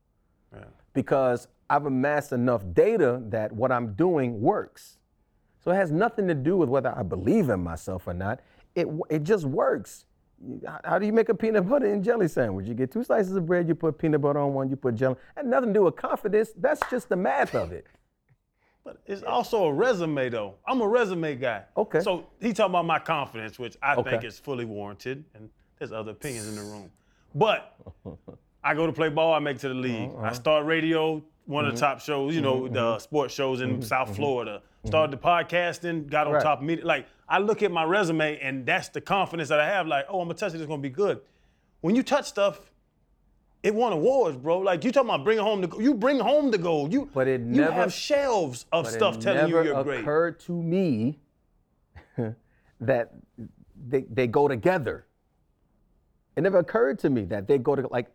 because 0.93 1.49
I've 1.71 1.87
amassed 1.87 2.33
enough 2.33 2.65
data 2.73 3.23
that 3.29 3.53
what 3.53 3.71
I'm 3.71 3.95
doing 3.95 4.41
works. 4.41 4.99
So 5.61 5.71
it 5.71 5.77
has 5.77 5.93
nothing 5.93 6.27
to 6.27 6.35
do 6.35 6.57
with 6.57 6.69
whether 6.69 6.93
I 6.97 7.05
believe 7.05 7.49
in 7.49 7.61
myself 7.61 8.09
or 8.09 8.13
not. 8.15 8.41
It, 8.75 8.89
it 9.09 9.23
just 9.23 9.45
works. 9.45 10.05
how- 10.85 10.99
do 10.99 11.07
you 11.07 11.13
make 11.13 11.29
a 11.29 11.35
peanut 11.35 11.69
butter 11.69 11.87
and 11.87 12.03
jelly 12.03 12.27
sandwich? 12.29 12.67
You 12.67 12.75
get 12.75 12.91
two 12.91 13.05
slices 13.05 13.37
of 13.37 13.47
bread, 13.47 13.69
you 13.69 13.75
put 13.77 13.99
peanut 13.99 14.21
butter 14.21 14.41
on 14.41 14.53
one, 14.53 14.69
you 14.69 14.77
put 14.77 14.97
jelly. 14.97 15.17
And 15.37 15.49
nothing 15.49 15.69
to 15.69 15.75
do 15.75 15.85
with 15.85 15.95
confidence. 15.97 16.51
That's 16.57 16.81
just 16.91 17.09
the 17.09 17.17
math 17.17 17.55
of 17.55 17.71
it. 17.73 17.87
But 18.83 19.03
it's 19.07 19.23
also 19.23 19.67
a 19.67 19.73
resume 19.73 20.29
though. 20.31 20.55
I'm 20.67 20.81
a 20.81 20.89
resume 20.89 21.37
guy. 21.37 21.65
Okay. 21.77 22.01
So 22.01 22.27
he 22.41 22.53
talking 22.53 22.73
about 22.73 22.87
my 22.87 22.99
confidence, 22.99 23.59
which 23.59 23.77
I 23.83 23.95
think 24.03 24.25
is 24.25 24.39
fully 24.39 24.65
warranted, 24.65 25.25
and 25.35 25.51
there's 25.79 25.93
other 25.93 26.13
opinions 26.13 26.49
in 26.49 26.57
the 26.57 26.63
room. 26.63 26.91
But 27.35 27.77
I 28.63 28.75
go 28.75 28.87
to 28.87 28.93
play 28.93 29.09
ball, 29.09 29.33
I 29.35 29.39
make 29.39 29.57
it 29.57 29.61
to 29.61 29.69
the 29.69 29.75
uh-huh, 29.75 29.83
league. 29.83 30.11
Uh-huh. 30.11 30.27
I 30.27 30.33
start 30.33 30.67
radio, 30.67 31.23
one 31.47 31.65
of 31.65 31.73
the 31.73 31.77
mm-hmm. 31.77 31.93
top 31.93 32.01
shows, 32.01 32.35
you 32.35 32.41
know, 32.41 32.63
mm-hmm, 32.63 32.75
the 32.75 32.81
mm-hmm. 32.81 33.01
sports 33.01 33.35
shows 33.35 33.61
in 33.61 33.83
South 33.83 34.15
Florida. 34.15 34.63
Started 34.87 35.13
the 35.13 35.23
podcasting, 35.23 36.09
got 36.09 36.27
on 36.27 36.35
Right. 36.35 36.43
top 36.43 36.61
of 36.61 36.65
media. 36.65 36.87
Like 36.87 37.07
I 37.29 37.39
look 37.39 37.63
at 37.63 37.71
my 37.71 37.85
resume, 37.85 38.39
and 38.41 38.65
that's 38.65 38.89
the 38.89 39.01
confidence 39.01 39.51
that 39.51 39.61
I 39.61 39.67
have. 39.67 39.87
Like, 39.87 40.07
oh, 40.09 40.21
I'm 40.21 40.29
gonna 40.29 40.39
touch 40.39 40.55
it, 40.55 40.57
it's 40.59 40.67
gonna 40.67 40.81
be 40.81 40.89
good. 40.89 41.21
When 41.83 41.95
you 41.95 42.03
touch 42.03 42.27
stuff, 42.27 42.73
it 43.63 43.75
won 43.75 43.93
awards, 43.93 44.37
bro. 44.39 44.59
Like 44.61 44.85
you 44.85 44.93
talking 44.93 45.11
about 45.11 45.25
bringing 45.25 45.45
home 45.45 45.61
the 45.61 45.67
gold. 45.67 45.83
You 45.83 45.95
bring 45.95 46.19
home 46.19 46.51
the 46.51 46.59
gold. 46.59 46.93
You 46.93 47.11
But 47.13 47.29
it 47.29 47.41
you 47.41 47.47
never- 47.61 47.73
have 47.73 47.93
shelves 47.93 48.65
of 48.73 48.87
stuff 48.89 49.19
telling 49.19 49.49
you 49.49 49.63
you're 49.63 49.85
great. 49.85 49.99
It 49.99 50.03
occurred 50.03 50.41
to 50.41 50.53
me 50.53 51.19
that 52.81 53.13
they, 53.89 54.03
they 54.03 54.27
go 54.27 54.49
together. 54.49 55.07
It 56.37 56.43
never 56.43 56.59
occurred 56.59 56.99
to 57.01 57.11
me 57.11 57.25
that 57.27 57.47
they 57.47 57.59
go 57.59 57.75
to 57.77 57.87
like 57.91 58.11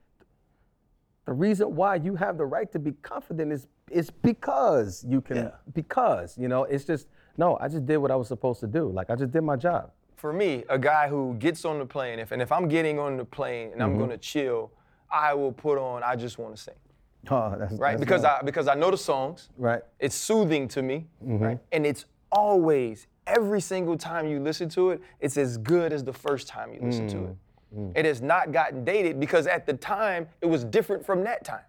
the 1.26 1.34
reason 1.34 1.76
why 1.76 1.96
you 1.96 2.16
have 2.16 2.38
the 2.38 2.46
right 2.46 2.72
to 2.72 2.80
be 2.80 2.92
confident 3.02 3.52
is 3.52 3.68
is 3.92 4.10
because 4.10 5.04
you 5.08 5.22
can 5.22 5.38
Yeah. 5.38 5.52
because 5.74 6.38
you 6.38 6.48
know 6.48 6.64
it's 6.64 6.86
just 6.86 7.08
no 7.38 7.58
I 7.60 7.68
just 7.68 7.86
did 7.86 7.98
what 7.98 8.12
I 8.12 8.16
was 8.16 8.28
supposed 8.28 8.60
to 8.62 8.68
do 8.68 8.90
like 8.92 9.10
I 9.10 9.16
just 9.16 9.32
did 9.32 9.42
my 9.44 9.56
job 9.56 9.92
for 10.16 10.32
me, 10.32 10.64
a 10.70 10.80
guy 10.80 11.10
who 11.10 11.36
gets 11.40 11.66
on 11.66 11.78
the 11.78 11.86
plane, 11.86 12.20
if 12.20 12.32
and 12.32 12.42
if 12.42 12.50
I'm 12.52 12.68
getting 12.70 12.98
on 13.00 13.18
the 13.18 13.26
plane 13.26 13.72
and 13.74 13.82
Mm-hmm. 13.82 13.92
I'm 13.94 14.00
gonna 14.00 14.18
chill, 14.18 14.72
I 15.12 15.34
will 15.34 15.52
put 15.52 15.78
on 15.78 16.04
I 16.04 16.16
just 16.16 16.38
wanna 16.40 16.56
sing. 16.58 16.74
oh, 17.30 17.56
that's, 17.60 17.74
Right? 17.74 17.92
that's 17.92 18.00
Because 18.00 18.24
right. 18.24 18.40
I 18.40 18.44
because 18.44 18.68
I 18.68 18.76
know 18.76 18.90
the 18.92 18.98
songs. 18.98 19.50
right 19.58 19.82
It's 20.00 20.16
soothing 20.16 20.68
to 20.70 20.82
me. 20.82 21.08
Mm-hmm. 21.24 21.44
Right? 21.44 21.60
And 21.74 21.86
it's 21.86 22.06
always, 22.32 23.08
every 23.28 23.62
single 23.62 23.98
time 23.98 24.26
you 24.28 24.40
listen 24.40 24.70
to 24.70 24.92
it, 24.92 25.02
it's 25.20 25.38
as 25.38 25.58
good 25.58 25.92
as 25.94 26.04
the 26.04 26.14
first 26.14 26.48
time 26.48 26.74
you 26.74 26.80
listen 26.82 27.08
to 27.10 27.18
it. 27.26 27.36
Mm. 27.76 27.98
It 27.98 28.06
has 28.06 28.22
not 28.22 28.52
gotten 28.52 28.84
dated 28.84 29.20
because 29.20 29.48
at 29.48 29.66
the 29.66 29.74
time 29.74 30.28
it 30.42 30.46
was 30.46 30.64
different 30.64 31.06
from 31.06 31.24
that 31.24 31.44
time. 31.44 31.64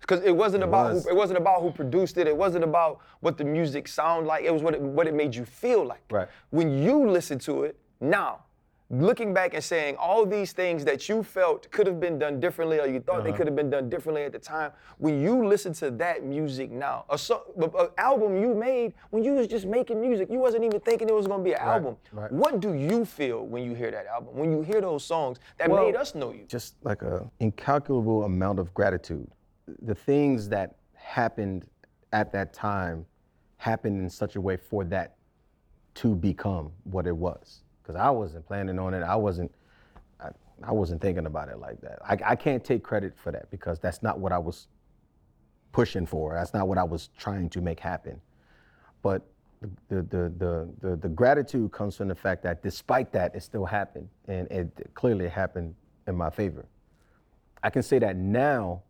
Because 0.00 0.22
it 0.22 0.34
wasn't 0.34 0.62
about 0.62 0.94
was. 0.94 1.04
who, 1.04 1.10
it 1.10 1.16
wasn't 1.16 1.38
about 1.38 1.60
who 1.60 1.70
produced 1.70 2.18
it. 2.18 2.26
It 2.26 2.36
wasn't 2.36 2.64
about 2.64 3.00
what 3.20 3.36
the 3.36 3.44
music 3.44 3.88
sound 3.88 4.26
like. 4.26 4.44
It 4.44 4.52
was 4.52 4.62
what 4.62 4.74
it, 4.74 4.80
what 4.80 5.06
it 5.06 5.14
made 5.14 5.34
you 5.34 5.44
feel 5.44 5.84
like. 5.84 6.02
Right. 6.10 6.28
When 6.50 6.82
you 6.82 7.08
listen 7.10 7.38
to 7.40 7.64
it 7.64 7.76
now, 8.00 8.44
looking 8.90 9.34
back 9.34 9.52
and 9.52 9.62
saying 9.62 9.96
all 9.96 10.24
these 10.24 10.52
things 10.52 10.82
that 10.82 11.08
you 11.10 11.22
felt 11.22 11.70
could 11.70 11.86
have 11.86 12.00
been 12.00 12.18
done 12.18 12.40
differently 12.40 12.80
or 12.80 12.86
you 12.86 13.00
thought 13.00 13.16
Uh-huh. 13.16 13.24
they 13.24 13.32
could 13.32 13.46
have 13.46 13.54
been 13.56 13.68
done 13.68 13.90
differently 13.90 14.22
at 14.24 14.32
the 14.32 14.38
time, 14.38 14.72
when 14.96 15.20
you 15.20 15.46
listen 15.46 15.74
to 15.74 15.90
that 15.92 16.24
music 16.24 16.70
now, 16.70 17.04
a, 17.10 17.18
so, 17.18 17.42
a 17.78 18.00
album 18.00 18.40
you 18.40 18.54
made 18.54 18.94
when 19.10 19.22
you 19.22 19.34
was 19.34 19.46
just 19.46 19.66
making 19.66 20.00
music, 20.00 20.30
you 20.30 20.38
wasn't 20.38 20.64
even 20.64 20.80
thinking 20.80 21.06
it 21.08 21.14
was 21.14 21.26
gonna 21.26 21.42
be 21.42 21.52
an 21.52 21.60
album. 21.60 21.96
right. 22.12 22.32
What 22.32 22.60
do 22.60 22.72
you 22.72 23.04
feel 23.04 23.44
when 23.44 23.62
you 23.62 23.74
hear 23.74 23.90
that 23.90 24.06
album? 24.06 24.34
When 24.34 24.50
you 24.50 24.62
hear 24.62 24.80
those 24.80 25.04
songs 25.04 25.38
that 25.58 25.68
Well, 25.68 25.84
made 25.84 25.94
us 25.96 26.14
know 26.14 26.32
you? 26.32 26.44
just 26.48 26.76
like 26.82 27.02
a 27.02 27.30
incalculable 27.40 28.24
amount 28.24 28.58
of 28.58 28.72
gratitude. 28.72 29.28
The 29.82 29.94
things 29.94 30.48
that 30.48 30.76
happened 30.94 31.66
at 32.14 32.32
that 32.32 32.54
time 32.54 33.04
happened 33.58 34.00
in 34.00 34.08
such 34.08 34.36
a 34.36 34.40
way 34.40 34.56
for 34.56 34.82
that 34.84 35.16
to 35.96 36.14
become 36.14 36.72
what 36.84 37.06
it 37.06 37.14
was. 37.16 37.64
Because 37.88 37.98
I 37.98 38.10
wasn't 38.10 38.46
planning 38.46 38.78
on 38.78 38.92
it. 38.92 39.02
I 39.02 39.16
wasn't. 39.16 39.50
I, 40.20 40.28
I 40.62 40.72
wasn't 40.72 41.00
thinking 41.00 41.24
about 41.24 41.48
it 41.48 41.58
like 41.58 41.80
that. 41.80 41.98
I, 42.04 42.32
I 42.32 42.36
can't 42.36 42.62
take 42.62 42.82
credit 42.82 43.14
for 43.16 43.32
that 43.32 43.50
because 43.50 43.78
that's 43.78 44.02
not 44.02 44.18
what 44.18 44.30
I 44.30 44.36
was 44.36 44.68
pushing 45.72 46.04
for. 46.04 46.34
That's 46.34 46.52
not 46.52 46.68
what 46.68 46.76
I 46.76 46.84
was 46.84 47.08
trying 47.16 47.48
to 47.48 47.62
make 47.62 47.80
happen. 47.80 48.20
But 49.00 49.22
the 49.88 50.02
the 50.02 50.30
the 50.36 50.68
the, 50.82 50.96
the, 50.96 51.08
gratitude 51.08 51.72
comes 51.72 51.96
from 51.96 52.08
the 52.08 52.14
fact 52.14 52.42
that 52.42 52.62
despite 52.62 53.10
that, 53.12 53.34
it 53.34 53.42
still 53.42 53.64
happened, 53.64 54.10
and 54.26 54.46
it 54.50 54.70
clearly 54.92 55.26
happened 55.26 55.74
in 56.06 56.14
my 56.14 56.28
favor. 56.28 56.66
I 57.62 57.70
can 57.70 57.82
say 57.82 57.98
that 58.00 58.16
now, 58.16 58.82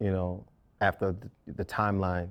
you 0.00 0.10
know, 0.10 0.44
after 0.80 1.12
the, 1.46 1.52
the 1.52 1.64
timeline 1.64 2.30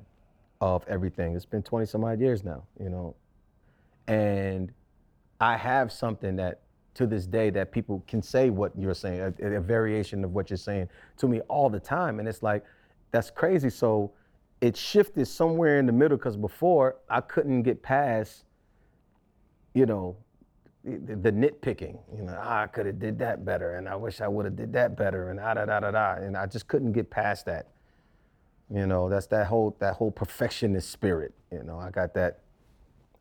of 0.59 0.83
everything. 0.89 1.33
It's 1.33 1.45
been 1.45 1.63
20 1.63 1.85
some 1.85 2.03
odd 2.03 2.19
years 2.19 2.43
now, 2.43 2.63
you 2.77 2.89
know, 2.89 3.15
and 4.07 4.71
I 5.41 5.57
have 5.57 5.91
something 5.91 6.35
that 6.37 6.61
to 6.93 7.07
this 7.07 7.25
day 7.25 7.49
that 7.49 7.71
people 7.71 8.03
can 8.07 8.21
say 8.21 8.49
what 8.49 8.71
you're 8.77 8.93
saying, 8.93 9.33
a, 9.41 9.55
a 9.55 9.59
variation 9.59 10.23
of 10.23 10.33
what 10.33 10.49
you're 10.49 10.57
saying 10.57 10.87
to 11.17 11.27
me 11.27 11.41
all 11.41 11.69
the 11.69 11.79
time, 11.79 12.19
and 12.19 12.27
it's 12.27 12.43
like 12.43 12.63
that's 13.11 13.31
crazy. 13.31 13.69
So 13.69 14.13
it 14.61 14.77
shifted 14.77 15.25
somewhere 15.25 15.79
in 15.79 15.85
the 15.87 15.91
middle 15.91 16.17
because 16.17 16.37
before 16.37 16.97
I 17.09 17.21
couldn't 17.21 17.63
get 17.63 17.81
past, 17.81 18.45
you 19.73 19.85
know, 19.85 20.15
the, 20.83 21.15
the 21.15 21.31
nitpicking. 21.31 21.97
You 22.15 22.23
know, 22.23 22.37
ah, 22.39 22.63
I 22.63 22.67
could 22.67 22.85
have 22.85 22.99
did 22.99 23.17
that 23.19 23.45
better, 23.45 23.75
and 23.75 23.87
I 23.89 23.95
wish 23.95 24.21
I 24.21 24.27
would 24.27 24.45
have 24.45 24.55
did 24.55 24.73
that 24.73 24.95
better, 24.95 25.29
and 25.29 25.39
ah 25.39 25.53
da 25.53 25.65
da 25.65 25.79
da 25.79 25.91
da, 25.91 26.13
and 26.13 26.37
I 26.37 26.45
just 26.45 26.67
couldn't 26.67 26.91
get 26.91 27.09
past 27.09 27.45
that. 27.47 27.67
You 28.73 28.85
know, 28.87 29.09
that's 29.09 29.27
that 29.27 29.47
whole 29.47 29.75
that 29.79 29.95
whole 29.95 30.11
perfectionist 30.11 30.89
spirit. 30.89 31.33
You 31.51 31.63
know, 31.63 31.79
I 31.79 31.89
got 31.89 32.13
that. 32.13 32.39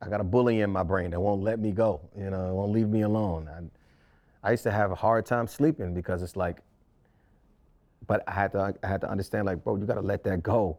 I 0.02 0.08
got 0.08 0.20
a 0.20 0.24
bully 0.24 0.60
in 0.60 0.70
my 0.70 0.82
brain 0.82 1.10
that 1.10 1.20
won't 1.20 1.42
let 1.42 1.58
me 1.58 1.72
go. 1.72 2.00
You 2.16 2.30
know, 2.30 2.50
it 2.50 2.54
won't 2.54 2.72
leave 2.72 2.88
me 2.88 3.02
alone. 3.02 3.48
I, 3.48 4.48
I 4.48 4.50
used 4.52 4.62
to 4.62 4.70
have 4.70 4.90
a 4.90 4.94
hard 4.94 5.26
time 5.26 5.46
sleeping 5.46 5.94
because 5.94 6.22
it's 6.22 6.36
like. 6.36 6.58
But 8.06 8.24
I 8.26 8.32
had 8.32 8.52
to 8.52 8.74
I 8.82 8.86
had 8.86 9.00
to 9.02 9.10
understand 9.10 9.46
like, 9.46 9.62
bro, 9.62 9.76
you 9.76 9.84
got 9.84 9.94
to 9.94 10.00
let 10.00 10.24
that 10.24 10.42
go. 10.42 10.78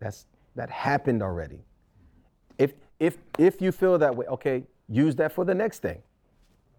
That's 0.00 0.26
that 0.56 0.70
happened 0.70 1.22
already. 1.22 1.60
If 2.58 2.72
if 2.98 3.18
if 3.38 3.60
you 3.60 3.72
feel 3.72 3.98
that 3.98 4.16
way, 4.16 4.26
okay, 4.26 4.64
use 4.88 5.14
that 5.16 5.32
for 5.32 5.44
the 5.44 5.54
next 5.54 5.80
thing. 5.80 6.02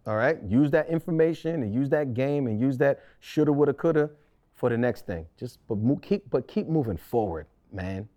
All 0.06 0.18
right, 0.18 0.42
use 0.44 0.72
that 0.72 0.90
information 0.90 1.64
and 1.64 1.74
use 1.74 1.90
that 1.90 2.14
game 2.14 2.48
and 2.48 2.60
use 2.60 2.78
that 2.80 3.02
shoulda, 3.22 3.54
woulda, 3.54 3.74
coulda 3.74 4.10
for 4.54 4.70
the 4.70 4.78
next 4.78 5.06
thing. 5.06 5.26
Just 5.38 5.60
but 5.68 5.78
mo- 5.78 5.96
keep 5.98 6.30
but 6.30 6.48
keep 6.48 6.68
moving 6.68 6.98
forward, 6.98 7.46
man. 7.72 8.10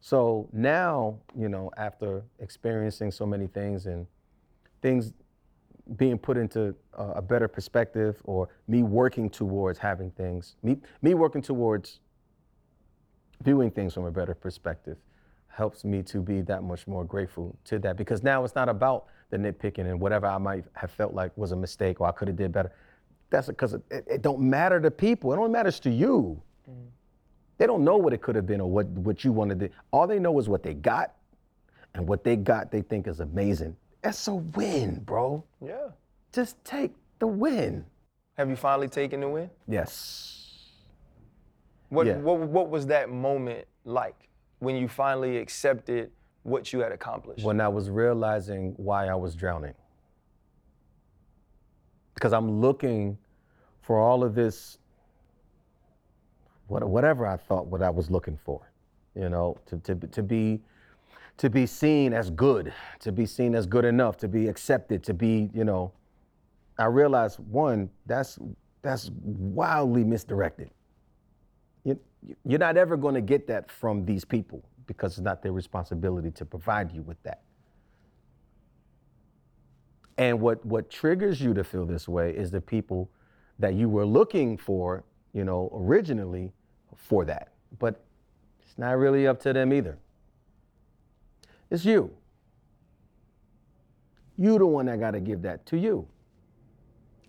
So 0.00 0.48
now, 0.52 1.18
you 1.38 1.48
know, 1.48 1.70
after 1.76 2.22
experiencing 2.38 3.10
so 3.10 3.26
many 3.26 3.46
things 3.46 3.86
and 3.86 4.06
things 4.80 5.12
being 5.96 6.18
put 6.18 6.36
into 6.36 6.74
a, 6.94 7.20
better 7.20 7.48
perspective, 7.48 8.16
or 8.24 8.48
me 8.68 8.82
working 8.82 9.28
towards 9.28 9.78
having 9.78 10.10
things, 10.12 10.56
me 10.62 10.78
me 11.02 11.14
working 11.14 11.42
towards 11.42 12.00
viewing 13.42 13.70
things 13.70 13.92
from 13.94 14.04
a 14.04 14.10
better 14.10 14.34
perspective 14.34 14.96
helps 15.48 15.84
me 15.84 16.02
to 16.02 16.20
be 16.20 16.40
that 16.42 16.62
much 16.62 16.86
more 16.86 17.04
grateful 17.04 17.56
to 17.64 17.78
that 17.78 17.96
because 17.96 18.22
now 18.22 18.44
it's 18.44 18.54
not 18.54 18.68
about 18.68 19.06
the 19.30 19.36
nitpicking 19.36 19.90
and 19.90 20.00
whatever 20.00 20.26
I 20.26 20.38
might 20.38 20.64
have 20.74 20.90
felt 20.90 21.12
like 21.12 21.36
was 21.36 21.52
a 21.52 21.56
mistake 21.56 22.00
or 22.00 22.06
I 22.06 22.12
could 22.12 22.28
have 22.28 22.36
did 22.36 22.52
better. 22.52 22.72
That's 23.30 23.48
because 23.48 23.74
it, 23.74 23.82
it 23.90 24.22
don't 24.22 24.40
matter 24.40 24.80
to 24.80 24.90
people. 24.90 25.32
It 25.32 25.38
only 25.38 25.50
matters 25.50 25.80
to 25.80 25.90
you. 25.90 26.40
Mm. 26.70 26.86
They 27.60 27.66
don't 27.66 27.84
know 27.84 27.98
what 27.98 28.14
it 28.14 28.22
could 28.22 28.36
have 28.36 28.46
been 28.46 28.62
or 28.62 28.70
what, 28.70 28.86
what 28.86 29.22
you 29.22 29.32
wanted 29.32 29.60
to. 29.60 29.68
do. 29.68 29.74
All 29.92 30.06
they 30.06 30.18
know 30.18 30.38
is 30.38 30.48
what 30.48 30.62
they 30.62 30.72
got, 30.72 31.14
and 31.94 32.08
what 32.08 32.24
they 32.24 32.34
got 32.34 32.70
they 32.70 32.80
think 32.80 33.06
is 33.06 33.20
amazing. 33.20 33.76
That's 34.00 34.26
a 34.28 34.34
win, 34.36 35.00
bro. 35.04 35.44
Yeah. 35.62 35.88
Just 36.32 36.64
take 36.64 36.94
the 37.18 37.26
win. 37.26 37.84
Have 38.38 38.48
you 38.48 38.56
finally 38.56 38.88
taken 38.88 39.20
the 39.20 39.28
win? 39.28 39.50
Yes. 39.68 40.70
What, 41.90 42.06
Yeah. 42.06 42.16
what, 42.16 42.38
what 42.38 42.70
was 42.70 42.86
that 42.86 43.10
moment 43.10 43.66
like 43.84 44.30
when 44.60 44.74
you 44.76 44.88
finally 44.88 45.36
accepted 45.36 46.10
what 46.44 46.72
you 46.72 46.80
had 46.80 46.92
accomplished? 46.92 47.44
when 47.44 47.60
I 47.60 47.68
was 47.68 47.90
realizing 47.90 48.72
why 48.78 49.08
I 49.08 49.14
was 49.14 49.34
drowning. 49.34 49.74
Because 52.14 52.32
I'm 52.32 52.62
looking 52.62 53.18
for 53.82 53.98
all 54.00 54.24
of 54.24 54.34
this, 54.34 54.78
what- 56.70 56.88
whatever 56.88 57.26
I 57.26 57.36
thought 57.36 57.66
what 57.66 57.82
I 57.82 57.90
was 57.90 58.10
looking 58.10 58.36
for, 58.36 58.70
you 59.14 59.28
know, 59.28 59.56
to, 59.66 59.78
to, 59.78 59.94
to 59.94 60.22
be 60.22 60.62
to 61.36 61.48
be 61.48 61.64
seen 61.64 62.12
as 62.12 62.28
good, 62.30 62.70
to 62.98 63.10
be 63.10 63.24
seen 63.24 63.54
as 63.54 63.64
good 63.66 63.86
enough, 63.86 64.18
to 64.18 64.28
be 64.28 64.46
accepted, 64.46 65.02
to 65.04 65.14
be, 65.14 65.50
you 65.54 65.64
know, 65.64 65.90
I 66.78 66.84
realized 66.84 67.38
one, 67.38 67.90
that's 68.06 68.38
that's 68.82 69.10
wildly 69.22 70.04
misdirected. 70.04 70.70
You, 71.84 71.98
you're 72.44 72.58
not 72.58 72.76
ever 72.76 72.96
going 72.96 73.14
to 73.14 73.22
get 73.22 73.46
that 73.48 73.70
from 73.70 74.04
these 74.04 74.24
people 74.24 74.62
because 74.86 75.12
it's 75.12 75.24
not 75.24 75.42
their 75.42 75.52
responsibility 75.52 76.30
to 76.32 76.44
provide 76.44 76.92
you 76.92 77.02
with 77.02 77.22
that. 77.22 77.42
And 80.18 80.40
what 80.40 80.64
what 80.64 80.90
triggers 80.90 81.40
you 81.40 81.54
to 81.54 81.64
feel 81.64 81.86
this 81.86 82.06
way 82.06 82.30
is 82.36 82.50
the 82.50 82.60
people 82.60 83.10
that 83.58 83.74
you 83.74 83.88
were 83.88 84.06
looking 84.06 84.58
for, 84.58 85.04
you 85.32 85.44
know, 85.44 85.70
originally 85.74 86.52
for 86.96 87.24
that. 87.24 87.52
But 87.78 88.02
it's 88.62 88.78
not 88.78 88.98
really 88.98 89.26
up 89.26 89.40
to 89.42 89.52
them 89.52 89.72
either. 89.72 89.98
It's 91.70 91.84
you. 91.84 92.10
You 94.36 94.58
the 94.58 94.66
one 94.66 94.86
that 94.86 94.98
got 94.98 95.12
to 95.12 95.20
give 95.20 95.42
that 95.42 95.66
to 95.66 95.76
you. 95.76 96.08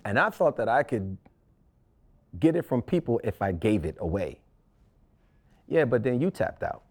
And 0.06 0.18
I 0.18 0.30
thought 0.30 0.56
that 0.58 0.70
I 0.70 0.84
could 0.84 1.18
get 2.40 2.56
it 2.56 2.64
from 2.64 2.82
people 2.82 3.20
if 3.24 3.42
I 3.42 3.52
gave 3.52 3.86
it 3.86 3.98
away. 4.00 4.40
Yeah, 5.68 5.86
but 5.86 6.04
then 6.04 6.20
you 6.20 6.32
tapped 6.32 6.64
out, 6.64 6.84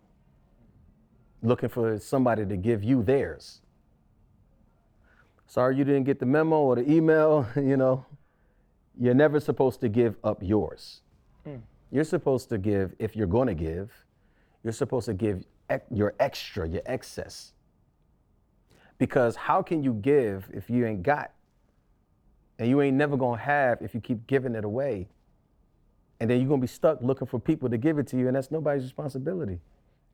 looking 1.43 1.68
for 1.68 1.99
somebody 1.99 2.47
to 2.47 2.57
give 2.57 2.85
you 2.85 3.03
theirs. 3.03 3.61
Sorry 5.47 5.77
you 5.77 5.85
didn't 5.85 6.05
get 6.05 6.21
the 6.21 6.27
memo 6.27 6.61
or 6.61 6.77
the 6.77 6.91
email, 6.91 7.47
you 7.57 7.77
know. 7.77 8.07
You're 8.99 9.14
never 9.14 9.41
supposed 9.41 9.81
to 9.81 9.89
give 9.89 10.16
up 10.23 10.43
yours. 10.43 11.01
Hmm. 11.45 11.57
You're 11.91 12.05
supposed 12.05 12.49
to 12.51 12.59
give, 12.59 12.95
if 12.99 13.16
you're 13.16 13.26
going 13.26 13.49
to 13.49 13.55
give, 13.55 13.91
you're 14.62 14.72
supposed 14.72 15.07
to 15.07 15.14
give 15.14 15.45
ec- 15.68 15.86
your 15.91 16.14
extra, 16.20 16.68
your 16.68 16.82
excess. 16.86 17.53
Because 18.99 19.34
how 19.34 19.62
can 19.62 19.82
you 19.82 19.95
give 19.95 20.49
if 20.53 20.70
you 20.70 20.86
ain't 20.86 21.03
got? 21.03 21.32
And 22.59 22.68
you 22.68 22.80
ain't 22.82 22.97
never 22.97 23.16
to 23.38 23.45
have 23.45 23.80
if 23.80 23.95
you 23.95 24.01
keep 24.01 24.26
giving 24.26 24.55
it 24.55 24.64
away. 24.64 25.09
And 26.20 26.28
then 26.28 26.38
you're 26.38 26.49
to 26.61 26.66
be 26.66 26.68
stuck 26.68 27.01
looking 27.01 27.26
for 27.26 27.41
people 27.41 27.70
to 27.70 27.78
give 27.78 27.99
it 27.99 28.07
to 28.09 28.18
you, 28.18 28.26
and 28.26 28.36
that's 28.36 28.51
nobody's 28.51 28.82
responsibility. 28.82 29.59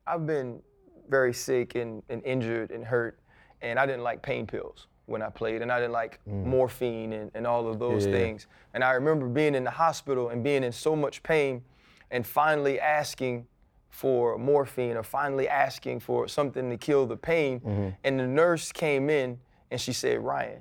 I've 0.06 0.24
been 0.24 0.62
very 1.08 1.34
sick 1.34 1.74
and, 1.74 2.02
and 2.08 2.24
injured 2.24 2.70
and 2.70 2.84
hurt, 2.84 3.18
and 3.60 3.78
I 3.78 3.86
didn't 3.86 4.02
like 4.02 4.22
pain 4.22 4.46
pills 4.46 4.86
when 5.06 5.22
I 5.22 5.30
played, 5.30 5.62
and 5.62 5.70
I 5.72 5.78
didn't 5.80 5.92
like 5.92 6.20
morphine 6.26 7.12
and, 7.12 7.30
and 7.34 7.46
all 7.46 7.68
of 7.68 7.78
those 7.78 8.04
Mm. 8.04 8.06
Yeah, 8.06 8.18
things. 8.18 8.46
And 8.74 8.84
I 8.84 8.92
remember 8.92 9.26
being 9.28 9.54
in 9.54 9.64
the 9.64 9.70
hospital 9.70 10.28
and 10.30 10.42
being 10.42 10.64
in 10.64 10.72
so 10.72 10.94
much 10.94 11.22
pain, 11.22 11.62
and 12.10 12.26
finally 12.26 12.78
asking 12.80 13.46
for 13.88 14.36
morphine 14.36 14.96
or 14.96 15.02
finally 15.02 15.48
asking 15.48 16.00
for 16.00 16.28
something 16.28 16.68
to 16.70 16.76
kill 16.76 17.06
the 17.06 17.16
pain. 17.16 17.60
Mm-hmm. 17.60 17.88
And 18.04 18.20
the 18.20 18.26
nurse 18.26 18.70
came 18.70 19.08
in 19.08 19.38
and 19.70 19.80
she 19.80 19.92
said, 19.92 20.20
Ryan, 20.20 20.60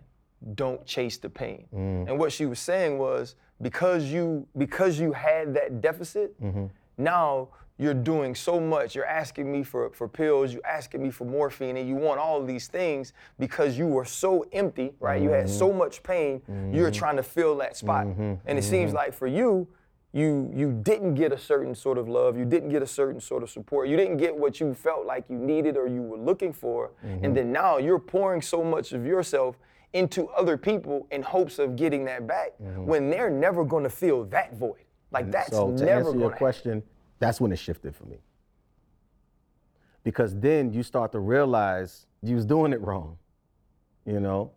don't 0.54 0.86
chase 0.86 1.18
the 1.18 1.30
pain. 1.30 1.66
Mm. 1.74 2.08
And 2.08 2.20
what 2.20 2.32
she 2.32 2.46
was 2.46 2.60
saying 2.60 2.98
was 2.98 3.36
because 3.62 4.06
you 4.06 4.48
because 4.58 5.00
you 5.00 5.12
had 5.12 5.54
that 5.56 5.82
deficit, 5.82 6.34
now 6.98 7.50
you're 7.78 7.94
doing 7.94 8.36
so 8.36 8.60
much. 8.60 8.96
You're 8.96 9.06
asking 9.06 9.52
me 9.52 9.64
for, 9.64 9.90
for 9.90 10.08
pills, 10.08 10.54
you're 10.54 10.66
asking 10.66 11.04
me 11.04 11.10
for 11.10 11.26
morphine, 11.26 11.78
and 11.78 11.88
you 11.88 11.96
want 11.96 12.20
all 12.20 12.40
of 12.40 12.48
these 12.48 12.68
things 12.68 13.14
because 13.38 13.78
you 13.78 13.88
were 13.88 14.06
so 14.06 14.46
empty, 14.54 14.94
right? 15.00 15.22
You 15.22 15.30
had 15.30 15.50
so 15.50 15.70
mm-hmm. 15.70 15.80
much 15.80 16.02
pain, 16.02 16.42
you're 16.48 16.90
mm-hmm. 16.90 16.98
trying 16.98 17.18
to 17.18 17.24
fill 17.24 17.58
that 17.58 17.76
spot. 17.76 18.08
Mm-hmm. 18.08 18.36
And 18.46 18.58
it 18.58 18.64
seems 18.64 18.94
like 18.94 19.14
for 19.14 19.28
you, 19.28 19.68
you 20.14 20.50
you 20.56 20.72
didn't 20.72 21.16
get 21.16 21.34
a 21.34 21.38
certain 21.38 21.76
sort 21.76 21.98
of 21.98 22.08
love, 22.08 22.38
you 22.38 22.46
didn't 22.46 22.70
get 22.70 22.82
a 22.82 22.88
certain 22.88 23.20
sort 23.20 23.44
of 23.44 23.50
support, 23.50 23.90
you 23.90 23.98
didn't 23.98 24.16
get 24.16 24.34
what 24.34 24.62
you 24.62 24.74
felt 24.74 25.06
like 25.06 25.26
you 25.30 25.38
needed 25.38 25.76
or 25.76 25.88
you 25.88 26.02
were 26.02 26.18
looking 26.18 26.54
for. 26.54 26.92
And 27.04 27.36
then 27.36 27.52
now 27.52 27.78
you're 27.78 28.00
pouring 28.00 28.42
so 28.42 28.64
much 28.64 28.94
of 28.94 29.06
yourself 29.06 29.58
into 29.92 30.30
other 30.30 30.58
people 30.58 31.08
in 31.12 31.22
hopes 31.22 31.60
of 31.60 31.76
getting 31.76 32.06
that 32.06 32.26
back 32.28 32.54
when 32.60 33.10
they're 33.10 33.30
never 33.30 33.66
gonna 33.66 33.90
fill 33.90 34.24
that 34.26 34.56
void. 34.56 34.85
Like 35.16 35.28
mm, 35.28 35.32
that's 35.32 35.52
so 35.52 35.72
to 35.72 35.86
never 35.86 36.10
answer 36.10 36.20
your 36.20 36.30
happen. 36.30 36.38
question, 36.38 36.84
that's 37.20 37.40
when 37.40 37.54
it 37.54 37.58
shifted 37.58 37.96
for 37.96 38.04
me. 38.06 38.18
Because 40.04 40.38
then 40.38 40.74
you 40.74 40.84
start 40.84 41.14
to 41.14 41.20
realize 41.20 42.06
you 42.22 42.36
was 42.36 42.46
doing 42.46 42.74
it 42.74 42.82
wrong, 42.82 43.18
you 44.06 44.20
know. 44.20 44.52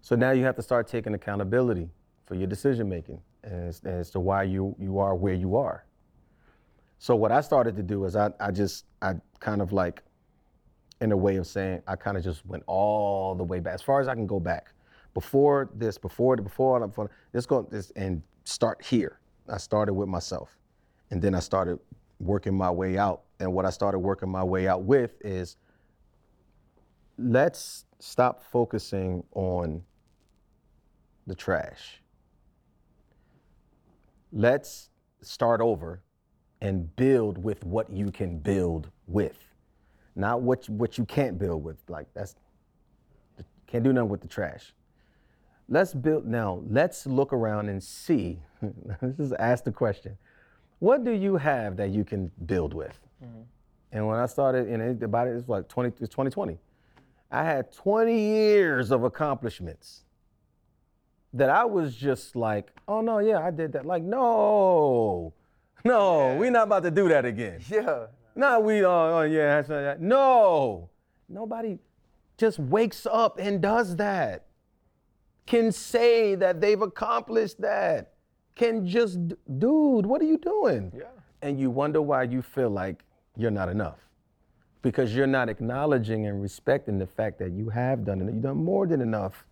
So 0.00 0.16
now 0.16 0.30
you 0.30 0.44
have 0.44 0.56
to 0.56 0.62
start 0.62 0.88
taking 0.88 1.12
accountability 1.12 1.90
for 2.24 2.36
your 2.36 2.46
decision 2.46 2.88
making 2.88 3.20
as, 3.44 3.82
as 3.84 4.10
to 4.12 4.20
why 4.20 4.44
you 4.44 4.74
you 4.78 4.98
are 4.98 5.14
where 5.14 5.34
you 5.34 5.56
are. 5.56 5.84
So 6.98 7.14
what 7.14 7.30
I 7.30 7.42
started 7.42 7.76
to 7.76 7.82
do 7.82 8.06
is 8.06 8.16
I 8.16 8.30
I 8.40 8.50
just 8.50 8.86
I 9.02 9.16
kind 9.40 9.60
of 9.60 9.74
like 9.74 10.02
in 11.02 11.12
a 11.12 11.16
way 11.16 11.36
of 11.36 11.46
saying 11.46 11.82
I 11.86 11.96
kind 11.96 12.16
of 12.16 12.24
just 12.24 12.46
went 12.46 12.62
all 12.66 13.34
the 13.34 13.44
way 13.44 13.60
back 13.60 13.74
as 13.74 13.82
far 13.82 14.00
as 14.00 14.08
I 14.08 14.14
can 14.14 14.26
go 14.26 14.40
back. 14.40 14.72
Before 15.12 15.68
this, 15.74 15.98
before 15.98 16.34
the 16.36 16.42
before 16.42 16.80
before 16.86 17.10
let's 17.34 17.44
go 17.44 17.60
this 17.70 17.90
and 17.94 18.22
start 18.44 18.82
here. 18.82 19.20
I 19.48 19.58
started 19.58 19.94
with 19.94 20.08
myself. 20.08 20.56
And 21.10 21.22
then 21.22 21.34
I 21.34 21.40
started 21.40 21.78
working 22.20 22.54
my 22.54 22.70
way 22.70 22.98
out. 22.98 23.22
And 23.40 23.52
what 23.52 23.64
I 23.64 23.70
started 23.70 24.00
working 24.00 24.28
my 24.28 24.44
way 24.44 24.68
out 24.68 24.82
with 24.82 25.12
is 25.24 25.56
let's 27.16 27.84
stop 27.98 28.42
focusing 28.42 29.24
on 29.32 29.82
the 31.26 31.34
trash. 31.34 32.02
Let's 34.32 34.90
start 35.22 35.60
over 35.60 36.02
and 36.60 36.94
build 36.96 37.38
with 37.42 37.64
what 37.64 37.90
you 37.90 38.10
can 38.10 38.38
build 38.38 38.90
with, 39.06 39.38
not 40.16 40.42
what 40.42 40.68
you, 40.68 40.74
what 40.74 40.98
you 40.98 41.04
can't 41.04 41.38
build 41.38 41.62
with. 41.64 41.78
Like 41.88 42.06
that's 42.14 42.34
can't 43.66 43.84
do 43.84 43.92
nothing 43.92 44.08
with 44.08 44.22
the 44.22 44.28
trash. 44.28 44.72
Let's 45.68 45.92
build 45.92 46.26
now. 46.26 46.62
Let's 46.68 47.06
look 47.06 47.32
around 47.32 47.68
and 47.68 47.82
see. 47.82 48.40
let's 49.02 49.16
just 49.16 49.34
ask 49.38 49.64
the 49.64 49.72
question: 49.72 50.16
What 50.78 51.04
do 51.04 51.12
you 51.12 51.36
have 51.36 51.76
that 51.76 51.90
you 51.90 52.04
can 52.04 52.30
build 52.46 52.74
with? 52.74 52.98
Mm-hmm. 53.22 53.42
And 53.92 54.06
when 54.06 54.18
I 54.18 54.26
started, 54.26 54.68
and 54.68 54.82
it, 54.82 55.02
about 55.02 55.28
it, 55.28 55.36
it's 55.36 55.48
like 55.48 55.68
20, 55.68 55.88
it's 56.00 56.10
2020. 56.10 56.58
I 57.30 57.44
had 57.44 57.72
20 57.72 58.18
years 58.18 58.90
of 58.90 59.04
accomplishments 59.04 60.04
that 61.34 61.50
I 61.50 61.64
was 61.64 61.94
just 61.94 62.36
like, 62.36 62.72
oh 62.86 63.00
no, 63.00 63.18
yeah, 63.18 63.40
I 63.40 63.50
did 63.50 63.72
that. 63.72 63.84
Like, 63.84 64.02
no, 64.02 65.32
no, 65.84 66.36
we're 66.36 66.50
not 66.50 66.64
about 66.64 66.82
to 66.84 66.90
do 66.90 67.08
that 67.08 67.24
again. 67.24 67.60
Yeah. 67.70 68.06
No, 68.34 68.60
we, 68.60 68.84
oh, 68.84 69.18
oh 69.18 69.22
yeah, 69.22 69.56
that's 69.56 69.68
not 69.68 69.80
that. 69.80 70.00
No, 70.00 70.90
nobody 71.28 71.76
just 72.36 72.60
wakes 72.60 73.04
up 73.04 73.38
and 73.40 73.60
does 73.60 73.96
that. 73.96 74.46
Can 75.48 75.72
say 75.72 76.34
that 76.34 76.60
they've 76.60 76.82
accomplished 76.82 77.58
that. 77.62 78.12
Can 78.54 78.86
just, 78.86 79.18
dude, 79.58 80.04
what 80.04 80.20
are 80.20 80.26
you 80.26 80.36
doing? 80.36 80.92
Yeah. 80.94 81.04
And 81.40 81.58
you 81.58 81.70
wonder 81.70 82.02
why 82.02 82.24
you 82.24 82.42
feel 82.42 82.68
like 82.68 83.02
you're 83.34 83.50
not 83.50 83.70
enough. 83.70 83.96
Because 84.82 85.14
you're 85.14 85.26
not 85.26 85.48
acknowledging 85.48 86.26
and 86.26 86.42
respecting 86.42 86.98
the 86.98 87.06
fact 87.06 87.38
that 87.38 87.52
you 87.52 87.70
have 87.70 88.04
done 88.04 88.20
it. 88.20 88.26
You've 88.26 88.42
done 88.42 88.62
more 88.62 88.86
than 88.86 89.00
enough. 89.00 89.46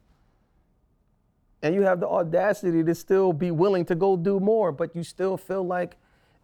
And 1.63 1.75
you 1.75 1.81
have 1.81 2.01
the 2.01 2.09
audacity 2.09 2.85
to 2.85 2.95
still 2.95 3.33
be 3.33 3.51
willing 3.51 3.87
to 3.87 3.95
go 3.95 4.19
do 4.19 4.39
more, 4.39 4.73
but 4.73 4.95
you 4.95 5.03
still 5.03 5.39
feel 5.39 5.67
like 5.67 5.97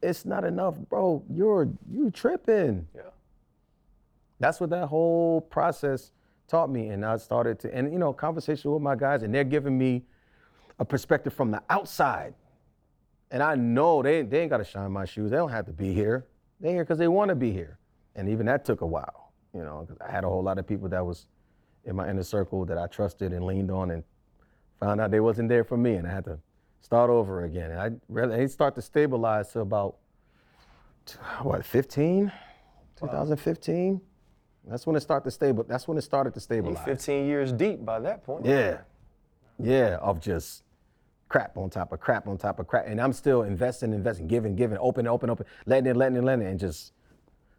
it's 0.02 0.24
not 0.24 0.44
enough, 0.44 0.76
bro. 0.88 1.22
You're 1.28 1.68
you 1.92 2.10
tripping. 2.10 2.86
Yeah. 2.96 3.02
That's 4.40 4.60
what 4.60 4.70
that 4.70 4.86
whole 4.86 5.42
process 5.42 6.10
taught 6.48 6.70
me. 6.70 6.88
And 6.88 7.04
I 7.04 7.16
started 7.16 7.58
to, 7.60 7.74
and 7.74 7.92
you 7.92 7.98
know, 7.98 8.12
conversation 8.12 8.70
with 8.70 8.82
my 8.82 8.96
guys, 8.96 9.22
and 9.22 9.34
they're 9.34 9.44
giving 9.44 9.76
me 9.76 10.02
a 10.78 10.84
perspective 10.84 11.32
from 11.32 11.50
the 11.50 11.62
outside. 11.70 12.34
And 13.30 13.42
I 13.42 13.54
know 13.54 14.02
they, 14.02 14.22
they 14.22 14.40
ain't 14.40 14.50
got 14.50 14.58
to 14.58 14.64
shine 14.64 14.92
my 14.92 15.04
shoes. 15.04 15.30
They 15.30 15.36
don't 15.38 15.50
have 15.50 15.66
to 15.66 15.72
be 15.72 15.92
here. 15.94 16.26
They're 16.60 16.72
here 16.72 16.84
because 16.84 16.98
they 16.98 17.08
want 17.08 17.30
to 17.30 17.34
be 17.34 17.50
here. 17.50 17.78
And 18.14 18.28
even 18.28 18.46
that 18.46 18.64
took 18.64 18.82
a 18.82 18.86
while, 18.86 19.32
you 19.54 19.64
know, 19.64 19.86
because 19.86 20.00
I 20.06 20.10
had 20.10 20.24
a 20.24 20.28
whole 20.28 20.42
lot 20.42 20.58
of 20.58 20.66
people 20.66 20.88
that 20.90 21.04
was 21.04 21.26
in 21.84 21.96
my 21.96 22.08
inner 22.08 22.22
circle 22.22 22.64
that 22.66 22.78
I 22.78 22.86
trusted 22.86 23.32
and 23.32 23.44
leaned 23.44 23.70
on 23.70 23.90
and 23.90 24.04
found 24.78 25.00
out 25.00 25.10
they 25.10 25.20
wasn't 25.20 25.48
there 25.48 25.64
for 25.64 25.76
me. 25.76 25.94
And 25.94 26.06
I 26.06 26.12
had 26.12 26.24
to 26.24 26.38
start 26.80 27.08
over 27.08 27.44
again. 27.44 27.70
And 27.70 27.80
I 27.80 27.90
really, 28.08 28.42
it 28.42 28.50
start 28.50 28.74
to 28.74 28.82
stabilize 28.82 29.52
to 29.52 29.60
about, 29.60 29.96
what, 31.42 31.64
15? 31.64 32.30
2015? 32.96 34.00
That's 34.66 34.86
when 34.86 34.96
it 34.96 35.00
started 35.00 35.24
to 35.24 35.30
stable. 35.30 35.64
That's 35.64 35.88
when 35.88 35.98
it 35.98 36.02
started 36.02 36.34
to 36.34 36.40
stabilize. 36.40 36.84
15 36.84 37.26
years 37.26 37.52
deep 37.52 37.84
by 37.84 37.98
that 38.00 38.24
point. 38.24 38.44
Yeah. 38.46 38.78
Yeah, 39.58 39.98
of 40.00 40.20
just 40.20 40.62
crap 41.28 41.56
on 41.56 41.70
top 41.70 41.92
of 41.92 42.00
crap 42.00 42.28
on 42.28 42.36
top 42.36 42.58
of 42.58 42.66
crap. 42.66 42.86
And 42.86 43.00
I'm 43.00 43.12
still 43.12 43.42
investing, 43.42 43.92
investing, 43.92 44.26
giving, 44.26 44.54
giving, 44.54 44.78
open, 44.78 45.06
open, 45.06 45.30
open, 45.30 45.46
letting 45.66 45.90
it, 45.90 45.96
letting 45.96 46.18
it, 46.18 46.24
letting 46.24 46.46
it, 46.46 46.50
and 46.50 46.60
just 46.60 46.92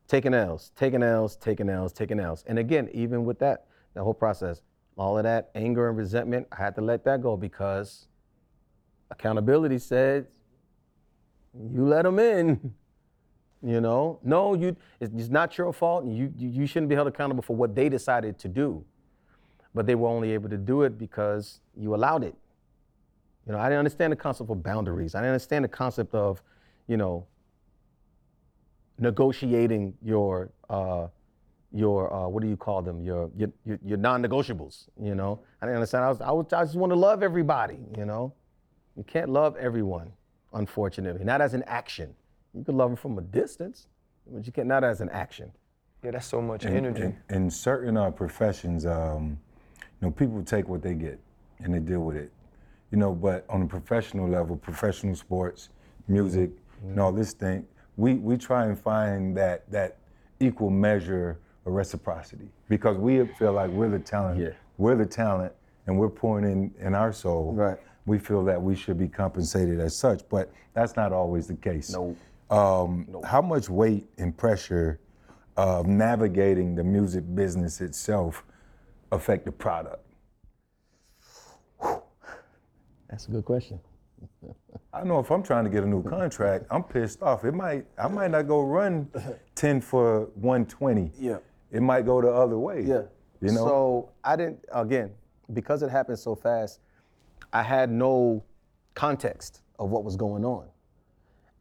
taking 0.07 0.33
L's, 0.33 0.71
taking 0.75 1.03
L's, 1.03 1.35
taking 1.35 1.69
L's, 1.69 1.91
taking 1.91 2.19
L's. 2.19 2.43
And 2.47 2.59
again, 2.59 2.89
even 2.93 3.25
with 3.25 3.39
that, 3.39 3.65
the 3.93 4.03
whole 4.03 4.13
process, 4.13 4.61
all 4.97 5.17
of 5.17 5.23
that 5.23 5.49
anger 5.55 5.89
and 5.89 5.97
resentment, 5.97 6.47
I 6.51 6.57
had 6.57 6.75
to 6.75 6.81
let 6.81 7.03
that 7.05 7.21
go 7.21 7.35
because 7.35 8.07
accountability 9.09 9.79
said, 9.79 10.27
you 11.71 11.85
let 11.85 12.03
them 12.03 12.19
in. 12.19 12.73
You 13.65 13.79
know, 13.79 14.19
no, 14.23 14.55
you. 14.55 14.75
It's, 14.99 15.29
not 15.29 15.57
your 15.57 15.71
fault. 15.71 16.05
You, 16.05 16.33
you 16.37 16.49
you 16.49 16.67
shouldn't 16.67 16.89
be 16.89 16.95
held 16.95 17.07
accountable 17.07 17.43
for 17.43 17.55
what 17.55 17.75
they 17.75 17.87
decided 17.87 18.37
to 18.39 18.49
do 18.49 18.83
but 19.73 19.85
they 19.85 19.95
were 19.95 20.07
only 20.07 20.31
able 20.31 20.49
to 20.49 20.57
do 20.57 20.83
it 20.83 20.97
because 20.97 21.59
you 21.75 21.95
allowed 21.95 22.23
it. 22.23 22.35
You 23.45 23.53
know, 23.53 23.59
I 23.59 23.65
didn't 23.65 23.79
understand 23.79 24.13
the 24.13 24.17
concept 24.17 24.49
of 24.49 24.63
boundaries. 24.63 25.15
I 25.15 25.19
didn't 25.19 25.31
understand 25.31 25.65
the 25.65 25.69
concept 25.69 26.13
of, 26.13 26.41
you 26.87 26.97
know, 26.97 27.25
negotiating 28.99 29.95
your, 30.01 30.49
uh, 30.69 31.07
your 31.71 32.13
uh, 32.13 32.27
what 32.27 32.43
do 32.43 32.47
you 32.47 32.55
call 32.55 32.83
them? 32.83 33.01
Your 33.01 33.31
your 33.35 33.49
your, 33.65 33.79
your 33.83 33.97
non-negotiables. 33.97 34.85
You 35.01 35.15
know, 35.15 35.39
I 35.59 35.65
didn't 35.65 35.77
understand. 35.77 36.05
I 36.05 36.09
was 36.09 36.21
I, 36.21 36.31
was, 36.31 36.53
I 36.53 36.63
just 36.63 36.75
want 36.75 36.91
to 36.91 36.95
love 36.95 37.23
everybody. 37.23 37.79
You 37.97 38.05
know, 38.05 38.31
you 38.95 39.03
can't 39.03 39.29
love 39.29 39.57
everyone, 39.57 40.11
unfortunately. 40.53 41.25
Not 41.25 41.41
as 41.41 41.55
an 41.55 41.63
action. 41.65 42.13
You 42.53 42.63
can 42.63 42.77
love 42.77 42.89
them 42.91 42.95
from 42.97 43.17
a 43.17 43.21
distance, 43.21 43.87
but 44.27 44.45
you 44.45 44.51
can't 44.51 44.67
not 44.67 44.83
as 44.83 45.01
an 45.01 45.09
action. 45.09 45.51
Yeah, 46.03 46.11
that's 46.11 46.27
so 46.27 46.41
much 46.41 46.65
in, 46.65 46.75
energy. 46.75 47.03
in, 47.03 47.17
in 47.29 47.49
certain 47.49 47.97
uh, 47.97 48.11
professions, 48.11 48.85
um, 48.85 49.37
you 49.79 50.07
know, 50.07 50.11
people 50.11 50.43
take 50.43 50.67
what 50.67 50.81
they 50.81 50.93
get 50.93 51.19
and 51.59 51.73
they 51.73 51.79
deal 51.79 52.01
with 52.01 52.17
it. 52.17 52.31
you 52.91 52.97
know, 52.97 53.13
but 53.13 53.45
on 53.49 53.61
a 53.63 53.65
professional 53.65 54.27
level, 54.27 54.55
professional 54.57 55.15
sports, 55.15 55.69
music, 56.07 56.51
and 56.83 56.99
all 56.99 57.11
this 57.11 57.33
thing, 57.33 57.65
we 57.95 58.15
we 58.15 58.35
try 58.37 58.65
and 58.65 58.77
find 58.79 59.35
that 59.37 59.69
that 59.71 59.97
equal 60.39 60.69
measure 60.69 61.39
of 61.65 61.71
reciprocity 61.73 62.49
because 62.67 62.97
we 62.97 63.25
feel 63.39 63.53
like 63.53 63.69
we're 63.71 63.89
the 63.89 63.99
talent, 63.99 64.39
Yeah. 64.39 64.49
we're 64.77 64.95
the 64.95 65.05
talent, 65.05 65.53
and 65.87 65.97
we're 65.97 66.09
pouring 66.09 66.45
in 66.51 66.73
in 66.85 66.93
our 66.93 67.13
soul. 67.13 67.53
Right. 67.53 67.77
We 68.05 68.19
feel 68.19 68.43
that 68.45 68.61
we 68.61 68.75
should 68.75 68.97
be 68.97 69.07
compensated 69.07 69.79
as 69.79 69.95
such, 69.95 70.27
but 70.27 70.51
that's 70.73 70.97
not 70.97 71.13
always 71.13 71.47
the 71.47 71.55
case. 71.55 71.93
No. 71.93 72.15
Um, 72.49 73.07
How 73.25 73.41
much 73.41 73.69
weight 73.69 74.07
and 74.17 74.35
pressure 74.35 74.99
of 75.57 75.87
navigating 75.87 76.75
the 76.75 76.83
music 76.83 77.23
business 77.35 77.81
itself 77.81 78.43
affect 79.11 79.45
the 79.45 79.51
product? 79.51 80.05
That's 83.09 83.27
a 83.27 83.31
good 83.31 83.45
question. 83.45 83.79
I 84.91 85.03
know 85.03 85.19
if 85.19 85.29
I'm 85.31 85.43
trying 85.43 85.63
to 85.65 85.69
get 85.69 85.83
a 85.83 85.87
new 85.87 86.03
contract, 86.03 86.65
I'm 86.71 86.83
pissed 86.83 87.21
off. 87.21 87.45
It 87.45 87.53
might 87.53 87.85
I 87.97 88.07
might 88.07 88.31
not 88.31 88.47
go 88.47 88.61
run 88.61 89.09
10 89.55 89.81
for 89.81 90.25
120. 90.35 91.11
Yeah. 91.19 91.37
It 91.71 91.81
might 91.81 92.05
go 92.05 92.21
the 92.21 92.31
other 92.31 92.57
way. 92.57 92.81
Yeah. 92.83 93.03
You 93.41 93.51
know? 93.51 93.65
So 93.65 94.09
I 94.23 94.35
didn't 94.35 94.63
again 94.71 95.11
because 95.53 95.83
it 95.83 95.89
happened 95.89 96.19
so 96.19 96.35
fast. 96.35 96.79
I 97.51 97.61
had 97.61 97.91
no 97.91 98.43
context 98.95 99.61
of 99.77 99.89
what 99.89 100.03
was 100.03 100.15
going 100.15 100.45
on, 100.45 100.67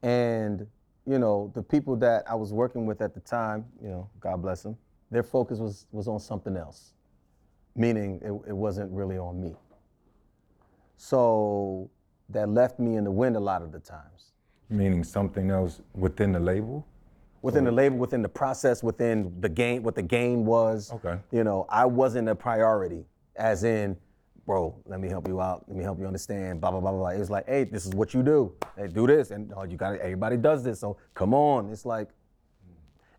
and 0.03 0.67
you 1.07 1.19
know 1.19 1.51
the 1.55 1.63
people 1.63 1.97
that 1.97 2.25
I 2.29 2.35
was 2.35 2.53
working 2.53 2.87
with 2.87 3.01
at 3.01 3.15
the 3.15 3.21
time, 3.21 3.65
you 3.83 3.89
know, 3.89 4.09
God 4.21 4.43
bless 4.43 4.63
them, 4.63 4.77
their 5.11 5.23
focus 5.23 5.59
was 5.59 5.87
was 5.93 6.09
on 6.09 6.21
something 6.21 6.57
else, 6.57 6.93
meaning 7.75 8.21
it, 8.23 8.51
it 8.51 8.57
wasn't 8.57 8.91
really 8.93 9.19
on 9.19 9.41
me. 9.41 9.55
So 10.97 11.91
that 12.29 12.49
left 12.49 12.79
me 12.79 12.97
in 12.97 13.05
the 13.05 13.11
wind 13.11 13.37
a 13.37 13.41
lot 13.41 13.63
of 13.63 13.73
the 13.73 13.81
times 13.81 14.33
Meaning 14.71 15.05
something 15.05 15.51
else 15.51 15.83
within 15.95 16.33
the 16.33 16.41
label? 16.41 16.87
within 17.43 17.65
the 17.65 17.73
label, 17.73 17.99
within 17.99 18.23
the 18.23 18.29
process, 18.29 18.83
within 18.83 19.35
the 19.41 19.49
game, 19.49 19.83
what 19.83 19.97
the 19.97 20.03
game 20.03 20.47
was. 20.47 20.93
Okay. 20.93 21.19
You 21.33 21.45
know, 21.45 21.67
I 21.69 21.85
wasn't 21.85 22.29
a 22.29 22.35
priority, 22.35 23.05
as 23.37 23.65
in, 23.65 23.97
bro, 24.47 24.75
let 24.87 25.01
me 25.01 25.09
help 25.09 25.29
you 25.29 25.41
out. 25.41 25.65
Let 25.69 25.77
me 25.77 25.85
help 25.85 25.99
you 25.99 26.07
understand. 26.07 26.61
Blah 26.61 26.71
blah 26.71 26.81
blah 26.81 26.93
blah. 26.93 27.09
It 27.09 27.19
was 27.19 27.31
like, 27.31 27.47
hey, 27.47 27.65
this 27.65 27.87
is 27.87 27.93
what 27.95 28.15
you 28.15 28.23
do. 28.23 28.55
Hey, 28.77 28.89
do 28.89 29.07
this, 29.07 29.31
and 29.31 29.53
oh, 29.57 29.65
you 29.65 29.77
got 29.77 29.99
Everybody 29.99 30.37
does 30.37 30.63
this, 30.65 30.81
so 30.81 30.97
come 31.15 31.35
on. 31.35 31.71
It's 31.71 31.87
like, 31.87 32.09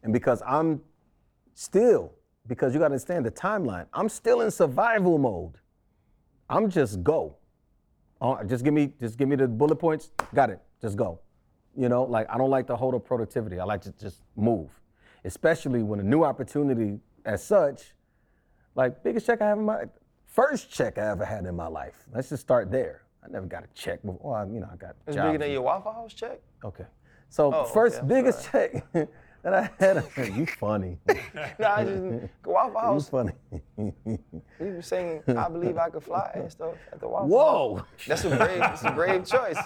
and 0.03 0.11
because 0.11 0.41
I'm 0.45 0.82
still, 1.53 2.13
because 2.47 2.74
you 2.74 2.80
got 2.80 2.89
to 2.89 2.93
understand 2.93 3.26
the 3.26 3.32
timeline. 3.32 3.86
I'm 3.93 4.09
still 4.09 4.41
in 4.41 4.51
survival 4.51 5.17
mode. 5.17 5.53
I'm 6.49 6.69
just 6.69 7.03
go. 7.03 7.38
Uh, 8.21 8.43
just 8.43 8.63
give 8.63 8.74
me, 8.74 8.93
just 8.99 9.17
give 9.17 9.28
me 9.28 9.36
the 9.36 9.47
bullet 9.47 9.76
points. 9.76 10.11
Got 10.34 10.49
it. 10.49 10.59
Just 10.82 10.97
go. 10.97 11.19
You 11.76 11.89
know, 11.89 12.03
like 12.03 12.28
I 12.30 12.38
don't 12.38 12.49
like 12.49 12.67
to 12.67 12.76
hold 12.76 12.95
up 12.95 13.05
productivity. 13.05 13.59
I 13.59 13.63
like 13.63 13.82
to 13.82 13.91
just 13.93 14.21
move, 14.36 14.69
especially 15.26 15.82
when 15.84 15.99
a 15.99 16.03
new 16.03 16.24
opportunity, 16.24 16.99
as 17.26 17.43
such, 17.43 17.93
like 18.76 19.03
biggest 19.03 19.26
check 19.26 19.41
I 19.41 19.47
have 19.47 19.57
in 19.57 19.65
my 19.65 19.86
first 20.34 20.72
check 20.72 20.98
I 20.98 21.10
ever 21.12 21.24
had 21.26 21.46
in 21.46 21.56
my 21.56 21.68
life. 21.68 22.04
Let's 22.14 22.30
just 22.30 22.42
start 22.42 22.72
there. 22.72 23.04
I 23.24 23.30
never 23.30 23.46
got 23.46 23.64
a 23.64 23.68
check 23.74 24.02
before. 24.02 24.34
Well, 24.34 24.50
you 24.52 24.60
know, 24.60 24.70
I 24.72 24.76
got 24.76 24.96
It's 25.08 25.16
jobs 25.16 25.28
bigger 25.28 25.38
than 25.38 25.52
your 25.52 25.62
Waffle 25.62 25.94
House 25.94 26.14
check. 26.14 26.40
Okay. 26.66 26.86
So 27.30 27.54
Oh, 27.54 27.64
first 27.66 28.00
okay, 28.00 28.08
biggest 28.08 28.52
check 28.52 28.86
that 28.94 29.54
I 29.54 29.70
had. 29.80 30.04
you 30.36 30.46
funny. 30.46 30.98
No, 31.60 31.68
I 31.68 31.84
just 31.84 32.02
Waffle 32.46 32.72
you 32.74 32.78
House. 32.80 33.10
funny. 33.10 33.32
You 33.78 33.94
were 34.60 34.82
saying 34.82 35.22
"I 35.28 35.48
Believe 35.50 35.78
I 35.78 35.90
Could 35.90 36.04
Fly" 36.04 36.32
and 36.36 36.52
stuff 36.52 36.76
at 36.92 37.00
the 37.00 37.08
Waffle 37.08 37.28
House. 37.28 37.32
Whoa. 37.32 37.86
That's 38.08 38.24
a 38.26 38.30
brave. 38.36 38.60
That's 38.60 38.84
a 38.84 38.92
brave 38.92 39.26
choice. 39.26 39.58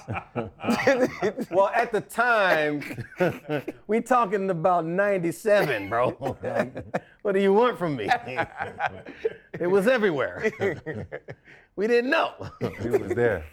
Well, 1.51 1.70
at 1.74 1.91
the 1.91 2.01
time, 2.01 2.82
we 3.88 4.01
talking 4.01 4.49
about 4.49 4.86
97, 4.86 5.89
bro. 5.89 6.11
What 7.22 7.34
do 7.34 7.39
you 7.41 7.53
want 7.53 7.78
from 7.78 7.95
me? 7.97 8.09
It 9.59 9.67
was 9.67 9.87
everywhere. 9.87 10.51
we 11.75 11.87
didn't 11.87 12.09
know. 12.09 12.33
He 12.81 12.89
was 12.89 13.13
there. 13.15 13.43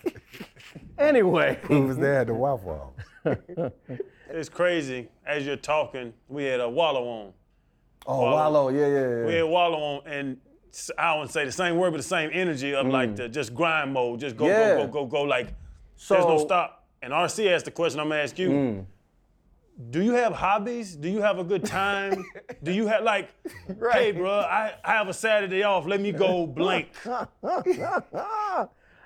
anyway. 0.98 1.58
he 1.68 1.80
was 1.80 1.96
there 1.96 2.20
at 2.20 2.26
the 2.28 2.34
Waffle 2.34 2.94
House. 3.24 3.70
It's 4.30 4.48
crazy. 4.48 5.08
As 5.24 5.46
you're 5.46 5.54
talking, 5.54 6.12
we 6.28 6.44
had 6.44 6.58
a 6.58 6.68
Wallo 6.68 7.06
on. 7.06 7.32
Oh, 8.04 8.22
Wallo, 8.32 8.68
yeah, 8.70 8.86
yeah, 8.88 9.24
We 9.26 9.34
had 9.34 9.42
Wallo 9.44 9.78
on, 9.78 10.06
and 10.06 10.38
I 10.98 11.14
wouldn't 11.14 11.30
say 11.30 11.44
the 11.44 11.52
same 11.52 11.76
word, 11.76 11.92
but 11.92 11.98
the 11.98 12.02
same 12.02 12.30
energy 12.32 12.74
of 12.74 12.86
like 12.88 13.14
the 13.14 13.28
just 13.28 13.54
grind 13.54 13.92
mode, 13.92 14.18
just 14.18 14.36
go, 14.36 14.46
Mm. 14.46 14.48
Yeah. 14.48 14.74
go, 14.76 14.86
go, 14.88 14.92
go, 15.04 15.06
go. 15.06 15.22
Like 15.22 15.48
there's 16.08 16.24
no 16.24 16.36
Mm. 16.38 16.40
stop. 16.40 16.84
And 17.00 17.12
RC 17.12 17.48
asked 17.48 17.66
the 17.66 17.70
question 17.70 18.00
I'm 18.00 18.08
gonna 18.08 18.22
ask 18.22 18.36
you. 18.38 18.86
Do 19.90 20.02
you 20.02 20.12
have 20.12 20.32
hobbies? 20.32 20.94
Do 20.94 21.08
you 21.08 21.20
have 21.20 21.38
a 21.38 21.44
good 21.44 21.64
time? 21.64 22.24
Do 22.62 22.72
you 22.72 22.86
have 22.86 23.02
like, 23.02 23.30
hey, 23.92 24.12
bro, 24.12 24.30
I, 24.30 24.74
I 24.84 24.92
have 24.92 25.08
a 25.08 25.14
Saturday 25.14 25.64
off. 25.64 25.86
Let 25.86 26.00
me 26.00 26.12
go 26.12 26.46
blank. 26.46 26.88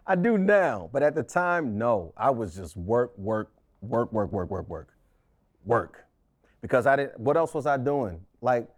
I 0.07 0.15
do 0.21 0.39
now, 0.39 0.91
but 0.93 1.03
at 1.03 1.15
the 1.15 1.23
time, 1.23 1.79
no. 1.79 2.13
I 2.17 2.31
was 2.31 2.55
just 2.55 2.77
work, 2.77 3.17
work, 3.17 3.51
work, 3.81 4.13
work, 4.13 4.33
work, 4.33 4.51
work, 4.51 4.69
work, 4.69 4.89
work. 5.65 6.05
Because 6.61 6.87
I 6.87 6.97
didn't, 6.97 7.19
what 7.21 7.37
else 7.37 7.55
was 7.55 7.67
I 7.67 7.77
doing? 7.77 8.21
Like, 8.41 8.69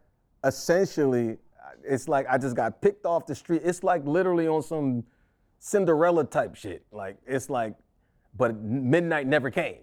essentially, 0.44 1.38
it's 1.84 2.08
like 2.08 2.26
I 2.28 2.38
just 2.38 2.54
got 2.56 2.80
picked 2.80 3.06
off 3.06 3.26
the 3.26 3.34
street. 3.34 3.62
It's 3.64 3.82
like 3.82 4.04
literally 4.04 4.46
on 4.46 4.62
some 4.62 5.04
Cinderella 5.58 6.24
type 6.24 6.54
shit. 6.54 6.84
Like, 6.92 7.16
it's 7.26 7.50
like, 7.50 7.74
but 8.36 8.56
midnight 8.56 9.26
never 9.26 9.50
came. 9.50 9.78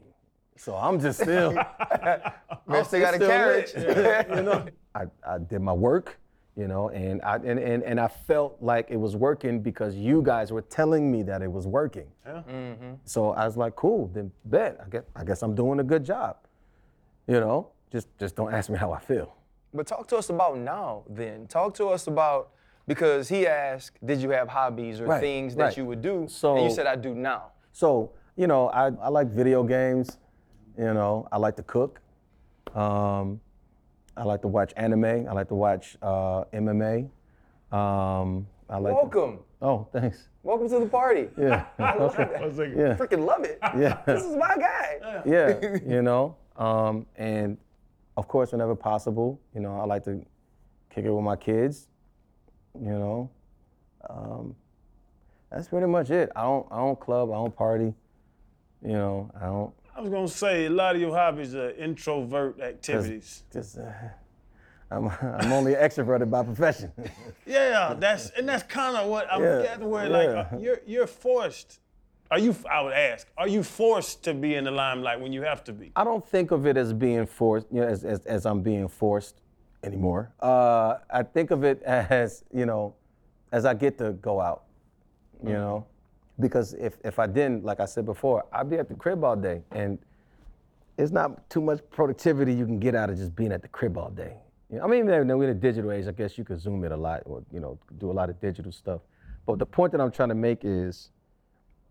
So 0.58 0.76
I'm 0.76 1.00
just 1.00 1.22
still. 1.22 1.54
Man, 2.68 2.84
still 2.86 3.00
got 3.00 3.14
a 3.14 3.20
carriage. 3.20 3.74
lit, 3.76 4.28
you 4.30 4.44
know, 4.44 4.66
I, 4.96 5.04
I 5.26 5.38
did 5.38 5.62
my 5.62 5.72
work, 5.74 6.20
you 6.56 6.68
know, 6.68 6.90
and 6.90 7.22
I 7.22 7.36
and, 7.38 7.60
and 7.60 7.84
and 7.84 8.00
I 8.00 8.08
felt 8.08 8.58
like 8.62 8.88
it 8.90 8.98
was 8.98 9.16
working 9.16 9.62
because 9.62 9.96
you 9.96 10.22
guys 10.22 10.52
were 10.52 10.64
telling 10.64 11.12
me 11.12 11.24
that 11.24 11.42
it 11.42 11.52
was 11.52 11.68
working. 11.68 12.08
Yeah. 12.26 12.42
Mm-hmm. 12.50 12.94
So 13.06 13.32
I 13.32 13.46
was 13.46 13.56
like, 13.58 13.76
cool, 13.76 14.10
then 14.14 14.32
bet. 14.46 14.80
I 14.86 14.90
guess 14.90 15.04
I 15.16 15.24
guess 15.24 15.42
I'm 15.44 15.56
doing 15.56 15.80
a 15.80 15.84
good 15.84 16.04
job. 16.04 16.38
You 17.28 17.40
know, 17.40 17.70
just 17.92 18.08
just 18.20 18.36
don't 18.36 18.54
ask 18.54 18.70
me 18.70 18.78
how 18.78 18.92
I 18.92 19.00
feel. 19.00 19.34
But 19.74 19.86
talk 19.88 20.08
to 20.08 20.18
us 20.18 20.30
about 20.30 20.58
now. 20.58 21.04
Then 21.10 21.48
talk 21.48 21.74
to 21.76 21.88
us 21.90 22.08
about 22.08 22.50
because 22.88 23.28
he 23.30 23.46
asked, 23.46 23.98
did 24.06 24.20
you 24.22 24.30
have 24.32 24.48
hobbies 24.48 25.02
or 25.02 25.06
Right, 25.08 25.20
things 25.22 25.56
that 25.56 25.64
right. 25.64 25.78
you 25.78 25.86
would 25.86 26.02
do? 26.02 26.26
So- 26.30 26.56
and 26.56 26.64
you 26.66 26.72
said 26.72 26.88
I 26.88 26.96
do 26.96 27.14
now. 27.14 27.52
So, 27.74 28.12
you 28.38 28.48
know, 28.48 28.70
I, 28.70 28.88
I 29.02 29.10
like 29.10 29.28
video 29.28 29.62
games. 29.64 30.18
You 30.78 30.94
know, 30.94 31.28
I 31.32 31.38
like 31.38 31.56
to 31.58 31.64
cook. 31.64 32.00
Um, 32.76 33.40
I 34.16 34.24
like 34.24 34.42
to 34.42 34.48
watch 34.48 34.74
anime. 34.78 35.06
I 35.06 35.32
like 35.34 35.48
to 35.50 35.56
watch 35.56 35.98
uh, 36.02 36.44
MMA. 36.54 37.10
Um, 37.72 38.48
I 38.70 38.78
like. 38.78 38.92
to- 38.94 38.96
Welcome. 38.96 39.40
oh, 39.62 39.88
thanks. 39.92 40.28
Welcome 40.44 40.70
to 40.70 40.80
the 40.80 40.86
party. 40.86 41.30
Yeah. 41.38 41.66
I 41.80 41.96
love 41.98 42.18
okay. 42.20 42.36
I 42.36 42.46
was 42.46 42.58
like, 42.58 42.70
Yeah. 42.76 42.96
Freaking 42.96 43.26
love 43.26 43.44
it. 43.44 43.60
Yeah. 43.78 44.02
This 44.06 44.24
is 44.24 44.36
my 44.36 44.56
guy. 44.58 45.22
yeah, 45.26 45.60
you 45.86 46.02
know, 46.02 46.36
um, 46.58 47.06
and 47.16 47.58
of 48.16 48.28
course, 48.28 48.52
whenever 48.52 48.76
possible, 48.76 49.40
you 49.54 49.62
know, 49.62 49.80
I 49.80 49.86
like 49.86 50.04
to 50.06 50.24
kick 50.90 51.06
it 51.06 51.12
with 51.12 51.24
my 51.24 51.36
kids. 51.36 51.88
You 52.80 52.92
know, 52.92 53.30
um, 54.10 54.56
that's 55.52 55.68
pretty 55.68 55.88
much 55.88 56.12
it. 56.12 56.32
I 56.36 56.44
don't, 56.44 56.68
I 56.72 56.78
don't 56.78 57.00
club, 57.00 57.32
I 57.32 57.36
don't 57.36 57.56
party. 57.56 57.94
You 58.84 58.94
know, 58.94 59.32
I 59.40 59.46
don't 59.46 59.74
I 59.98 60.02
was 60.02 60.10
gonna 60.12 60.28
say 60.28 60.66
a 60.68 60.70
lot 60.70 60.96
of 60.96 61.02
your 61.02 61.14
hobbies 61.16 61.56
are 61.56 61.72
introvert 61.72 62.62
activities. 62.62 63.44
just. 63.52 63.78
Uh, 63.80 63.92
I'm, 64.92 65.10
I'm 65.10 65.52
only 65.52 65.74
extroverted 65.74 66.30
by 66.30 66.44
profession. 66.44 66.92
Yeah, 67.46 67.94
that's 67.98 68.30
and 68.32 68.48
that's 68.48 68.64
kind 68.64 68.96
of 68.96 69.08
what 69.10 69.28
I'm 69.32 69.42
Yeah, 69.42 69.62
getting 69.62 69.90
where 69.90 70.08
like 70.10 70.28
yeah. 70.30 70.48
uh, 70.52 70.58
you're 70.60 70.82
you're 70.86 71.08
forced. 71.08 71.80
Are 72.30 72.40
you? 72.40 72.56
I 72.70 72.82
would 72.82 72.94
ask. 72.94 73.28
Are 73.38 73.48
you 73.48 73.64
forced 73.64 74.24
to 74.26 74.34
be 74.34 74.56
in 74.56 74.66
the 74.66 74.72
limelight 74.72 75.20
when 75.20 75.32
you 75.34 75.42
have 75.44 75.64
to 75.66 75.74
be? 75.74 75.92
I 75.96 76.04
don't 76.04 76.26
think 76.26 76.52
of 76.52 76.66
it 76.68 76.78
as 76.78 76.94
being 76.94 77.26
forced, 77.26 77.68
you 77.72 77.82
know, 77.82 77.88
as, 77.88 78.04
as, 78.06 78.26
as 78.26 78.46
I'm 78.46 78.62
being 78.62 78.88
forced 78.90 79.42
anymore. 79.84 80.32
Uh, 80.42 80.96
I 81.10 81.24
think 81.24 81.52
of 81.52 81.64
it 81.64 81.82
as, 81.86 82.44
you 82.54 82.66
know, 82.66 82.96
as 83.52 83.64
I 83.66 83.74
get 83.74 83.98
to 84.00 84.12
go 84.14 84.40
out, 84.42 84.64
you 85.44 85.54
know, 85.54 85.86
because 86.40 86.74
if, 86.74 86.98
if 87.04 87.20
I 87.20 87.28
didn't, 87.28 87.64
like 87.64 87.80
I 87.80 87.86
said 87.86 88.06
before, 88.06 88.46
I'd 88.52 88.70
be 88.70 88.78
at 88.78 88.88
the 88.88 88.96
crib 88.96 89.24
all 89.24 89.36
day. 89.36 89.62
And 89.72 89.98
it's 90.98 91.12
not 91.12 91.50
too 91.50 91.62
much 91.62 91.80
productivity 91.92 92.54
you 92.54 92.66
can 92.66 92.80
get 92.80 92.96
out 92.96 93.10
of 93.10 93.18
just 93.18 93.36
being 93.36 93.52
at 93.52 93.62
the 93.62 93.68
crib 93.68 93.98
all 93.98 94.10
day. 94.10 94.38
You 94.70 94.78
know, 94.78 94.84
I 94.84 94.88
mean, 94.88 95.06
we're 95.06 95.22
in 95.22 95.50
a 95.50 95.54
digital 95.54 95.92
age, 95.92 96.08
I 96.08 96.12
guess 96.12 96.38
you 96.38 96.44
could 96.44 96.60
zoom 96.60 96.84
it 96.84 96.92
a 96.92 96.98
lot 96.98 97.24
or, 97.26 97.44
you 97.52 97.60
know, 97.60 97.80
do 98.00 98.12
a 98.12 98.14
lot 98.14 98.30
of 98.30 98.40
digital 98.40 98.72
stuff. 98.72 99.02
But 99.46 99.60
the 99.60 99.66
point 99.66 99.94
that 99.94 100.02
I'm 100.02 100.12
trying 100.12 100.30
to 100.30 100.36
make 100.36 100.60
is, 100.64 101.10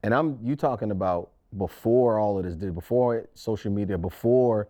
and 0.03 0.15
I'm 0.15 0.39
you 0.43 0.57
talking 0.57 0.91
about 0.91 1.31
before 1.57 2.19
all 2.19 2.39
of 2.39 2.45
this 2.45 2.55
did 2.55 2.75
before 2.75 3.29
social 3.35 3.71
media 3.71 3.97
before 3.97 4.69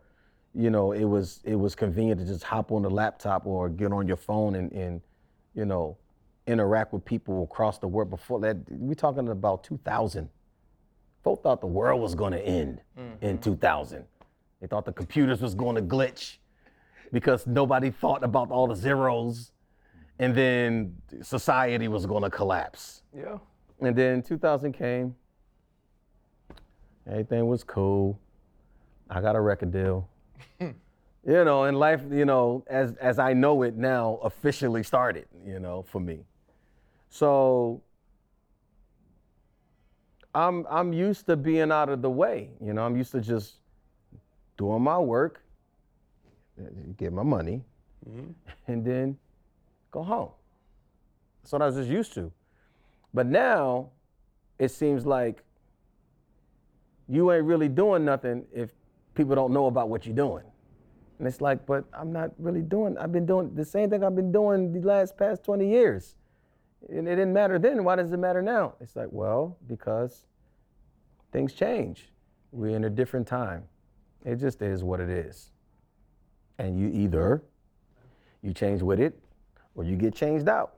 you 0.54 0.70
know 0.70 0.92
it 0.92 1.04
was 1.04 1.40
it 1.44 1.56
was 1.56 1.74
convenient 1.74 2.20
to 2.20 2.26
just 2.26 2.44
hop 2.44 2.70
on 2.70 2.82
the 2.82 2.90
laptop 2.90 3.46
or 3.46 3.68
get 3.68 3.92
on 3.92 4.06
your 4.06 4.16
phone 4.16 4.54
and, 4.54 4.72
and 4.72 5.00
you 5.54 5.64
know 5.64 5.96
interact 6.46 6.92
with 6.92 7.04
people 7.04 7.42
across 7.44 7.78
the 7.78 7.88
world 7.88 8.10
before 8.10 8.40
that 8.40 8.56
we're 8.70 8.94
talking 8.94 9.28
about 9.28 9.64
2000 9.64 10.28
Folk 11.26 11.42
thought 11.42 11.60
the 11.60 11.66
world 11.66 12.00
was 12.00 12.14
going 12.14 12.32
to 12.34 12.40
end 12.40 12.80
in 13.20 13.38
mm-hmm. 13.38 13.42
2000. 13.42 14.04
They 14.60 14.68
thought 14.68 14.84
the 14.84 14.92
computers 14.92 15.42
was 15.42 15.56
going 15.56 15.74
to 15.74 15.82
glitch 15.82 16.36
because 17.12 17.48
nobody 17.48 17.90
thought 17.90 18.22
about 18.22 18.52
all 18.52 18.68
the 18.68 18.76
zeros, 18.76 19.50
and 20.20 20.36
then 20.36 20.94
society 21.22 21.88
was 21.88 22.06
going 22.06 22.22
to 22.22 22.30
collapse. 22.30 23.02
Yeah. 23.12 23.38
And 23.80 23.96
then 23.96 24.22
2000 24.22 24.72
came. 24.72 25.16
Everything 27.10 27.48
was 27.48 27.64
cool. 27.64 28.20
I 29.10 29.20
got 29.20 29.34
a 29.34 29.40
record 29.40 29.72
deal. 29.72 30.08
you 30.60 30.74
know, 31.24 31.64
and 31.64 31.76
life, 31.76 32.02
you 32.08 32.24
know, 32.24 32.62
as 32.68 32.94
as 32.98 33.18
I 33.18 33.32
know 33.32 33.62
it 33.62 33.76
now, 33.76 34.20
officially 34.22 34.84
started. 34.84 35.26
You 35.44 35.58
know, 35.58 35.82
for 35.82 36.00
me. 36.00 36.20
So 37.16 37.80
I'm 40.34 40.66
I'm 40.68 40.92
used 40.92 41.24
to 41.26 41.36
being 41.36 41.72
out 41.72 41.88
of 41.88 42.02
the 42.02 42.10
way. 42.10 42.50
You 42.62 42.74
know, 42.74 42.84
I'm 42.84 42.94
used 42.94 43.12
to 43.12 43.22
just 43.22 43.54
doing 44.58 44.82
my 44.82 44.98
work, 44.98 45.40
get 46.98 47.14
my 47.14 47.22
money, 47.22 47.64
mm-hmm. 48.06 48.32
and 48.66 48.84
then 48.84 49.16
go 49.90 50.02
home. 50.02 50.28
That's 51.42 51.52
what 51.52 51.62
I 51.62 51.66
was 51.66 51.76
just 51.76 51.88
used 51.88 52.12
to. 52.14 52.30
But 53.14 53.26
now 53.28 53.88
it 54.58 54.70
seems 54.70 55.06
like 55.06 55.42
you 57.08 57.32
ain't 57.32 57.44
really 57.44 57.70
doing 57.70 58.04
nothing 58.04 58.44
if 58.52 58.72
people 59.14 59.34
don't 59.34 59.54
know 59.54 59.68
about 59.68 59.88
what 59.88 60.04
you're 60.04 60.14
doing. 60.14 60.44
And 61.18 61.26
it's 61.26 61.40
like, 61.40 61.64
but 61.64 61.84
I'm 61.94 62.12
not 62.12 62.32
really 62.36 62.60
doing, 62.60 62.98
I've 62.98 63.12
been 63.12 63.24
doing 63.24 63.54
the 63.54 63.64
same 63.64 63.88
thing 63.88 64.04
I've 64.04 64.16
been 64.16 64.32
doing 64.32 64.70
the 64.70 64.86
last 64.86 65.16
past 65.16 65.44
20 65.44 65.66
years. 65.66 66.14
And 66.88 67.08
it 67.08 67.16
didn't 67.16 67.32
matter 67.32 67.58
then. 67.58 67.82
Why 67.84 67.96
does 67.96 68.12
it 68.12 68.18
matter 68.18 68.42
now? 68.42 68.74
It's 68.80 68.94
like, 68.94 69.08
well, 69.10 69.56
because 69.66 70.24
things 71.32 71.52
change. 71.52 72.10
We're 72.52 72.76
in 72.76 72.84
a 72.84 72.90
different 72.90 73.26
time. 73.26 73.64
It 74.24 74.36
just 74.36 74.62
is 74.62 74.84
what 74.84 75.00
it 75.00 75.10
is. 75.10 75.50
And 76.58 76.78
you 76.78 76.88
either 76.88 77.42
you 78.42 78.52
change 78.52 78.82
with 78.82 79.00
it 79.00 79.18
or 79.74 79.84
you 79.84 79.96
get 79.96 80.14
changed 80.14 80.48
out. 80.48 80.74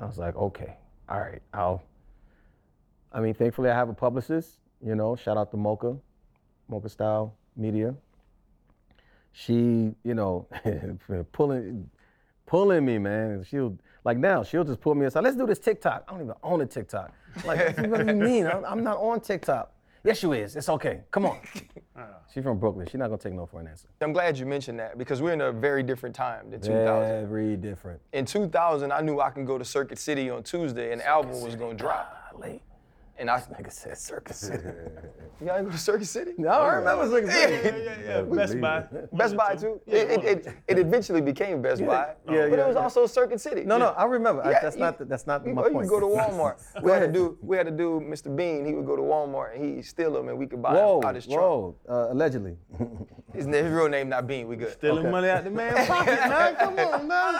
I 0.00 0.06
was 0.06 0.18
like, 0.18 0.36
okay, 0.36 0.76
all 1.08 1.20
right, 1.20 1.40
I'll. 1.52 1.82
I 3.12 3.20
mean, 3.20 3.34
thankfully, 3.34 3.70
I 3.70 3.74
have 3.74 3.88
a 3.88 3.94
publicist. 3.94 4.58
You 4.84 4.94
know, 4.94 5.16
shout 5.16 5.36
out 5.36 5.50
to 5.52 5.56
Mocha, 5.56 5.96
Mocha 6.68 6.88
Style 6.88 7.36
Media. 7.56 7.94
She, 9.32 9.94
you 10.02 10.14
know, 10.14 10.48
pulling, 11.32 11.88
pulling 12.46 12.84
me, 12.84 12.98
man. 12.98 13.44
She'll 13.48 13.76
like 14.04 14.18
now. 14.18 14.42
She'll 14.42 14.64
just 14.64 14.80
pull 14.80 14.94
me 14.94 15.06
aside. 15.06 15.24
Let's 15.24 15.36
do 15.36 15.46
this 15.46 15.58
TikTok. 15.58 16.04
I 16.08 16.12
don't 16.12 16.22
even 16.22 16.34
own 16.42 16.60
a 16.60 16.66
TikTok. 16.66 17.12
Like, 17.44 17.76
what 17.88 18.06
do 18.06 18.12
you 18.12 18.18
mean? 18.18 18.46
I'm, 18.46 18.64
I'm 18.64 18.84
not 18.84 18.98
on 18.98 19.20
TikTok. 19.20 19.70
Yes, 20.04 20.22
you 20.22 20.34
is. 20.34 20.54
It's 20.54 20.68
okay. 20.68 21.00
Come 21.10 21.24
on. 21.24 21.38
She's 22.32 22.42
from 22.42 22.58
Brooklyn. 22.58 22.86
She's 22.86 22.98
not 22.98 23.06
gonna 23.06 23.16
take 23.16 23.32
no 23.32 23.46
for 23.46 23.60
an 23.60 23.68
answer. 23.68 23.88
I'm 24.02 24.12
glad 24.12 24.36
you 24.36 24.44
mentioned 24.44 24.78
that 24.78 24.98
because 24.98 25.22
we're 25.22 25.32
in 25.32 25.40
a 25.40 25.50
very 25.52 25.82
different 25.82 26.14
time 26.14 26.50
than 26.50 26.60
2000. 26.60 27.28
Very 27.28 27.56
different. 27.56 28.00
In 28.12 28.26
2000, 28.26 28.92
I 28.92 29.00
knew 29.00 29.20
I 29.20 29.30
can 29.30 29.46
go 29.46 29.56
to 29.56 29.64
Circuit 29.64 29.98
City 29.98 30.28
on 30.28 30.42
Tuesday 30.42 30.92
and 30.92 31.00
the 31.00 31.06
album 31.06 31.40
was 31.40 31.56
gonna 31.56 31.74
drop. 31.74 32.32
Golly. 32.32 32.60
And 33.16 33.30
I, 33.30 33.38
Nigga 33.38 33.70
said 33.70 33.96
Circus 33.96 34.38
City. 34.38 34.64
you 35.40 35.46
gotta 35.46 35.62
go 35.62 35.70
to 35.70 35.78
Circus 35.78 36.10
City? 36.10 36.32
No, 36.36 36.48
I 36.48 36.74
remember 36.74 37.08
Circus 37.08 37.32
City. 37.32 37.52
Yeah, 37.62 37.76
yeah, 37.76 38.16
yeah. 38.16 38.22
Best 38.34 38.60
Buy. 38.60 38.84
Best 39.12 39.36
Buy 39.36 39.54
too. 39.54 39.80
It, 39.86 40.10
it, 40.10 40.24
it, 40.24 40.54
it 40.66 40.78
eventually 40.80 41.20
became 41.20 41.62
Best 41.62 41.80
Buy, 41.86 42.14
yeah, 42.28 42.48
but 42.48 42.58
yeah, 42.58 42.64
it 42.64 42.66
was 42.66 42.74
also 42.76 43.06
Circuit 43.06 43.40
City. 43.40 43.62
No, 43.62 43.78
no, 43.78 43.90
I 43.90 44.04
remember. 44.04 44.42
I- 44.44 44.58
that's 44.60 44.74
you- 44.74 44.82
not. 44.82 44.98
The, 44.98 45.04
that's 45.04 45.28
not 45.28 45.46
You, 45.46 45.54
my 45.54 45.62
or 45.62 45.66
you 45.68 45.74
point. 45.74 45.88
could 45.88 46.00
go 46.00 46.00
to 46.00 46.06
Walmart. 46.20 46.56
we 46.82 46.90
had 46.90 47.00
to 47.00 47.12
do. 47.12 47.38
We 47.40 47.56
had 47.56 47.66
to 47.66 47.72
do. 47.72 48.00
Mr. 48.04 48.34
Bean. 48.34 48.64
He 48.66 48.74
would 48.74 48.86
go 48.86 48.96
to 48.96 49.02
Walmart 49.02 49.54
and 49.54 49.64
he'd 49.76 49.84
steal 49.84 50.12
them, 50.12 50.28
and 50.28 50.36
we 50.36 50.46
could 50.48 50.60
buy 50.60 50.74
Whoa, 50.74 50.98
them 51.00 51.08
out 51.08 51.14
his 51.14 51.26
trunk. 51.26 51.40
whoa. 51.40 51.76
Uh, 51.88 52.12
allegedly. 52.12 52.56
His, 53.32 53.46
his 53.46 53.66
real 53.70 53.88
name 53.88 54.08
not 54.08 54.26
Bean. 54.26 54.48
We 54.48 54.56
good. 54.56 54.72
Stealing 54.72 55.08
money 55.10 55.28
out 55.28 55.44
the 55.44 55.50
man's 55.50 55.86
pocket, 55.88 56.16
man. 56.18 56.56
Come 56.56 56.78
on, 56.78 57.06
man. 57.08 57.34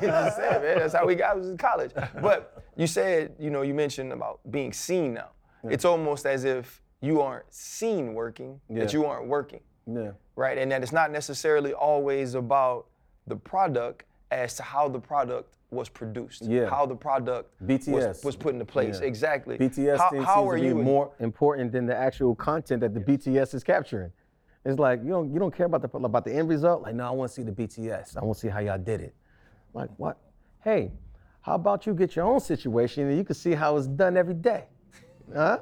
Just 0.00 0.36
saying, 0.36 0.62
man. 0.62 0.78
That's 0.78 0.94
how 0.94 1.06
we 1.06 1.16
got. 1.16 1.36
It 1.36 1.40
was 1.40 1.48
in 1.50 1.56
college. 1.58 1.90
But 2.22 2.62
you 2.78 2.86
said, 2.86 3.34
you 3.38 3.50
know, 3.50 3.62
you 3.62 3.74
mentioned 3.74 4.12
about 4.12 4.40
being 4.50 4.72
seen 4.72 5.12
now. 5.12 5.30
It's 5.64 5.84
almost 5.84 6.24
as 6.24 6.44
if 6.44 6.80
you 7.00 7.20
aren't 7.20 7.52
seen 7.52 8.14
working, 8.14 8.60
that 8.70 8.92
you 8.92 9.04
aren't 9.04 9.26
working, 9.26 9.60
yeah. 9.86 10.12
right? 10.36 10.56
And 10.56 10.70
that 10.72 10.82
it's 10.82 10.92
not 10.92 11.10
necessarily 11.10 11.72
always 11.72 12.34
about 12.34 12.86
the 13.26 13.36
product 13.36 14.04
as 14.30 14.54
to 14.56 14.62
how 14.62 14.88
the 14.88 15.00
product 15.00 15.56
was 15.70 15.88
produced, 15.88 16.42
Yeah. 16.42 16.70
how 16.70 16.86
the 16.86 16.94
product 16.94 17.52
BTS. 17.66 17.88
was, 17.88 18.24
was 18.24 18.36
put 18.36 18.54
into 18.54 18.64
place. 18.64 19.00
Yeah. 19.00 19.06
Exactly. 19.06 19.58
BTS 19.58 19.98
How, 19.98 20.22
how 20.22 20.48
are 20.48 20.56
to 20.56 20.62
be 20.62 20.68
you? 20.68 20.74
more 20.76 21.10
important 21.18 21.72
than 21.72 21.84
the 21.86 21.96
actual 21.96 22.34
content 22.34 22.80
that 22.80 22.94
the 22.94 23.00
BTS 23.00 23.54
is 23.54 23.64
capturing. 23.64 24.12
It's 24.64 24.78
like 24.78 25.00
you 25.02 25.10
don't 25.10 25.32
you 25.32 25.38
don't 25.38 25.54
care 25.54 25.66
about 25.66 25.82
the 25.82 25.98
about 25.98 26.24
the 26.24 26.32
end 26.34 26.48
result. 26.48 26.82
Like, 26.82 26.94
no, 26.94 27.06
I 27.06 27.10
want 27.10 27.30
to 27.30 27.34
see 27.34 27.42
the 27.42 27.52
BTS. 27.52 28.16
I 28.16 28.24
want 28.24 28.36
to 28.36 28.40
see 28.40 28.48
how 28.48 28.58
y'all 28.60 28.78
did 28.78 29.00
it. 29.00 29.14
Like, 29.72 29.88
what? 29.96 30.18
Hey, 30.62 30.92
how 31.48 31.54
about 31.54 31.86
you 31.86 31.94
get 31.94 32.14
your 32.14 32.26
own 32.26 32.40
situation 32.40 33.08
and 33.08 33.16
you 33.16 33.24
can 33.24 33.34
see 33.34 33.52
how 33.54 33.76
it's 33.78 33.86
done 33.86 34.18
every 34.18 34.34
day? 34.34 34.64
Huh? 35.34 35.60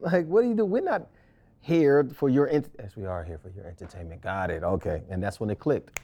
Like, 0.00 0.26
what 0.26 0.42
do 0.42 0.48
you 0.48 0.54
do? 0.54 0.66
We're 0.66 0.82
not 0.82 1.06
here 1.60 2.06
for 2.14 2.28
your 2.28 2.48
ent- 2.50 2.68
we 2.96 3.06
are 3.06 3.24
here 3.24 3.38
for 3.38 3.48
your 3.50 3.64
entertainment. 3.64 4.20
Got 4.20 4.50
it. 4.50 4.62
Okay. 4.62 5.02
And 5.08 5.22
that's 5.22 5.40
when 5.40 5.48
it 5.48 5.58
clicked. 5.58 6.00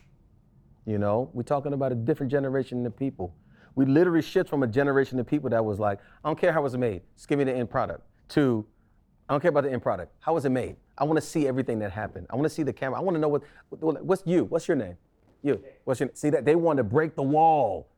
You 0.87 0.97
know, 0.97 1.29
we're 1.35 1.43
talking 1.43 1.75
about 1.75 1.93
a 1.93 1.95
different 1.95 2.33
generation 2.33 2.87
of 2.87 2.97
people. 2.97 3.35
We 3.75 3.85
literally 3.85 4.23
shift 4.23 4.49
from 4.49 4.63
a 4.63 4.67
generation 4.67 5.19
of 5.19 5.27
people 5.27 5.51
that 5.51 5.63
was 5.63 5.79
like, 5.79 5.99
I 6.25 6.29
don't 6.31 6.39
care 6.41 6.53
how 6.53 6.61
it 6.61 6.63
was 6.63 6.77
made, 6.79 7.03
just 7.15 7.29
give 7.29 7.39
me 7.39 7.45
the 7.45 7.53
end 7.55 7.69
product, 7.69 8.03
to 8.31 8.65
I 9.29 9.35
don't 9.35 9.41
care 9.41 9.51
about 9.51 9.65
the 9.65 9.73
end 9.73 9.83
product. 9.83 10.13
How 10.21 10.33
was 10.33 10.47
it 10.47 10.51
made? 10.51 10.77
I 10.97 11.05
want 11.05 11.19
to 11.21 11.27
see 11.27 11.47
everything 11.47 11.79
that 11.81 11.93
happened. 11.93 12.27
I 12.31 12.37
want 12.37 12.47
to 12.47 12.51
see 12.55 12.63
the 12.63 12.73
camera. 12.73 12.99
I 12.99 13.03
want 13.03 13.17
to 13.17 13.21
know 13.21 13.29
what, 13.29 13.43
what- 13.69 14.03
what's 14.03 14.23
you? 14.25 14.45
What's 14.45 14.67
your 14.67 14.79
name? 14.79 14.97
You. 15.43 15.63
What's 15.85 16.01
your 16.01 16.09
see 16.15 16.31
that 16.31 16.47
they 16.47 16.57
want 16.57 16.79
to 16.79 16.85
break 16.85 17.15
the 17.15 17.23
wall 17.23 17.89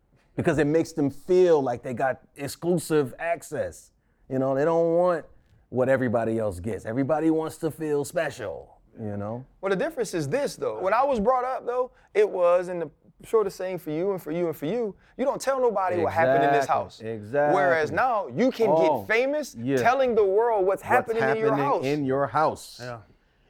because 0.40 0.58
it 0.58 0.66
makes 0.66 0.92
them 0.92 1.10
feel 1.10 1.62
like 1.62 1.82
they 1.82 1.94
got 1.94 2.20
exclusive 2.36 3.14
access. 3.18 3.92
You 4.28 4.38
know, 4.38 4.54
they 4.54 4.64
don't 4.64 4.94
want 4.96 5.24
what 5.68 5.88
everybody 5.88 6.38
else 6.38 6.60
gets. 6.60 6.84
Everybody 6.86 7.30
wants 7.30 7.56
to 7.58 7.70
feel 7.70 8.04
special. 8.04 8.78
You 9.00 9.16
know. 9.16 9.44
Well, 9.60 9.70
the 9.70 9.76
difference 9.76 10.14
is 10.14 10.28
this, 10.28 10.56
though. 10.56 10.80
When 10.80 10.92
I 10.92 11.04
was 11.04 11.20
brought 11.20 11.44
up, 11.44 11.64
though, 11.66 11.90
it 12.14 12.28
was, 12.28 12.68
and 12.68 12.82
the 12.82 12.90
sure 13.24 13.44
the 13.44 13.50
same 13.50 13.78
for 13.78 13.90
you 13.90 14.12
and 14.12 14.22
for 14.22 14.30
you 14.32 14.46
and 14.46 14.56
for 14.56 14.64
you. 14.64 14.94
You 15.18 15.26
don't 15.26 15.40
tell 15.40 15.60
nobody 15.60 15.98
what 16.02 16.12
happened 16.14 16.42
in 16.44 16.52
this 16.52 16.64
house. 16.66 17.00
exactly. 17.02 17.54
Whereas 17.54 17.90
now 17.92 18.28
you 18.28 18.50
can 18.50 18.68
Oh, 18.70 19.02
get 19.04 19.08
famous 19.14 19.54
yeah. 19.60 19.76
telling 19.76 20.14
the 20.14 20.24
world 20.24 20.64
what's, 20.66 20.80
What's 20.80 20.82
happening, 20.82 21.22
in 21.22 21.36
your 21.36 21.54
house. 21.54 21.84
in 21.84 22.04
your 22.06 22.26
house. 22.26 22.80
Yeah. 22.82 22.98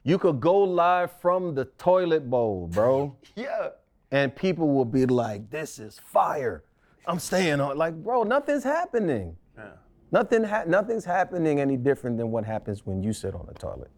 You 0.03 0.17
could 0.19 0.41
go 0.41 0.57
live 0.59 1.11
from 1.21 1.55
the 1.55 1.65
toilet 1.77 2.29
bowl, 2.29 2.67
bro, 2.67 3.15
yeah. 3.35 3.69
and 4.11 4.35
people 4.35 4.67
will 4.75 4.83
be 4.99 5.05
like, 5.05 5.49
"This 5.49 5.79
is 5.79 5.99
fire." 6.03 6.63
I'm 7.05 7.19
staying 7.19 7.59
on. 7.59 7.77
Like, 7.77 7.95
bro, 7.95 8.23
nothing's 8.23 8.63
happening. 8.63 9.35
Yeah. 9.57 9.71
Nothing. 10.11 10.43
Ha- 10.43 10.65
nothing's 10.67 11.05
happening 11.05 11.59
any 11.59 11.77
different 11.77 12.17
than 12.17 12.31
what 12.31 12.45
happens 12.45 12.85
when 12.85 13.01
you 13.01 13.13
sit 13.13 13.33
on 13.33 13.45
the 13.47 13.53
toilet. 13.53 13.91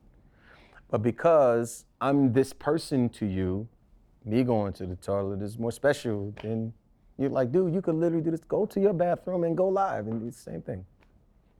But 0.90 1.02
because 1.02 1.86
I'm 2.02 2.34
this 2.34 2.54
person 2.54 3.10
to 3.10 3.26
you, 3.26 3.68
me 4.26 4.44
going 4.44 4.74
to 4.74 4.86
the 4.86 4.96
toilet 4.96 5.42
is 5.42 5.58
more 5.58 5.72
special 5.72 6.34
than 6.42 6.74
you're 7.18 7.30
like, 7.30 7.52
dude. 7.52 7.74
You 7.74 7.82
could 7.82 7.96
literally 7.96 8.24
do 8.24 8.32
this. 8.32 8.42
Go 8.42 8.66
to 8.66 8.80
your 8.80 8.94
bathroom 8.94 9.44
and 9.44 9.56
go 9.56 9.68
live 9.68 10.08
and 10.08 10.20
do 10.20 10.28
the 10.28 10.32
same 10.38 10.62
thing. 10.62 10.86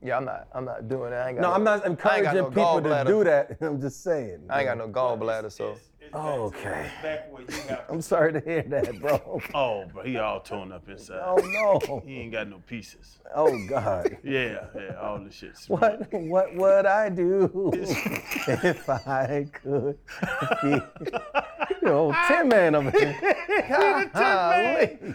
Yeah, 0.02 0.18
I'm 0.18 0.24
not. 0.24 0.48
I'm 0.52 0.64
not 0.64 0.88
doing 0.88 1.10
that. 1.10 1.26
I 1.26 1.28
ain't 1.30 1.40
got 1.40 1.48
No, 1.48 1.54
I'm 1.54 1.64
not 1.64 1.86
encouraging 1.86 2.34
no 2.34 2.48
people 2.50 2.82
to 2.82 3.04
do 3.06 3.24
that. 3.24 3.56
I'm 3.60 3.80
just 3.80 4.02
saying. 4.02 4.40
I 4.50 4.60
ain't 4.60 4.68
got 4.68 4.78
no 4.78 4.88
gallbladder, 4.88 5.50
so. 5.50 5.76
Okay. 6.12 6.90
Back 7.02 7.32
where 7.32 7.42
you 7.42 7.48
got. 7.68 7.86
I'm 7.90 8.00
sorry 8.02 8.32
to 8.32 8.40
hear 8.40 8.62
that, 8.62 9.00
bro. 9.00 9.40
Oh, 9.54 9.84
bro, 9.92 10.02
he 10.02 10.16
all 10.16 10.40
torn 10.40 10.72
up 10.72 10.88
inside. 10.88 11.20
Oh 11.24 11.36
no. 11.36 12.00
He 12.06 12.20
ain't 12.20 12.32
got 12.32 12.48
no 12.48 12.58
pieces. 12.66 13.18
Oh 13.34 13.56
God. 13.68 14.16
Yeah, 14.22 14.66
yeah, 14.74 14.94
all 15.00 15.18
the 15.20 15.30
shit. 15.30 15.56
What 15.68 16.12
what 16.12 16.54
would 16.54 16.86
I 16.86 17.08
do 17.08 17.70
if 17.74 18.88
I 18.88 19.46
could 19.52 19.98
be 20.62 20.80
you 21.84 21.90
know, 21.90 22.16
Tin 22.28 22.48
Man 22.48 22.74
over 22.74 22.90
here? 22.90 23.16
Golly. 24.14 24.98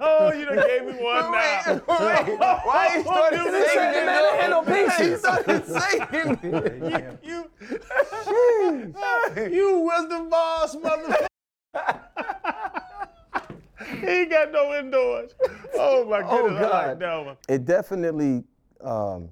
Oh, 0.00 0.32
you 0.32 0.44
done 0.46 0.66
gave 0.66 0.84
me 0.84 0.92
one 1.02 1.30
now. 1.30 1.80
Why 1.86 2.96
you 2.96 3.02
started 3.02 3.36
you 3.36 3.44
singing 3.44 3.68
said 3.68 4.02
it? 4.02 4.06
Man, 4.06 4.24
I 4.24 4.36
had 4.40 4.50
no? 4.50 4.62
He 4.62 4.84
pieces. 4.84 5.20
started 5.20 5.64
singing 5.64 6.38
it. 6.42 7.18
You, 7.22 7.50
you 9.52 9.78
was 9.80 10.08
the 10.08 10.26
boss, 10.28 10.74
motherfucker. 10.76 11.26
he 14.00 14.06
ain't 14.06 14.30
got 14.30 14.50
no 14.50 14.74
indoors. 14.78 15.34
Oh 15.74 16.04
my 16.06 16.20
goodness, 16.22 16.62
Oh 16.62 16.66
I 16.66 16.70
like 16.70 16.70
God. 16.70 16.98
that 17.00 17.26
one. 17.26 17.36
It 17.48 17.64
definitely 17.64 18.42
um, 18.80 19.28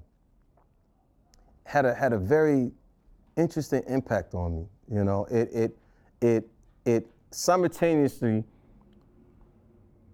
had 1.65 1.85
a 1.85 1.93
had 1.93 2.13
a 2.13 2.17
very 2.17 2.71
interesting 3.35 3.83
impact 3.87 4.33
on 4.35 4.55
me. 4.55 4.65
You 4.89 5.03
know, 5.03 5.25
it 5.29 5.49
it 5.51 5.77
it 6.21 6.47
it 6.85 7.07
simultaneously 7.31 8.43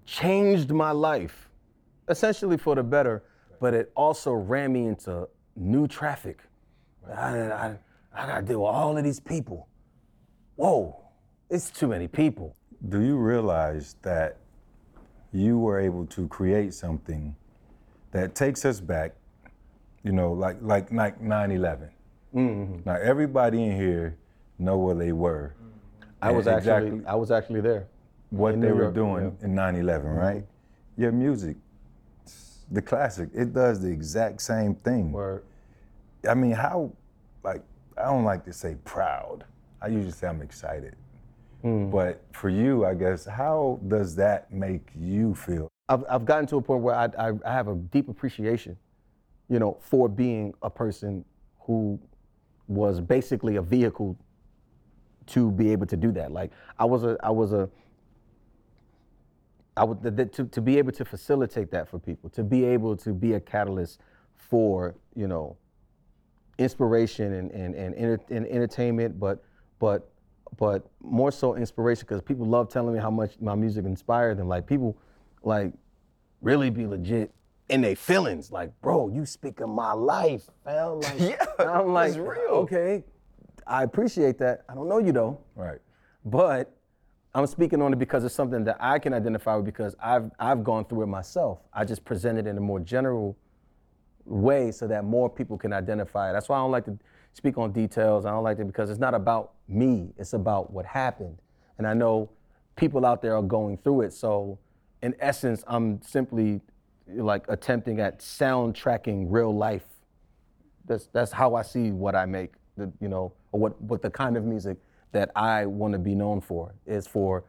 changed 0.06 0.72
my 0.72 0.92
life, 0.92 1.50
essentially 2.10 2.58
for 2.58 2.76
the 2.76 2.84
better, 2.84 3.24
but 3.60 3.74
it 3.74 3.92
also 3.96 4.34
ran 4.34 4.74
me 4.74 4.86
into 4.86 5.28
new 5.56 5.88
traffic. 5.88 6.40
I, 7.08 7.38
I, 7.38 7.78
I 8.14 8.28
gotta 8.28 8.42
deal 8.42 8.62
with 8.62 8.72
all 8.72 8.98
of 8.98 9.04
these 9.04 9.20
people. 9.20 9.68
Whoa, 10.56 11.02
it's 11.50 11.70
too 11.70 11.88
many 11.88 12.08
people. 12.08 12.56
Do 12.90 13.02
you 13.02 13.18
realize 13.18 13.96
that 14.02 14.38
you 15.34 15.58
were 15.58 15.80
able 15.80 16.06
to 16.08 16.28
create 16.28 16.74
something 16.74 17.36
that 18.12 18.36
takes 18.36 18.66
us 18.66 18.80
back, 18.80 19.14
you 20.04 20.12
know, 20.12 20.34
like 20.34 20.58
like 20.62 20.92
like 20.92 21.22
9/11. 21.22 21.90
Mm-hmm. 22.36 22.82
Now 22.86 22.96
everybody 22.96 23.64
in 23.64 23.76
here 23.76 24.18
know 24.60 24.78
where 24.78 24.96
they 24.96 25.12
were, 25.12 25.56
I 26.22 26.32
was 26.32 26.48
And 26.48 26.56
actually, 26.68 27.06
I 27.06 27.16
was 27.16 27.32
actually 27.32 27.62
there. 27.62 27.88
what 28.30 28.60
they 28.62 28.72
were 28.72 28.84
York, 28.84 28.96
doing 28.96 29.38
in 29.42 29.56
9/11, 29.56 30.16
right? 30.16 30.46
Your 30.98 31.12
music, 31.12 31.58
the 32.70 32.82
classic, 32.82 33.30
it 33.34 33.54
does 33.54 33.82
the 33.82 33.90
exact 33.90 34.42
same 34.42 34.76
thing. 34.76 35.12
Where 35.12 35.44
I 36.30 36.34
mean, 36.34 36.52
how, 36.52 36.92
like, 37.44 37.64
I 37.98 38.04
don't 38.04 38.24
like 38.24 38.46
to 38.46 38.54
say 38.54 38.76
proud. 38.86 39.44
I 39.82 39.88
usually 39.88 40.12
say 40.12 40.28
I'm 40.28 40.42
excited. 40.42 40.96
Hmm. 41.62 41.90
But 41.90 42.22
for 42.32 42.50
you, 42.50 42.86
I 42.86 42.94
guess, 42.94 43.26
how 43.26 43.80
does 43.88 44.16
that 44.16 44.52
make 44.52 44.90
you 44.96 45.34
feel? 45.36 45.68
I've, 45.90 46.04
I've 46.10 46.26
gotten 46.26 46.46
to 46.48 46.58
a 46.58 46.62
point 46.62 46.82
where 46.84 46.96
I, 46.96 47.06
I, 47.18 47.32
I 47.46 47.52
have 47.54 47.68
a 47.68 47.76
deep 47.76 48.08
appreciation, 48.10 48.78
you 49.50 49.60
know, 49.60 49.78
for 49.82 50.08
being 50.08 50.54
a 50.62 50.70
person 50.70 51.26
who 51.60 52.00
was 52.68 53.00
basically 53.02 53.58
a 53.58 53.62
vehicle 53.62 54.18
to 55.32 55.52
be 55.52 55.72
able 55.72 55.86
to 55.88 55.98
do 55.98 56.12
that. 56.14 56.32
Like 56.32 56.52
I 56.80 56.86
was 56.86 57.04
a, 57.04 57.18
I 57.24 57.30
was 57.32 57.54
a, 57.54 57.70
I 59.78 59.84
would 59.84 60.02
the, 60.02 60.12
the- 60.12 60.26
to, 60.26 60.46
to 60.46 60.62
be 60.62 60.78
able 60.78 60.92
to 60.94 61.06
facilitate 61.06 61.72
that 61.72 61.88
for 61.90 62.00
people, 62.00 62.30
to 62.32 62.44
be 62.44 62.64
able 62.66 62.96
to 62.98 63.14
be 63.14 63.34
a 63.34 63.40
catalyst 63.40 64.00
for 64.36 64.96
you 65.16 65.28
know 65.28 65.58
inspiration 66.58 67.34
and 67.34 67.52
and 67.52 67.76
and, 67.76 67.96
enter, 67.96 68.20
and 68.30 68.46
entertainment, 68.48 69.20
but 69.20 69.44
but 69.80 70.10
but 70.58 70.86
more 71.02 71.32
so 71.32 71.56
inspiration 71.56 72.06
because 72.08 72.22
people 72.22 72.46
love 72.46 72.70
telling 72.70 72.94
me 72.94 73.00
how 73.00 73.10
much 73.12 73.36
my 73.40 73.56
music 73.56 73.86
inspired 73.86 74.38
them. 74.38 74.48
Like 74.50 74.68
people, 74.68 74.98
like 75.44 75.72
really 76.42 76.70
be 76.70 76.86
legit 76.86 77.32
in 77.70 77.80
their 77.82 77.96
feelings. 77.96 78.52
Like, 78.52 78.70
bro, 78.82 79.08
you 79.08 79.26
speak 79.26 79.62
of 79.62 79.70
my 79.70 79.94
life, 79.94 80.50
fam. 80.66 81.00
Like, 81.00 81.16
Yeah, 81.20 81.46
I'm 81.60 81.94
like, 81.94 82.10
it's 82.10 82.18
real. 82.18 82.50
okay, 82.68 83.04
I 83.72 83.84
appreciate 83.84 84.38
that. 84.40 84.66
I 84.68 84.76
don't 84.76 84.90
know 84.90 84.98
you 85.00 85.12
though, 85.14 85.40
Right. 85.56 85.80
but 86.26 86.76
I'm 87.34 87.48
speaking 87.48 87.82
on 87.82 87.94
it 87.94 88.00
because 88.00 88.26
it's 88.26 88.36
something 88.36 88.66
that 88.66 88.76
I 88.82 89.00
can 89.00 89.14
identify 89.14 89.56
with 89.56 89.64
because 89.66 89.96
I've 90.04 90.30
I've 90.38 90.64
gone 90.64 90.84
through 90.86 91.04
it 91.04 91.08
myself. 91.08 91.60
I 91.74 91.86
just 91.86 92.04
present 92.04 92.38
it 92.38 92.46
in 92.48 92.58
a 92.58 92.62
more 92.62 92.82
general 92.82 93.38
way 94.26 94.72
so 94.72 94.88
that 94.88 95.06
more 95.06 95.30
people 95.30 95.58
can 95.58 95.72
identify 95.72 96.30
it. 96.30 96.34
That's 96.34 96.50
why 96.50 96.58
I 96.58 96.60
don't 96.60 96.72
like 96.72 96.86
to 96.86 96.98
speak 97.34 97.58
on 97.58 97.72
details. 97.72 98.26
I 98.26 98.32
don't 98.32 98.44
like 98.44 98.58
to 98.58 98.66
because 98.66 98.90
it's 98.90 99.00
not 99.00 99.14
about 99.14 99.54
me. 99.70 100.14
It's 100.18 100.34
about 100.34 100.74
what 100.74 100.86
happened. 100.86 101.38
And 101.78 101.88
I 101.88 101.94
know 101.94 102.30
people 102.76 103.06
out 103.06 103.22
there 103.22 103.36
are 103.38 103.42
going 103.42 103.78
through 103.78 104.02
it. 104.02 104.14
So 104.14 104.60
in 105.02 105.16
essence, 105.22 105.64
I'm 105.68 106.02
simply 106.02 106.60
like 107.08 107.46
attempting 107.48 108.02
at 108.02 108.20
soundtracking 108.20 109.28
real 109.30 109.56
life. 109.56 109.86
That's 110.86 111.08
that's 111.14 111.32
how 111.32 111.56
I 111.56 111.62
see 111.62 111.92
what 111.92 112.16
I 112.16 112.26
make. 112.26 112.52
The, 112.76 112.92
you 113.00 113.08
know, 113.08 113.32
or 113.52 113.60
what 113.60 113.82
what 113.82 114.02
the 114.02 114.10
kind 114.10 114.38
of 114.38 114.44
music 114.44 114.78
that 115.12 115.32
I 115.36 115.66
want 115.66 115.94
to 115.94 116.00
be 116.00 116.16
known 116.16 116.40
for 116.42 116.74
is 116.86 117.06
for, 117.08 117.44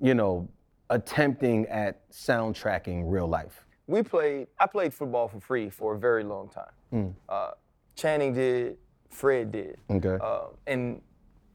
you 0.00 0.14
know, 0.14 0.48
attempting 0.88 1.66
at 1.66 2.08
soundtracking 2.10 3.02
real 3.06 3.26
life. 3.28 3.64
we 3.86 4.02
played. 4.02 4.46
I 4.58 4.66
played 4.66 4.94
football 4.94 5.28
for 5.28 5.40
free 5.40 5.68
for 5.70 5.94
a 5.94 5.98
very 5.98 6.24
long 6.24 6.48
time. 6.48 7.14
Uh, 7.28 7.50
Channing 7.96 8.32
did. 8.34 8.76
Fred 9.10 9.50
did. 9.52 9.76
Okay. 9.90 10.16
Uh, 10.22 10.46
and 10.66 11.02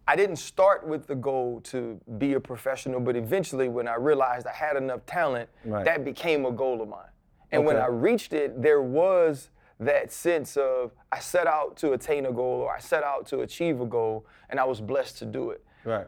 I 0.08 0.16
didn't 0.16 0.36
start 0.36 0.86
with 0.86 1.08
the 1.08 1.16
goal 1.16 1.62
to 1.66 2.00
be 2.18 2.34
a 2.34 2.40
professional, 2.40 3.00
but 3.00 3.16
eventually, 3.16 3.70
when 3.70 3.88
I 3.88 3.96
realized 3.96 4.46
I 4.46 4.54
had 4.54 4.76
enough 4.78 5.06
talent, 5.06 5.50
Right. 5.64 5.84
that 5.86 6.04
became 6.06 6.46
a 6.46 6.52
goal 6.52 6.82
of 6.82 6.90
mine. 6.90 7.10
And 7.52 7.66
when 7.66 7.78
I 7.78 7.88
reached 7.88 8.34
it, 8.34 8.62
there 8.62 8.82
was 8.82 9.50
that 9.80 10.12
sense 10.12 10.56
of 10.58 10.92
I 11.12 11.20
set 11.20 11.48
out 11.48 11.76
to 11.78 11.92
attain 11.94 12.26
a 12.26 12.32
goal 12.32 12.62
or 12.62 12.74
I 12.76 12.80
set 12.80 13.04
out 13.04 13.26
to 13.28 13.42
achieve 13.42 13.82
a 13.82 13.86
goal, 13.86 14.26
and 14.50 14.60
I 14.60 14.64
was 14.64 14.80
blessed 14.82 15.18
to 15.20 15.26
do 15.26 15.50
it 15.52 15.64
Right. 15.84 16.08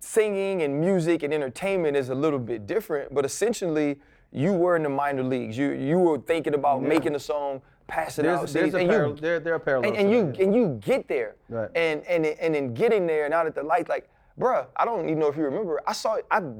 singing 0.00 0.62
and 0.62 0.80
music 0.80 1.22
and 1.22 1.32
entertainment 1.34 1.96
is 1.96 2.08
a 2.08 2.14
little 2.14 2.38
bit 2.38 2.66
different, 2.66 3.14
but 3.14 3.24
essentially 3.24 3.98
you 4.30 4.52
were 4.52 4.76
in 4.76 4.82
the 4.82 4.88
minor 4.88 5.22
leagues. 5.22 5.56
You 5.58 5.72
you 5.72 5.98
were 5.98 6.18
thinking 6.18 6.54
about 6.54 6.82
making 6.82 7.14
a 7.14 7.18
song, 7.20 7.60
passing 7.86 8.26
out 8.26 8.38
There's, 8.38 8.52
there's 8.52 8.74
a 8.74 8.78
and 8.78 8.88
parallel, 8.88 9.14
you 9.16 9.20
there, 9.20 9.40
there 9.40 9.54
are 9.54 9.58
parallels. 9.58 9.96
and, 9.96 10.06
and 10.06 10.10
you 10.10 10.32
that, 10.32 10.40
and 10.40 10.54
you 10.54 10.78
get 10.80 11.06
there. 11.08 11.36
Right. 11.48 11.68
And 11.74 12.02
and 12.06 12.24
and 12.24 12.56
in 12.56 12.72
getting 12.74 13.06
there 13.06 13.24
and 13.26 13.34
out 13.34 13.46
at 13.46 13.54
the 13.54 13.62
light, 13.62 13.88
like, 13.88 14.08
bruh, 14.38 14.66
I 14.76 14.84
don't 14.86 15.04
even 15.06 15.18
know 15.18 15.28
if 15.28 15.36
you 15.36 15.44
remember. 15.44 15.80
I 15.86 15.92
saw 15.92 16.16
I've 16.30 16.50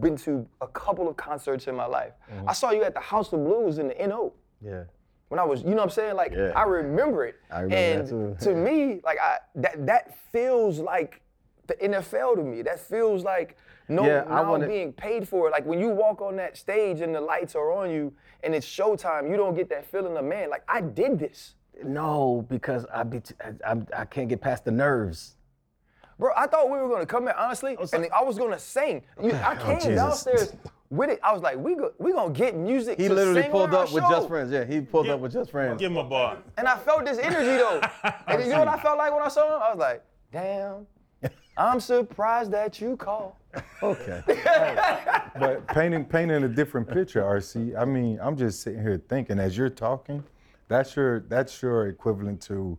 been 0.00 0.16
to 0.18 0.46
a 0.60 0.66
couple 0.68 1.08
of 1.08 1.16
concerts 1.16 1.66
in 1.66 1.74
my 1.74 1.86
life. 1.86 2.12
Mm-hmm. 2.32 2.48
I 2.48 2.52
saw 2.52 2.70
you 2.70 2.82
at 2.84 2.94
the 2.94 3.00
House 3.00 3.32
of 3.32 3.44
Blues 3.44 3.78
in 3.78 3.88
the 3.88 4.06
NO 4.06 4.32
yeah. 4.60 4.84
When 5.28 5.38
I 5.38 5.44
was, 5.44 5.62
you 5.62 5.70
know 5.70 5.76
what 5.76 5.82
I'm 5.84 5.90
saying? 5.90 6.16
Like 6.16 6.32
Yeah. 6.32 6.52
I 6.56 6.62
remember 6.64 7.24
it. 7.26 7.36
I 7.50 7.60
remember 7.60 7.76
and 8.00 8.08
too. 8.08 8.36
to 8.46 8.54
me, 8.54 9.00
like 9.04 9.18
I 9.20 9.38
that 9.56 9.86
that 9.86 10.16
feels 10.32 10.78
like 10.78 11.20
the 11.66 11.74
NFL 11.74 12.36
to 12.36 12.42
me. 12.42 12.62
That 12.62 12.80
feels 12.80 13.24
like 13.24 13.56
no 13.88 14.04
Yeah, 14.06 14.24
I 14.28 14.40
wanna- 14.42 14.66
being 14.66 14.92
paid 14.92 15.28
for 15.28 15.48
it. 15.48 15.50
Like 15.52 15.66
when 15.66 15.78
you 15.80 15.88
walk 15.90 16.20
on 16.20 16.36
that 16.36 16.56
stage 16.56 17.00
and 17.00 17.14
the 17.14 17.20
lights 17.20 17.54
are 17.54 17.72
on 17.72 17.90
you 17.90 18.12
and 18.42 18.54
it's 18.54 18.66
showtime, 18.66 19.30
you 19.30 19.36
don't 19.36 19.54
get 19.54 19.68
that 19.70 19.84
feeling 19.84 20.16
of 20.16 20.24
man, 20.24 20.50
like 20.50 20.62
I 20.68 20.80
did 20.80 21.18
this. 21.18 21.54
No, 21.84 22.44
because 22.48 22.86
I 22.92 23.02
be 23.04 23.20
t- 23.20 23.34
I, 23.64 23.72
I, 23.72 24.00
I 24.00 24.04
can't 24.04 24.28
get 24.28 24.40
past 24.40 24.64
the 24.64 24.72
nerves. 24.72 25.36
Bro, 26.18 26.32
I 26.36 26.48
thought 26.48 26.68
we 26.68 26.78
were 26.78 26.88
gonna 26.88 27.06
come 27.06 27.28
in 27.28 27.34
honestly, 27.38 27.76
and 27.92 28.08
I 28.12 28.24
was 28.24 28.36
gonna 28.38 28.58
sing. 28.58 29.02
You, 29.22 29.32
I 29.32 29.56
oh, 29.60 29.64
came 29.64 29.92
Oh, 29.92 29.94
downstairs 29.94 30.52
with 30.90 31.10
it. 31.10 31.20
I 31.22 31.32
was 31.32 31.42
like, 31.42 31.56
we 31.56 31.74
go, 31.74 31.92
we 31.98 32.12
gonna 32.12 32.32
get 32.32 32.56
music. 32.56 32.98
He 32.98 33.08
to 33.08 33.14
literally 33.14 33.42
sing 33.42 33.50
pulled 33.50 33.70
on 33.70 33.86
up 33.86 33.92
with 33.92 34.04
show. 34.04 34.10
Just 34.10 34.28
Friends. 34.28 34.50
Yeah, 34.50 34.64
he 34.64 34.80
pulled 34.80 35.08
up 35.08 35.20
with 35.20 35.32
Just 35.32 35.50
Friends. 35.50 35.78
Give 35.78 35.90
him 35.90 35.98
a 35.98 36.04
bar. 36.04 36.38
And 36.56 36.66
I 36.66 36.76
felt 36.78 37.04
this 37.04 37.18
energy 37.18 37.56
though. 37.56 37.80
and 38.26 38.42
you 38.42 38.50
know 38.50 38.60
what 38.60 38.68
I 38.68 38.78
felt 38.78 38.98
like 38.98 39.12
when 39.12 39.22
I 39.22 39.28
saw 39.28 39.56
him? 39.56 39.62
I 39.62 39.70
was 39.70 39.78
like, 39.78 40.04
damn, 40.32 40.86
I'm 41.56 41.80
surprised 41.80 42.50
that 42.52 42.80
you 42.80 42.96
called. 42.96 43.32
Okay. 43.82 44.22
But 45.38 45.68
painting 45.68 46.04
painting 46.04 46.42
a 46.42 46.48
different 46.48 46.88
picture, 46.88 47.22
RC. 47.22 47.78
I 47.78 47.84
mean, 47.84 48.18
I'm 48.20 48.36
just 48.36 48.60
sitting 48.60 48.82
here 48.82 49.00
thinking 49.08 49.38
as 49.38 49.56
you're 49.56 49.70
talking, 49.70 50.24
that's 50.66 50.96
your 50.96 51.20
that's 51.28 51.62
your 51.62 51.86
equivalent 51.86 52.40
to, 52.42 52.76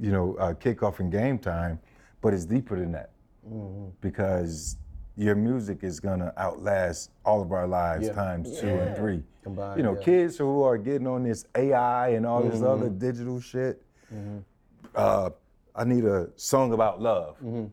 you 0.00 0.10
know, 0.10 0.34
uh, 0.36 0.54
kickoff 0.54 1.00
and 1.00 1.12
game 1.12 1.38
time, 1.38 1.78
but 2.22 2.32
it's 2.32 2.46
deeper 2.46 2.78
than 2.78 2.92
that 2.92 3.10
because 4.00 4.76
your 5.18 5.34
music 5.34 5.82
is 5.82 5.98
gonna 5.98 6.32
outlast 6.38 7.10
all 7.24 7.42
of 7.42 7.50
our 7.50 7.66
lives 7.66 8.06
Yeah. 8.06 8.12
times 8.12 8.60
two 8.60 8.68
and 8.68 8.96
three. 8.96 9.24
Combined, 9.42 9.76
you 9.76 9.82
know, 9.82 9.94
yeah. 9.94 10.04
kids 10.04 10.38
who 10.38 10.62
are 10.62 10.78
getting 10.78 11.08
on 11.08 11.24
this 11.24 11.44
AI 11.56 12.10
and 12.10 12.24
all 12.24 12.40
this 12.40 12.60
mm-hmm. 12.60 12.66
other 12.66 12.88
digital 12.88 13.40
shit. 13.40 13.82
Mm-hmm. 14.14 14.38
Uh, 14.94 15.30
I 15.74 15.84
need 15.84 16.04
a 16.04 16.28
song 16.36 16.72
about 16.72 17.02
love. 17.02 17.36
Mm-hmm. 17.44 17.66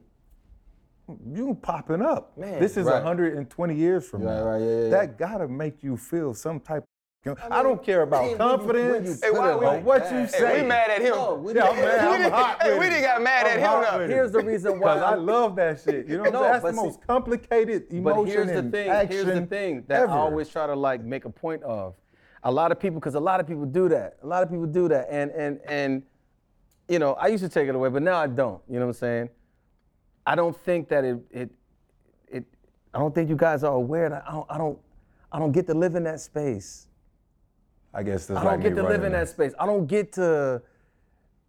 You 1.36 1.54
popping 1.62 2.02
up. 2.02 2.36
Man, 2.36 2.60
this 2.60 2.78
is 2.78 2.86
right. 2.86 2.96
120 2.96 3.76
years 3.76 4.08
from 4.08 4.26
now. 4.26 4.44
right, 4.44 4.60
yeah, 4.60 4.82
yeah, 4.82 4.90
that 4.90 5.20
gotta 5.20 5.48
make 5.48 5.84
you 5.84 5.98
feel 5.98 6.34
some 6.34 6.60
type. 6.60 6.84
Of, 7.26 7.40
I, 7.50 7.64
don't 7.64 7.84
care 7.84 8.04
about 8.04 8.38
confidence 8.38 9.24
Hey, 9.24 9.32
why 9.32 9.54
or 9.54 9.80
what 9.80 10.04
you 10.12 10.20
Hey, 10.20 10.28
say. 10.28 10.62
we 10.62 10.68
mad 10.68 10.92
at 10.92 11.02
him. 11.02 11.10
No, 11.10 11.34
we 11.36 11.56
Yeah, 11.56 11.64
I'm 11.70 11.76
didn't- 11.76 11.88
mad. 11.88 12.22
I'm 12.22 12.32
hot 12.32 12.62
hey, 12.62 12.78
we 12.78 12.86
didn't 12.86 13.02
got 13.02 13.22
mad 13.24 13.48
at 13.48 13.54
I'm 13.54 13.60
him 13.60 13.66
hot 13.68 14.00
now. 14.02 14.08
Here's 14.08 14.32
the 14.32 14.42
reason 14.44 14.74
why. 14.80 14.94
Because 14.94 15.02
I 15.02 15.16
love 15.16 15.56
that 15.56 15.80
shit. 15.82 16.08
You 16.08 16.18
know, 16.18 16.24
what 16.24 16.28
I'm 16.28 16.34
No, 16.34 16.40
saying? 16.42 16.52
that's 16.52 16.64
the 16.66 16.72
see- 16.74 16.76
most 16.86 17.08
complicated 17.08 17.92
emotion 17.92 18.24
But 18.26 18.32
here's 18.32 18.52
the 18.64 18.70
thing. 18.70 19.08
Here's 19.10 19.26
the 19.26 19.46
thing 19.48 19.84
that 19.88 20.04
ever. 20.04 20.12
I 20.12 20.18
always 20.18 20.50
try 20.50 20.68
to 20.68 20.76
like 20.76 21.04
make 21.04 21.26
a 21.26 21.30
point 21.32 21.64
of. 21.64 21.96
A 22.44 22.52
lot 22.52 22.72
of 22.72 22.80
people, 22.80 23.00
because 23.00 23.16
a 23.16 23.20
lot 23.20 23.40
of 23.40 23.48
people 23.48 23.66
do 23.66 23.90
that. 23.90 24.18
A 24.22 24.28
lot 24.28 24.44
of 24.44 24.50
people 24.52 24.68
do 24.68 24.88
that, 24.90 25.08
and 25.10 25.32
and 25.32 25.60
and, 25.68 26.04
you 26.88 27.00
know, 27.00 27.14
I 27.14 27.26
used 27.26 27.44
to 27.44 27.50
take 27.50 27.68
it 27.68 27.74
away, 27.74 27.90
but 27.90 28.04
now 28.04 28.18
I 28.20 28.28
don't. 28.28 28.62
You 28.70 28.76
know 28.76 28.82
what 28.86 28.90
I'm 28.90 28.94
saying? 29.00 29.30
I 30.28 30.36
don't 30.36 30.56
think 30.64 30.88
that 30.90 31.04
it 31.04 31.18
it 31.32 31.50
it. 32.28 32.44
I 32.94 33.00
don't 33.00 33.16
think 33.16 33.30
you 33.30 33.36
guys 33.36 33.64
are 33.64 33.74
aware 33.74 34.10
that 34.10 34.24
I 34.28 34.32
don't 34.32 34.46
I 34.52 34.58
don't 34.60 34.78
I 35.32 35.40
don't 35.40 35.54
get 35.54 35.66
to 35.68 35.74
live 35.74 35.96
in 35.96 36.04
that 36.04 36.20
space. 36.20 36.88
I 37.96 38.04
guess 38.04 38.26
that's 38.26 38.40
I 38.40 38.44
don't 38.44 38.62
get 38.62 38.74
me 38.74 38.82
to 38.82 38.88
live 38.88 39.04
in 39.04 39.14
that 39.14 39.30
space. 39.30 39.54
I 39.58 39.66
don't 39.66 39.88
get 39.88 40.12
to, 40.14 40.62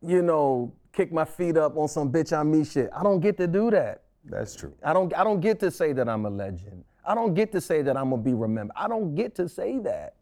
you 0.00 0.22
know, 0.22 0.72
kick 0.92 1.12
my 1.12 1.24
feet 1.24 1.56
up 1.56 1.76
on 1.76 1.88
some 1.88 2.10
bitch 2.10 2.38
on 2.38 2.50
me 2.50 2.64
shit. 2.64 2.88
I 2.96 3.02
don't 3.02 3.20
get 3.20 3.36
to 3.38 3.48
do 3.48 3.70
that. 3.72 4.04
That's 4.24 4.54
true. 4.54 4.72
I 4.82 4.92
don't 4.92 5.12
I 5.16 5.24
don't 5.24 5.40
get 5.40 5.58
to 5.60 5.70
say 5.70 5.92
that 5.92 6.08
I'm 6.08 6.24
a 6.24 6.30
legend. 6.30 6.84
I 7.04 7.14
don't 7.14 7.34
get 7.34 7.52
to 7.52 7.60
say 7.60 7.82
that 7.82 7.96
I'm 7.96 8.10
gonna 8.10 8.22
be 8.22 8.34
remembered. 8.34 8.76
I 8.76 8.86
don't 8.86 9.14
get 9.14 9.34
to 9.36 9.48
say 9.48 9.78
that. 9.80 10.14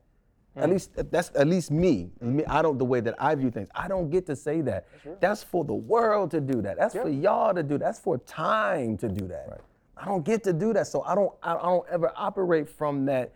At 0.56 0.68
mm. 0.68 0.72
least 0.72 0.90
that's 1.10 1.30
at 1.34 1.46
least 1.46 1.70
me. 1.70 2.10
Me- 2.20 2.44
I 2.46 2.62
don't 2.62 2.78
the 2.78 2.84
way 2.84 3.00
that 3.00 3.14
I 3.18 3.34
view 3.34 3.50
things. 3.50 3.68
I 3.74 3.88
don't 3.88 4.08
get 4.08 4.24
to 4.26 4.36
say 4.36 4.62
that. 4.62 4.86
That's, 5.04 5.20
that's 5.20 5.42
for 5.42 5.64
the 5.64 5.74
world 5.74 6.30
to 6.30 6.40
do 6.40 6.62
that. 6.62 6.78
That's 6.78 6.94
for 6.94 7.08
y'all 7.08 7.52
to 7.54 7.62
do. 7.62 7.76
That's 7.76 7.98
for 7.98 8.18
time 8.18 8.96
to 8.98 9.08
do 9.08 9.26
that. 9.28 9.46
Right. 9.50 9.60
I 9.96 10.06
don't 10.06 10.24
get 10.24 10.42
to 10.44 10.52
do 10.52 10.72
that. 10.72 10.86
So 10.86 11.02
I 11.02 11.14
don't 11.14 11.32
I, 11.42 11.54
I 11.54 11.62
don't 11.62 11.88
ever 11.90 12.12
operate 12.16 12.68
from 12.68 13.04
that. 13.06 13.34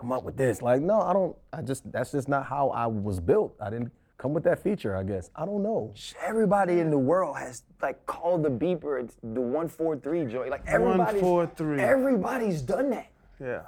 Yeah, 0.00 0.06
come 0.08 0.12
up 0.12 0.24
with 0.24 0.36
this. 0.36 0.62
Like, 0.62 0.82
no, 0.82 1.00
I 1.00 1.12
don't. 1.12 1.36
I 1.52 1.62
just 1.62 1.90
that's 1.92 2.12
just 2.12 2.28
not 2.28 2.46
how 2.46 2.70
I 2.70 2.86
was 2.86 3.20
built. 3.20 3.56
I 3.60 3.70
didn't 3.70 3.92
come 4.18 4.34
with 4.34 4.44
that 4.44 4.62
feature. 4.62 4.96
I 4.96 5.02
guess 5.02 5.30
I 5.36 5.44
don't 5.46 5.62
know. 5.62 5.94
Everybody 6.22 6.80
in 6.80 6.90
the 6.90 6.98
world 6.98 7.36
has 7.38 7.62
like 7.82 8.04
called 8.06 8.42
the 8.42 8.50
beeper 8.50 9.02
it's 9.02 9.16
the 9.22 9.40
one 9.40 9.68
four 9.68 9.96
three 9.96 10.24
joint. 10.24 10.50
Like 10.50 10.62
everybody's 10.66 11.22
143. 11.22 11.80
Everybody's 11.80 12.62
done 12.62 12.90
that. 12.90 13.10
Yeah. 13.40 13.62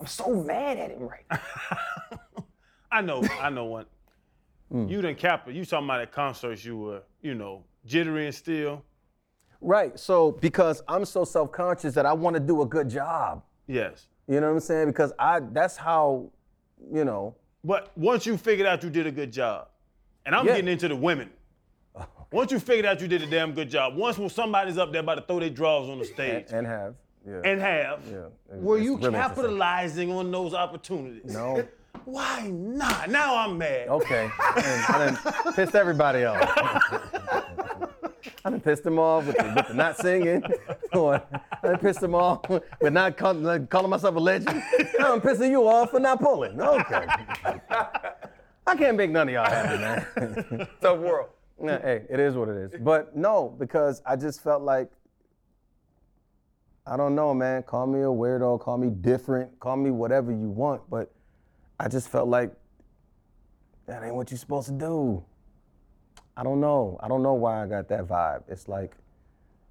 I'm 0.00 0.06
so 0.06 0.34
mad 0.34 0.78
at 0.78 0.90
him 0.90 1.08
right 1.08 1.24
now. 1.30 1.40
I 2.90 3.00
know, 3.00 3.22
I 3.40 3.50
know 3.50 3.64
one. 3.64 3.86
Hmm. 4.70 4.88
You 4.88 5.00
done 5.00 5.14
cap 5.14 5.48
it. 5.48 5.54
You 5.54 5.64
talking 5.64 5.86
about 5.86 6.00
at 6.00 6.12
concerts 6.12 6.64
you 6.64 6.76
were, 6.76 7.02
you 7.22 7.34
know, 7.34 7.64
jittery 7.86 8.26
and 8.26 8.34
still. 8.34 8.84
Right. 9.60 9.98
So 9.98 10.32
because 10.32 10.82
I'm 10.86 11.04
so 11.04 11.24
self-conscious 11.24 11.94
that 11.94 12.04
I 12.04 12.12
want 12.12 12.34
to 12.34 12.40
do 12.40 12.62
a 12.62 12.66
good 12.66 12.90
job. 12.90 13.42
Yes. 13.66 14.06
You 14.28 14.40
know 14.40 14.48
what 14.48 14.54
I'm 14.54 14.60
saying? 14.60 14.88
Because 14.88 15.12
I 15.18 15.40
that's 15.40 15.76
how, 15.76 16.30
you 16.92 17.04
know. 17.04 17.34
But 17.64 17.90
once 17.96 18.26
you 18.26 18.36
figured 18.36 18.66
out 18.66 18.82
you 18.82 18.90
did 18.90 19.06
a 19.06 19.12
good 19.12 19.32
job, 19.32 19.68
and 20.24 20.34
I'm 20.34 20.46
Yeah. 20.46 20.54
getting 20.56 20.68
into 20.72 20.88
the 20.88 20.96
women. 20.96 21.30
Once 22.32 22.50
you 22.50 22.58
figured 22.58 22.84
out 22.84 23.00
you 23.00 23.06
did 23.08 23.22
a 23.22 23.26
damn 23.26 23.52
good 23.52 23.70
job, 23.70 23.94
once 23.96 24.18
when 24.18 24.28
somebody's 24.28 24.78
up 24.78 24.90
there 24.92 25.00
about 25.00 25.14
to 25.14 25.22
throw 25.22 25.38
their 25.38 25.48
drawers 25.50 25.88
on 25.88 25.98
the 26.00 26.04
stage 26.04 26.46
And 26.50 26.66
have. 26.66 26.94
Yeah. 27.26 27.40
and 27.44 27.60
have, 27.60 28.00
Yeah, 28.10 28.16
it- 28.52 28.60
were 28.62 28.78
you 28.78 28.96
really 28.96 29.10
capitalizing 29.12 30.10
on 30.12 30.30
those 30.30 30.52
opportunities? 30.54 31.32
no. 31.32 31.66
Why 32.04 32.46
not? 32.52 33.08
Now 33.10 33.36
I'm 33.36 33.56
mad. 33.58 33.88
Okay. 33.88 34.28
I 34.38 35.16
done 35.24 35.54
pissed 35.54 35.74
everybody 35.74 36.24
off. 36.24 36.40
I 38.44 38.50
done 38.50 38.60
pissed 38.60 38.84
them 38.84 38.98
off 38.98 39.26
with 39.26 39.36
the, 39.36 39.52
with 39.54 39.68
the 39.68 39.74
not 39.74 39.96
singing. 39.96 40.42
Or 40.92 41.22
I 41.62 41.66
done 41.66 41.78
pissed 41.78 42.00
them 42.00 42.14
off 42.14 42.48
with 42.48 42.62
not 42.80 43.16
call, 43.16 43.34
like, 43.34 43.68
calling 43.68 43.90
myself 43.90 44.16
a 44.16 44.18
legend. 44.18 44.62
Now 44.98 45.12
I'm 45.12 45.20
pissing 45.20 45.50
you 45.50 45.66
off 45.66 45.90
for 45.90 46.00
not 46.00 46.20
pulling. 46.20 46.60
Okay. 46.60 47.06
I 48.66 48.76
can't 48.76 48.96
make 48.96 49.10
none 49.10 49.28
of 49.28 49.34
y'all 49.34 49.44
happy, 49.44 49.78
man. 49.78 50.68
Tough 50.80 50.98
world. 50.98 51.28
Nah, 51.60 51.78
hey, 51.78 52.04
it 52.08 52.20
is 52.20 52.34
what 52.34 52.48
it 52.48 52.56
is. 52.56 52.80
But 52.80 53.16
no, 53.16 53.54
because 53.58 54.02
I 54.04 54.16
just 54.16 54.42
felt 54.42 54.62
like, 54.62 54.90
I 56.86 56.96
don't 56.96 57.14
know, 57.14 57.34
man. 57.34 57.62
Call 57.62 57.86
me 57.86 58.00
a 58.00 58.04
weirdo, 58.04 58.60
call 58.60 58.78
me 58.78 58.90
different, 58.90 59.58
call 59.60 59.76
me 59.76 59.90
whatever 59.90 60.32
you 60.32 60.48
want. 60.48 60.82
But 60.88 61.12
I 61.78 61.88
just 61.88 62.08
felt 62.08 62.28
like 62.28 62.52
that 63.86 64.02
ain't 64.02 64.14
what 64.14 64.30
you're 64.30 64.38
supposed 64.38 64.68
to 64.68 64.74
do. 64.74 65.24
I 66.36 66.42
don't 66.42 66.60
know. 66.60 66.98
I 67.02 67.08
don't 67.08 67.22
know 67.22 67.34
why 67.34 67.62
I 67.62 67.66
got 67.66 67.88
that 67.88 68.06
vibe. 68.06 68.42
It's 68.48 68.68
like, 68.68 68.94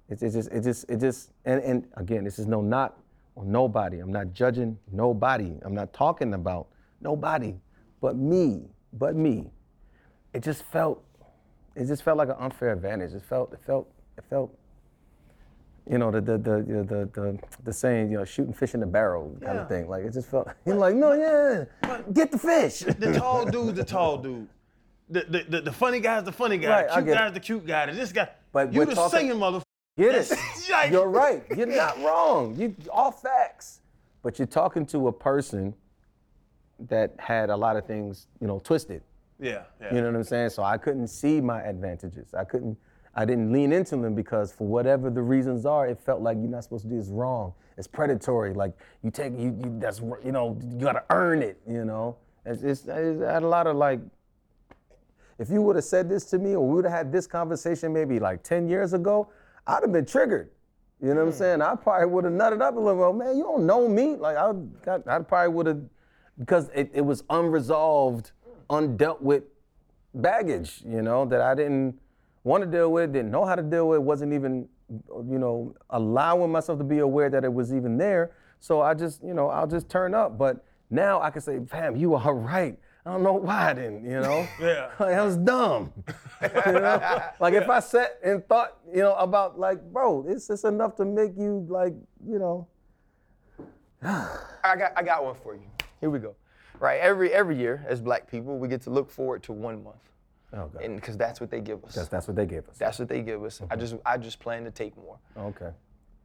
it's, 0.08 0.22
it's 0.22 0.34
just, 0.34 0.50
it 0.50 0.62
just, 0.62 0.84
it 0.90 0.98
just, 1.00 1.32
and, 1.44 1.62
and 1.62 1.86
again, 1.96 2.24
this 2.24 2.38
is 2.38 2.46
no 2.46 2.60
not 2.60 2.98
on 3.36 3.50
nobody. 3.50 3.98
I'm 4.00 4.12
not 4.12 4.32
judging 4.32 4.78
nobody. 4.92 5.52
I'm 5.62 5.74
not 5.74 5.92
talking 5.92 6.34
about 6.34 6.68
nobody, 7.00 7.54
but 8.00 8.16
me, 8.16 8.62
but 8.92 9.14
me. 9.14 9.50
It 10.32 10.42
just 10.42 10.64
felt, 10.64 11.04
it 11.74 11.86
just 11.86 12.02
felt 12.02 12.18
like 12.18 12.28
an 12.28 12.36
unfair 12.38 12.72
advantage. 12.72 13.12
It 13.14 13.22
felt, 13.22 13.52
it 13.52 13.60
felt, 13.64 13.88
it 14.18 14.24
felt, 14.28 14.56
you 15.88 15.98
know, 15.98 16.10
the 16.10 16.20
the 16.20 16.36
the 16.38 16.50
the 16.62 16.82
the, 16.84 17.10
the, 17.14 17.38
the 17.62 17.72
saying, 17.72 18.10
you 18.10 18.18
know, 18.18 18.24
shooting 18.24 18.52
fish 18.52 18.74
in 18.74 18.80
the 18.80 18.86
barrel 18.86 19.30
kind 19.40 19.54
Yeah. 19.56 19.62
of 19.62 19.68
thing. 19.68 19.88
Like 19.88 20.04
it 20.04 20.12
just 20.12 20.28
felt, 20.28 20.48
you're 20.64 20.74
like, 20.86 20.96
no, 20.96 21.12
yeah, 21.12 21.64
get 22.12 22.32
the 22.32 22.38
fish. 22.38 22.80
The 22.80 23.12
tall 23.16 23.44
dude, 23.44 23.76
the 23.76 23.84
tall 23.96 24.18
dude. 24.18 24.48
The, 25.08 25.24
the, 25.28 25.44
the, 25.48 25.60
the 25.62 25.72
funny 25.72 26.00
guy's 26.00 26.24
the 26.24 26.32
funny 26.32 26.58
guy. 26.58 26.82
Right, 26.82 26.88
the 26.88 26.94
cute 26.94 27.08
it. 27.08 27.14
guy's 27.14 27.32
the 27.32 27.40
cute 27.40 27.66
guy. 27.66 27.92
This 27.92 28.12
guy. 28.12 28.28
But 28.52 28.72
you 28.72 28.84
the 28.84 28.94
talking- 28.94 29.18
singing 29.18 29.36
motherfucker. 29.36 29.62
Get 29.98 30.14
it? 30.14 30.32
Like- 30.70 30.90
You're 30.90 31.08
right. 31.08 31.44
You're 31.56 31.66
not 31.66 31.98
wrong. 32.02 32.56
You 32.56 32.74
all 32.92 33.12
facts. 33.12 33.80
But 34.22 34.38
you're 34.38 34.46
talking 34.46 34.84
to 34.86 35.06
a 35.06 35.12
person 35.12 35.72
that 36.80 37.14
had 37.18 37.50
a 37.50 37.56
lot 37.56 37.76
of 37.76 37.86
things, 37.86 38.26
you 38.40 38.46
know, 38.48 38.58
twisted. 38.58 39.02
Yeah, 39.38 39.62
yeah. 39.80 39.94
You 39.94 40.00
know 40.00 40.08
what 40.08 40.16
I'm 40.16 40.24
saying? 40.24 40.50
So 40.50 40.64
I 40.64 40.76
couldn't 40.76 41.06
see 41.08 41.40
my 41.40 41.62
advantages. 41.62 42.34
I 42.34 42.44
couldn't. 42.44 42.76
I 43.14 43.24
didn't 43.24 43.52
lean 43.52 43.72
into 43.72 43.96
them 43.96 44.14
because 44.14 44.52
for 44.52 44.66
whatever 44.66 45.08
the 45.08 45.22
reasons 45.22 45.64
are, 45.64 45.86
it 45.86 45.98
felt 46.00 46.20
like 46.20 46.36
you're 46.38 46.48
not 46.50 46.64
supposed 46.64 46.82
to 46.84 46.90
do 46.90 46.96
this 46.98 47.08
wrong. 47.08 47.54
It's 47.78 47.86
predatory. 47.86 48.52
Like 48.52 48.72
you 49.02 49.10
take 49.10 49.32
you, 49.38 49.56
you 49.62 49.76
that's 49.78 50.00
you 50.00 50.32
know 50.32 50.58
you 50.62 50.80
gotta 50.80 51.04
earn 51.10 51.42
it. 51.42 51.60
You 51.66 51.84
know, 51.84 52.16
it's, 52.44 52.62
it's, 52.62 52.86
it's 52.86 53.22
I 53.22 53.32
had 53.34 53.42
a 53.42 53.48
lot 53.48 53.66
of 53.66 53.76
like. 53.76 54.00
If 55.38 55.50
you 55.50 55.60
would 55.62 55.76
have 55.76 55.84
said 55.84 56.08
this 56.08 56.24
to 56.26 56.38
me, 56.38 56.54
or 56.54 56.66
we 56.66 56.76
would 56.76 56.84
have 56.84 56.94
had 56.94 57.12
this 57.12 57.26
conversation 57.26 57.92
maybe 57.92 58.18
like 58.18 58.42
10 58.42 58.68
years 58.68 58.92
ago, 58.92 59.28
I'd 59.66 59.82
have 59.82 59.92
been 59.92 60.06
triggered. 60.06 60.50
You 61.00 61.08
know 61.08 61.16
what 61.16 61.22
I'm 61.22 61.32
hmm. 61.32 61.38
saying? 61.38 61.62
I 61.62 61.74
probably 61.74 62.06
would 62.06 62.24
have 62.24 62.32
nutted 62.32 62.62
up 62.62 62.76
a 62.76 62.80
little. 62.80 62.98
Well, 62.98 63.12
man, 63.12 63.36
you 63.36 63.42
don't 63.42 63.66
know 63.66 63.86
me. 63.88 64.16
Like 64.16 64.36
I, 64.36 64.52
got, 64.82 65.06
I 65.06 65.18
probably 65.18 65.54
would 65.54 65.66
have, 65.66 65.82
because 66.38 66.70
it, 66.74 66.90
it 66.94 67.02
was 67.02 67.22
unresolved, 67.28 68.32
undealt 68.70 69.20
with 69.20 69.44
baggage. 70.14 70.82
You 70.86 71.02
know 71.02 71.26
that 71.26 71.42
I 71.42 71.54
didn't 71.54 71.98
want 72.44 72.64
to 72.64 72.70
deal 72.70 72.92
with, 72.92 73.12
didn't 73.12 73.30
know 73.30 73.44
how 73.44 73.56
to 73.56 73.62
deal 73.62 73.88
with, 73.88 74.00
wasn't 74.00 74.32
even, 74.32 74.68
you 74.88 75.38
know, 75.38 75.74
allowing 75.90 76.50
myself 76.50 76.78
to 76.78 76.84
be 76.84 77.00
aware 77.00 77.28
that 77.28 77.44
it 77.44 77.52
was 77.52 77.74
even 77.74 77.98
there. 77.98 78.32
So 78.60 78.80
I 78.80 78.94
just, 78.94 79.22
you 79.22 79.34
know, 79.34 79.48
I'll 79.48 79.66
just 79.66 79.88
turn 79.90 80.14
up. 80.14 80.38
But 80.38 80.64
now 80.88 81.20
I 81.20 81.30
can 81.30 81.42
say, 81.42 81.60
fam, 81.66 81.96
you 81.96 82.14
are 82.14 82.34
right. 82.34 82.78
I 83.06 83.12
don't 83.12 83.22
know 83.22 83.34
why 83.34 83.70
I 83.70 83.72
didn't, 83.72 84.04
you 84.04 84.20
know? 84.20 84.48
Yeah. 84.60 84.90
Like, 84.98 85.14
I 85.14 85.24
was 85.24 85.36
dumb. 85.36 85.92
you 86.42 86.72
know? 86.72 87.22
Like 87.38 87.54
if 87.54 87.68
I 87.68 87.78
sat 87.78 88.18
and 88.24 88.44
thought, 88.48 88.78
you 88.92 89.00
know, 89.00 89.14
about 89.14 89.60
like, 89.60 89.80
bro, 89.92 90.26
it's 90.28 90.48
just 90.48 90.64
enough 90.64 90.96
to 90.96 91.04
make 91.04 91.30
you 91.36 91.64
like, 91.68 91.94
you 92.26 92.38
know. 92.40 92.66
I 94.02 94.76
got 94.76 94.92
I 94.96 95.02
got 95.02 95.24
one 95.24 95.36
for 95.36 95.54
you. 95.54 95.62
Here 96.00 96.10
we 96.10 96.18
go. 96.18 96.34
Right, 96.78 97.00
every 97.00 97.32
every 97.32 97.56
year 97.56 97.84
as 97.88 98.00
black 98.00 98.30
people, 98.30 98.58
we 98.58 98.68
get 98.68 98.82
to 98.82 98.90
look 98.90 99.10
forward 99.10 99.42
to 99.44 99.52
one 99.52 99.82
month. 99.82 99.96
Oh 100.52 100.66
God. 100.66 100.82
And 100.82 100.96
because 100.96 101.16
that's 101.16 101.40
what 101.40 101.50
they 101.50 101.60
give 101.60 101.84
us. 101.84 101.94
That's, 101.94 102.08
that's 102.08 102.26
what 102.28 102.36
they 102.36 102.46
give 102.46 102.68
us. 102.68 102.76
That's 102.76 102.98
what 102.98 103.08
they 103.08 103.22
give 103.22 103.42
us. 103.42 103.62
I 103.70 103.76
just 103.76 103.96
I 104.04 104.18
just 104.18 104.38
plan 104.38 104.64
to 104.64 104.70
take 104.70 104.96
more. 104.96 105.18
okay. 105.36 105.70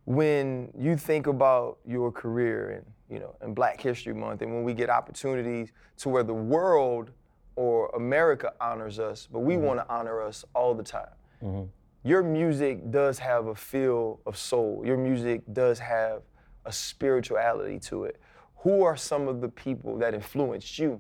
When 0.06 0.72
you 0.78 0.98
think 0.98 1.28
about 1.28 1.78
your 1.86 2.12
career 2.12 2.70
and 2.72 2.86
you 3.10 3.20
know 3.20 3.36
in 3.44 3.54
Black 3.54 3.80
History 3.80 4.14
Month 4.14 4.42
and 4.42 4.54
when 4.54 4.64
we 4.64 4.74
get 4.74 4.90
opportunities 4.90 5.72
to 5.98 6.10
where 6.10 6.24
the 6.24 6.34
world 6.34 7.12
or 7.56 7.90
America 7.96 8.54
honors 8.60 9.00
us, 9.00 9.28
but 9.32 9.40
we 9.40 9.56
mm-hmm. 9.56 9.66
want 9.66 9.80
to 9.80 9.94
honor 9.94 10.22
us 10.22 10.44
all 10.56 10.74
the 10.74 10.84
time. 10.84 11.14
Mm-hmm. 11.44 11.64
Your 12.04 12.24
music 12.24 12.90
does 12.90 13.20
have 13.20 13.48
a 13.48 13.56
feel 13.56 14.20
of 14.26 14.36
soul. 14.36 14.82
Your 14.84 14.98
music 14.98 15.42
does 15.54 15.78
have 15.78 16.24
a 16.66 16.72
spirituality 16.72 17.80
to 17.80 18.06
it. 18.06 18.20
Who 18.58 18.84
are 18.84 18.98
some 18.98 19.28
of 19.28 19.42
the 19.42 19.50
people 19.50 19.98
that 20.00 20.14
influenced 20.14 20.80
you 20.80 21.00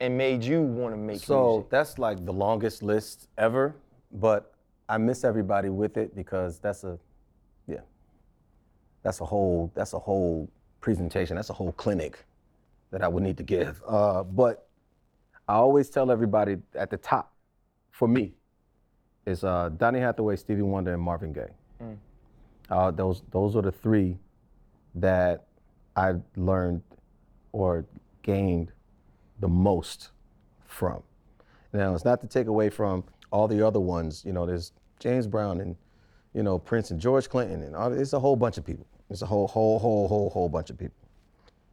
and 0.00 0.16
made 0.16 0.42
you 0.42 0.62
want 0.62 0.94
to 0.94 0.98
make 0.98 1.20
So 1.20 1.56
music? 1.56 1.70
that's 1.70 1.98
like 1.98 2.24
the 2.24 2.32
longest 2.32 2.82
list 2.82 3.28
ever, 3.36 3.76
but 4.12 4.54
I 4.88 4.98
miss 4.98 5.24
everybody 5.24 5.68
with 5.68 5.96
it 5.96 6.14
because 6.14 6.58
that's 6.58 6.84
a, 6.84 6.98
that's 9.06 9.20
a 9.20 9.24
whole 9.24 9.70
that's 9.76 9.92
a 9.92 10.00
whole 10.00 10.50
presentation. 10.80 11.36
That's 11.36 11.50
a 11.50 11.52
whole 11.52 11.70
clinic 11.70 12.24
that 12.90 13.04
I 13.04 13.08
would 13.08 13.22
need 13.22 13.36
to 13.36 13.44
give. 13.44 13.80
Uh, 13.86 14.24
but 14.24 14.66
I 15.46 15.54
always 15.54 15.88
tell 15.90 16.10
everybody 16.10 16.56
at 16.74 16.90
the 16.90 16.96
top, 16.96 17.32
for 17.92 18.08
me, 18.08 18.34
is 19.24 19.44
uh, 19.44 19.70
Donny 19.76 20.00
Hathaway, 20.00 20.34
Stevie 20.34 20.62
Wonder, 20.62 20.92
and 20.92 21.00
Marvin 21.00 21.32
Gaye. 21.32 21.54
Uh, 22.68 22.90
those 22.90 23.22
those 23.30 23.54
are 23.54 23.62
the 23.62 23.70
three 23.70 24.18
that 24.96 25.44
I 25.94 26.14
learned 26.34 26.82
or 27.52 27.86
gained 28.22 28.72
the 29.38 29.48
most 29.48 30.10
from. 30.64 31.00
Now, 31.72 31.94
it's 31.94 32.04
not 32.04 32.20
to 32.22 32.26
take 32.26 32.48
away 32.48 32.70
from 32.70 33.04
all 33.30 33.46
the 33.46 33.64
other 33.64 33.78
ones. 33.78 34.24
You 34.26 34.32
know, 34.32 34.46
there's 34.46 34.72
James 34.98 35.28
Brown 35.28 35.60
and, 35.60 35.76
you 36.34 36.42
know, 36.42 36.58
Prince 36.58 36.90
and 36.90 36.98
George 37.00 37.28
Clinton 37.28 37.62
and 37.62 37.76
all, 37.76 37.92
it's 37.92 38.14
a 38.14 38.18
whole 38.18 38.34
bunch 38.34 38.58
of 38.58 38.64
people. 38.64 38.84
It's 39.10 39.22
a 39.22 39.26
whole, 39.26 39.46
whole, 39.46 39.78
whole, 39.78 40.08
whole, 40.08 40.30
whole 40.30 40.48
bunch 40.48 40.70
of 40.70 40.78
people. 40.78 40.96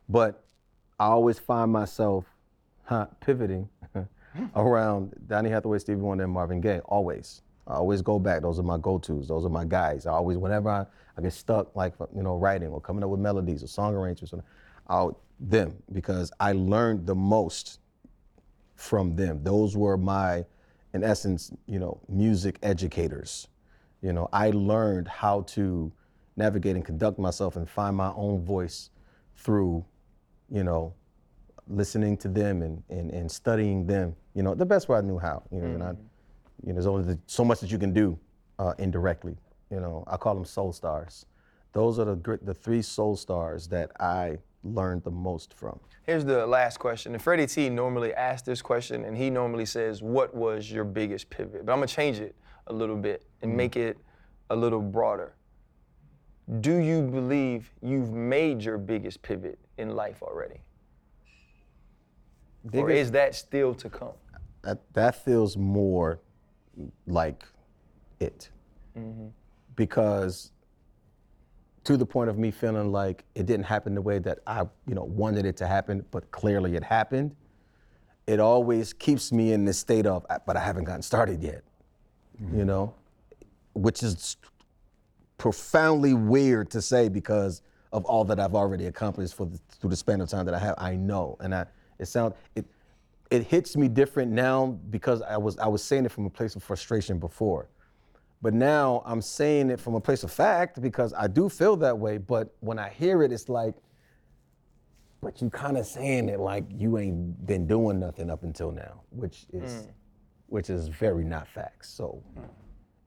But 0.09 0.43
I 0.99 1.07
always 1.07 1.39
find 1.39 1.71
myself 1.71 2.25
huh, 2.83 3.07
pivoting 3.19 3.69
around 4.55 5.13
Donny 5.27 5.49
Hathaway, 5.49 5.79
Stevie 5.79 6.01
Wonder, 6.01 6.25
and 6.25 6.33
Marvin 6.33 6.61
Gaye. 6.61 6.79
Always. 6.85 7.41
I 7.65 7.75
always 7.75 8.01
go 8.01 8.19
back. 8.19 8.41
Those 8.41 8.59
are 8.59 8.63
my 8.63 8.77
go-tos. 8.77 9.27
Those 9.27 9.45
are 9.45 9.49
my 9.49 9.65
guys. 9.65 10.05
I 10.05 10.11
always, 10.11 10.37
whenever 10.37 10.69
I, 10.69 10.85
I 11.17 11.21
get 11.21 11.33
stuck, 11.33 11.75
like 11.75 11.93
you 12.15 12.21
know, 12.21 12.35
writing 12.35 12.67
or 12.69 12.81
coming 12.81 13.03
up 13.03 13.09
with 13.09 13.19
melodies 13.19 13.63
or 13.63 13.67
song 13.67 13.95
arrangements, 13.95 14.33
I'll 14.87 15.17
them 15.39 15.81
because 15.91 16.31
I 16.39 16.51
learned 16.51 17.05
the 17.05 17.15
most 17.15 17.79
from 18.75 19.15
them. 19.15 19.43
Those 19.43 19.77
were 19.77 19.97
my, 19.97 20.45
in 20.93 21.03
essence, 21.03 21.51
you 21.67 21.79
know, 21.79 22.01
music 22.09 22.59
educators. 22.63 23.47
You 24.01 24.11
know, 24.11 24.27
I 24.33 24.51
learned 24.51 25.07
how 25.07 25.41
to 25.41 25.91
navigate 26.35 26.75
and 26.75 26.85
conduct 26.85 27.19
myself 27.19 27.55
and 27.55 27.69
find 27.69 27.95
my 27.95 28.11
own 28.15 28.43
voice 28.43 28.89
through, 29.35 29.85
you 30.49 30.63
know, 30.63 30.93
listening 31.67 32.17
to 32.17 32.27
them 32.27 32.61
and, 32.61 32.83
and, 32.89 33.11
and 33.11 33.31
studying 33.31 33.85
them, 33.85 34.15
you 34.33 34.43
know, 34.43 34.53
the 34.53 34.65
best 34.65 34.89
way 34.89 34.97
I 34.97 35.01
knew 35.01 35.17
how, 35.17 35.43
you 35.51 35.61
know, 35.61 35.67
and 35.67 35.83
I, 35.83 35.89
you 36.61 36.69
know, 36.69 36.73
there's 36.73 36.87
only 36.87 37.03
the, 37.03 37.19
so 37.27 37.45
much 37.45 37.59
that 37.59 37.71
you 37.71 37.77
can 37.77 37.93
do 37.93 38.17
uh, 38.59 38.73
indirectly, 38.79 39.37
you 39.69 39.79
know, 39.79 40.03
I 40.07 40.17
call 40.17 40.35
them 40.35 40.45
soul 40.45 40.73
stars. 40.73 41.25
Those 41.71 41.99
are 41.99 42.05
the, 42.05 42.39
the 42.43 42.53
three 42.53 42.81
soul 42.81 43.15
stars 43.15 43.67
that 43.69 43.91
I 43.99 44.37
learned 44.63 45.03
the 45.03 45.11
most 45.11 45.53
from. 45.53 45.79
Here's 46.03 46.25
the 46.25 46.45
last 46.45 46.79
question. 46.79 47.13
And 47.13 47.21
Freddie 47.21 47.47
T 47.47 47.69
normally 47.69 48.13
asks 48.13 48.45
this 48.45 48.61
question, 48.61 49.05
and 49.05 49.15
he 49.15 49.29
normally 49.29 49.65
says, 49.65 50.01
What 50.01 50.35
was 50.35 50.69
your 50.71 50.83
biggest 50.83 51.29
pivot? 51.29 51.65
But 51.65 51.71
I'm 51.71 51.79
going 51.79 51.87
to 51.87 51.93
change 51.93 52.19
it 52.19 52.35
a 52.67 52.73
little 52.73 52.95
bit 52.95 53.25
and 53.41 53.55
make 53.55 53.75
it 53.75 53.97
a 54.49 54.55
little 54.55 54.81
broader. 54.81 55.33
Do 56.59 56.77
you 56.77 57.01
believe 57.03 57.71
you've 57.81 58.11
made 58.11 58.61
your 58.61 58.77
biggest 58.77 59.21
pivot 59.21 59.57
in 59.77 59.95
life 59.95 60.21
already? 60.21 60.61
Or 62.73 62.89
is 62.89 63.11
that 63.11 63.35
still 63.35 63.73
to 63.75 63.89
come? 63.89 64.13
that 64.63 64.79
that 64.93 65.13
feels 65.25 65.57
more 65.57 66.19
like 67.05 67.43
it 68.21 68.49
because 69.75 70.51
to 71.83 71.97
the 71.97 72.05
point 72.05 72.29
of 72.29 72.37
me 72.37 72.49
feeling 72.49 72.91
like 72.93 73.25
it 73.35 73.45
didn't 73.45 73.65
happen 73.65 73.93
the 73.93 74.01
way 74.01 74.19
that 74.19 74.39
I 74.47 74.61
you 74.87 74.95
know 74.95 75.03
wanted 75.03 75.45
it 75.45 75.57
to 75.57 75.67
happen 75.67 76.05
but 76.11 76.31
clearly 76.31 76.75
it 76.77 76.83
happened 76.83 77.35
it 78.25 78.39
always 78.39 78.93
keeps 78.93 79.33
me 79.33 79.51
in 79.51 79.65
this 79.65 79.77
state 79.79 80.05
of 80.05 80.25
"Ah, 80.29 80.37
but 80.45 80.55
I 80.55 80.61
haven't 80.61 80.85
gotten 80.85 81.01
started 81.01 81.43
yet 81.43 81.63
you 82.53 82.63
know 82.63 82.93
which 83.73 84.01
is 84.01 84.37
profoundly 85.37 86.13
weird 86.13 86.69
to 86.71 86.81
say 86.81 87.09
because 87.09 87.61
of 87.91 88.05
all 88.05 88.25
that 88.25 88.39
I've 88.39 88.55
already 88.55 88.87
accomplished 88.87 89.35
for 89.35 89.45
the, 89.45 89.59
through 89.79 89.91
the 89.91 89.95
span 89.95 90.19
of 90.19 90.29
time 90.29 90.45
that 90.45 90.55
I 90.55 90.59
have. 90.59 90.75
I 90.77 90.95
know, 90.95 91.37
and 91.39 91.53
I 91.53 91.65
it 91.99 92.07
sound 92.07 92.33
it 92.55 92.65
it 93.29 93.43
hits 93.43 93.77
me 93.77 93.87
different 93.87 94.31
now 94.31 94.77
because 94.89 95.21
I 95.21 95.37
was 95.37 95.57
I 95.57 95.67
was 95.67 95.83
saying 95.83 96.05
it 96.05 96.11
from 96.11 96.25
a 96.25 96.29
place 96.29 96.55
of 96.55 96.63
frustration 96.63 97.19
before, 97.19 97.69
but 98.41 98.53
now 98.53 99.03
I'm 99.05 99.21
saying 99.21 99.69
it 99.69 99.79
from 99.79 99.95
a 99.95 100.01
place 100.01 100.23
of 100.23 100.31
fact 100.31 100.81
because 100.81 101.13
I 101.13 101.27
do 101.27 101.49
feel 101.49 101.75
that 101.77 101.97
way. 101.97 102.17
But 102.17 102.53
when 102.59 102.79
I 102.79 102.89
hear 102.89 103.21
it, 103.21 103.31
it's 103.31 103.47
like, 103.47 103.75
but 105.21 105.39
you 105.41 105.49
kind 105.49 105.77
of 105.77 105.85
saying 105.85 106.29
it 106.29 106.39
like 106.39 106.65
you 106.69 106.97
ain't 106.97 107.45
been 107.45 107.67
doing 107.67 107.99
nothing 107.99 108.29
up 108.29 108.43
until 108.43 108.71
now, 108.71 109.01
which 109.11 109.45
is 109.53 109.71
mm. 109.71 109.87
which 110.47 110.71
is 110.71 110.87
very 110.87 111.23
not 111.23 111.47
facts. 111.47 111.89
So. 111.89 112.23
Mm. 112.37 112.49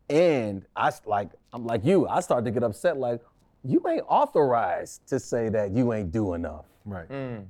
And 0.09 0.65
I 0.77 0.89
s- 0.89 1.03
like, 1.07 1.31
I'm 1.53 1.67
like 1.67 1.85
you. 1.85 2.07
I 2.07 2.21
start 2.21 2.45
to 2.45 2.51
get 2.51 2.63
upset. 2.63 2.97
Like, 2.97 3.21
you 3.65 3.83
ain't 3.89 4.05
authorized 4.09 5.07
to 5.09 5.19
say 5.19 5.49
that 5.49 5.73
you 5.73 5.93
ain't 5.93 6.13
do 6.13 6.35
enough. 6.35 6.67
Right. 6.85 7.09
Mm. 7.09 7.47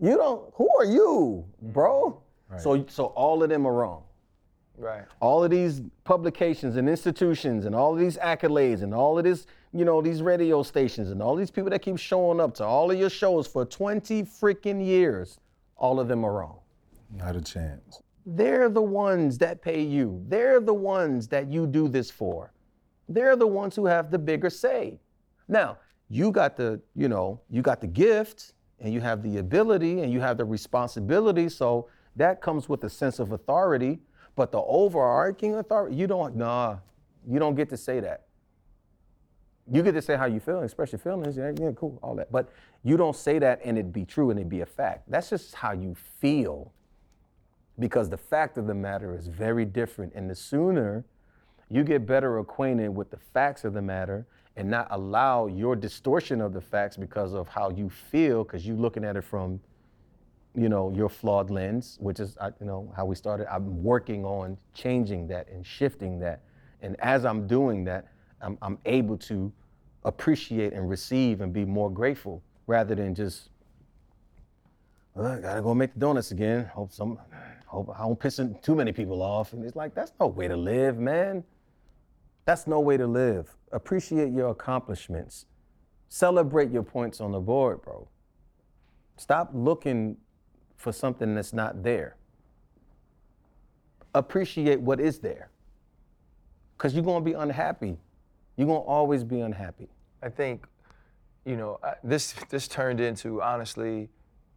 You 0.00 0.16
don't. 0.16 0.52
Who 0.54 0.68
are 0.78 0.84
you, 0.84 1.44
mm. 1.64 1.72
bro? 1.72 2.20
Right. 2.48 2.60
So, 2.60 2.84
so 2.88 3.06
all 3.06 3.42
of 3.42 3.48
them 3.48 3.66
are 3.66 3.72
wrong. 3.72 4.02
Right. 4.76 5.04
All 5.20 5.44
of 5.44 5.50
these 5.50 5.80
publications 6.04 6.76
and 6.76 6.88
institutions 6.88 7.66
and 7.66 7.74
all 7.74 7.92
of 7.92 8.00
these 8.00 8.16
accolades 8.16 8.82
and 8.82 8.92
all 8.92 9.16
of 9.18 9.24
this, 9.24 9.46
you 9.72 9.84
know, 9.84 10.02
these 10.02 10.22
radio 10.22 10.62
stations 10.62 11.10
and 11.10 11.22
all 11.22 11.36
these 11.36 11.50
people 11.50 11.70
that 11.70 11.82
keep 11.82 11.98
showing 11.98 12.40
up 12.40 12.54
to 12.54 12.64
all 12.64 12.90
of 12.90 12.98
your 12.98 13.10
shows 13.10 13.46
for 13.46 13.64
20 13.64 14.24
freaking 14.24 14.84
years, 14.84 15.38
all 15.76 16.00
of 16.00 16.08
them 16.08 16.24
are 16.24 16.32
wrong. 16.32 16.58
Not 17.14 17.36
a 17.36 17.40
chance. 17.40 18.02
They're 18.24 18.68
the 18.68 18.82
ones 18.82 19.38
that 19.38 19.62
pay 19.62 19.82
you. 19.82 20.24
They're 20.28 20.60
the 20.60 20.74
ones 20.74 21.28
that 21.28 21.50
you 21.50 21.66
do 21.66 21.88
this 21.88 22.10
for. 22.10 22.52
They're 23.08 23.36
the 23.36 23.46
ones 23.46 23.74
who 23.74 23.86
have 23.86 24.10
the 24.10 24.18
bigger 24.18 24.50
say. 24.50 25.00
Now, 25.48 25.78
you 26.08 26.30
got 26.30 26.56
the, 26.56 26.80
you 26.94 27.08
know, 27.08 27.40
you 27.50 27.62
got 27.62 27.80
the 27.80 27.86
gift 27.86 28.52
and 28.80 28.92
you 28.92 29.00
have 29.00 29.22
the 29.22 29.38
ability 29.38 30.00
and 30.00 30.12
you 30.12 30.20
have 30.20 30.36
the 30.36 30.44
responsibility. 30.44 31.48
So 31.48 31.88
that 32.16 32.40
comes 32.40 32.68
with 32.68 32.84
a 32.84 32.90
sense 32.90 33.18
of 33.18 33.32
authority. 33.32 34.00
But 34.36 34.52
the 34.52 34.60
overarching 34.60 35.56
authority, 35.56 35.96
you 35.96 36.06
don't, 36.06 36.36
nah, 36.36 36.78
you 37.28 37.38
don't 37.38 37.54
get 37.54 37.68
to 37.70 37.76
say 37.76 38.00
that. 38.00 38.26
You 39.70 39.82
get 39.82 39.92
to 39.92 40.02
say 40.02 40.16
how 40.16 40.26
you 40.26 40.40
feel 40.40 40.62
express 40.62 40.92
your 40.92 40.98
feelings. 40.98 41.36
Yeah, 41.36 41.52
yeah, 41.58 41.70
cool, 41.76 41.98
all 42.02 42.14
that. 42.16 42.32
But 42.32 42.50
you 42.82 42.96
don't 42.96 43.16
say 43.16 43.38
that 43.38 43.60
and 43.64 43.78
it 43.78 43.92
be 43.92 44.04
true 44.04 44.30
and 44.30 44.38
it 44.38 44.48
be 44.48 44.60
a 44.60 44.66
fact. 44.66 45.10
That's 45.10 45.30
just 45.30 45.54
how 45.54 45.72
you 45.72 45.94
feel 46.20 46.72
because 47.78 48.08
the 48.08 48.16
fact 48.16 48.58
of 48.58 48.66
the 48.66 48.74
matter 48.74 49.16
is 49.16 49.26
very 49.28 49.64
different. 49.64 50.12
And 50.14 50.28
the 50.28 50.34
sooner 50.34 51.04
you 51.72 51.82
get 51.82 52.04
better 52.04 52.38
acquainted 52.38 52.90
with 52.90 53.10
the 53.10 53.16
facts 53.16 53.64
of 53.64 53.72
the 53.72 53.80
matter 53.80 54.26
and 54.56 54.68
not 54.68 54.86
allow 54.90 55.46
your 55.46 55.74
distortion 55.74 56.42
of 56.42 56.52
the 56.52 56.60
facts 56.60 56.98
because 56.98 57.32
of 57.32 57.48
how 57.48 57.70
you 57.70 57.88
feel, 57.88 58.44
because 58.44 58.66
you're 58.66 58.76
looking 58.76 59.04
at 59.04 59.16
it 59.16 59.24
from, 59.24 59.58
you 60.54 60.68
know, 60.68 60.92
your 60.94 61.08
flawed 61.08 61.50
lens, 61.50 61.96
which 61.98 62.20
is, 62.20 62.36
you 62.60 62.66
know, 62.66 62.92
how 62.94 63.06
we 63.06 63.14
started. 63.14 63.50
I'm 63.50 63.82
working 63.82 64.22
on 64.22 64.58
changing 64.74 65.26
that 65.28 65.48
and 65.48 65.66
shifting 65.66 66.18
that. 66.18 66.42
And 66.82 66.94
as 67.00 67.24
I'm 67.24 67.46
doing 67.46 67.84
that, 67.84 68.08
I'm, 68.42 68.58
I'm 68.60 68.78
able 68.84 69.16
to 69.18 69.50
appreciate 70.04 70.74
and 70.74 70.90
receive 70.90 71.40
and 71.40 71.54
be 71.54 71.64
more 71.64 71.90
grateful 71.90 72.42
rather 72.66 72.94
than 72.94 73.14
just 73.14 73.48
well, 75.14 75.26
I 75.32 75.40
gotta 75.40 75.62
go 75.62 75.74
make 75.74 75.92
the 75.94 76.00
donuts 76.00 76.30
again. 76.30 76.64
Hope 76.66 76.92
some, 76.92 77.18
hope 77.66 77.90
I 77.94 78.00
don't 78.00 78.18
piss 78.18 78.40
too 78.62 78.74
many 78.74 78.92
people 78.92 79.22
off. 79.22 79.52
And 79.52 79.64
it's 79.64 79.76
like 79.76 79.94
that's 79.94 80.12
no 80.18 80.26
way 80.26 80.48
to 80.48 80.56
live, 80.56 80.98
man. 80.98 81.44
That's 82.44 82.66
no 82.66 82.80
way 82.80 82.96
to 82.96 83.06
live. 83.06 83.54
Appreciate 83.72 84.32
your 84.32 84.50
accomplishments. 84.50 85.46
Celebrate 86.08 86.70
your 86.70 86.82
points 86.82 87.20
on 87.20 87.32
the 87.32 87.40
board, 87.40 87.82
bro. 87.82 88.08
Stop 89.16 89.50
looking 89.54 90.16
for 90.76 90.92
something 90.92 91.34
that's 91.34 91.52
not 91.52 91.82
there. 91.82 92.16
Appreciate 94.14 94.80
what 94.80 95.00
is 95.00 95.20
there. 95.20 95.50
Cause 96.78 96.94
you're 96.94 97.04
gonna 97.04 97.24
be 97.24 97.34
unhappy. 97.34 97.96
You're 98.56 98.66
gonna 98.66 98.80
always 98.80 99.22
be 99.24 99.40
unhappy. 99.40 99.88
I 100.22 100.28
think, 100.28 100.66
you 101.44 101.56
know, 101.56 101.78
I- 101.82 101.94
this 102.02 102.32
this 102.48 102.66
turned 102.66 103.00
into 103.00 103.40
honestly 103.40 104.08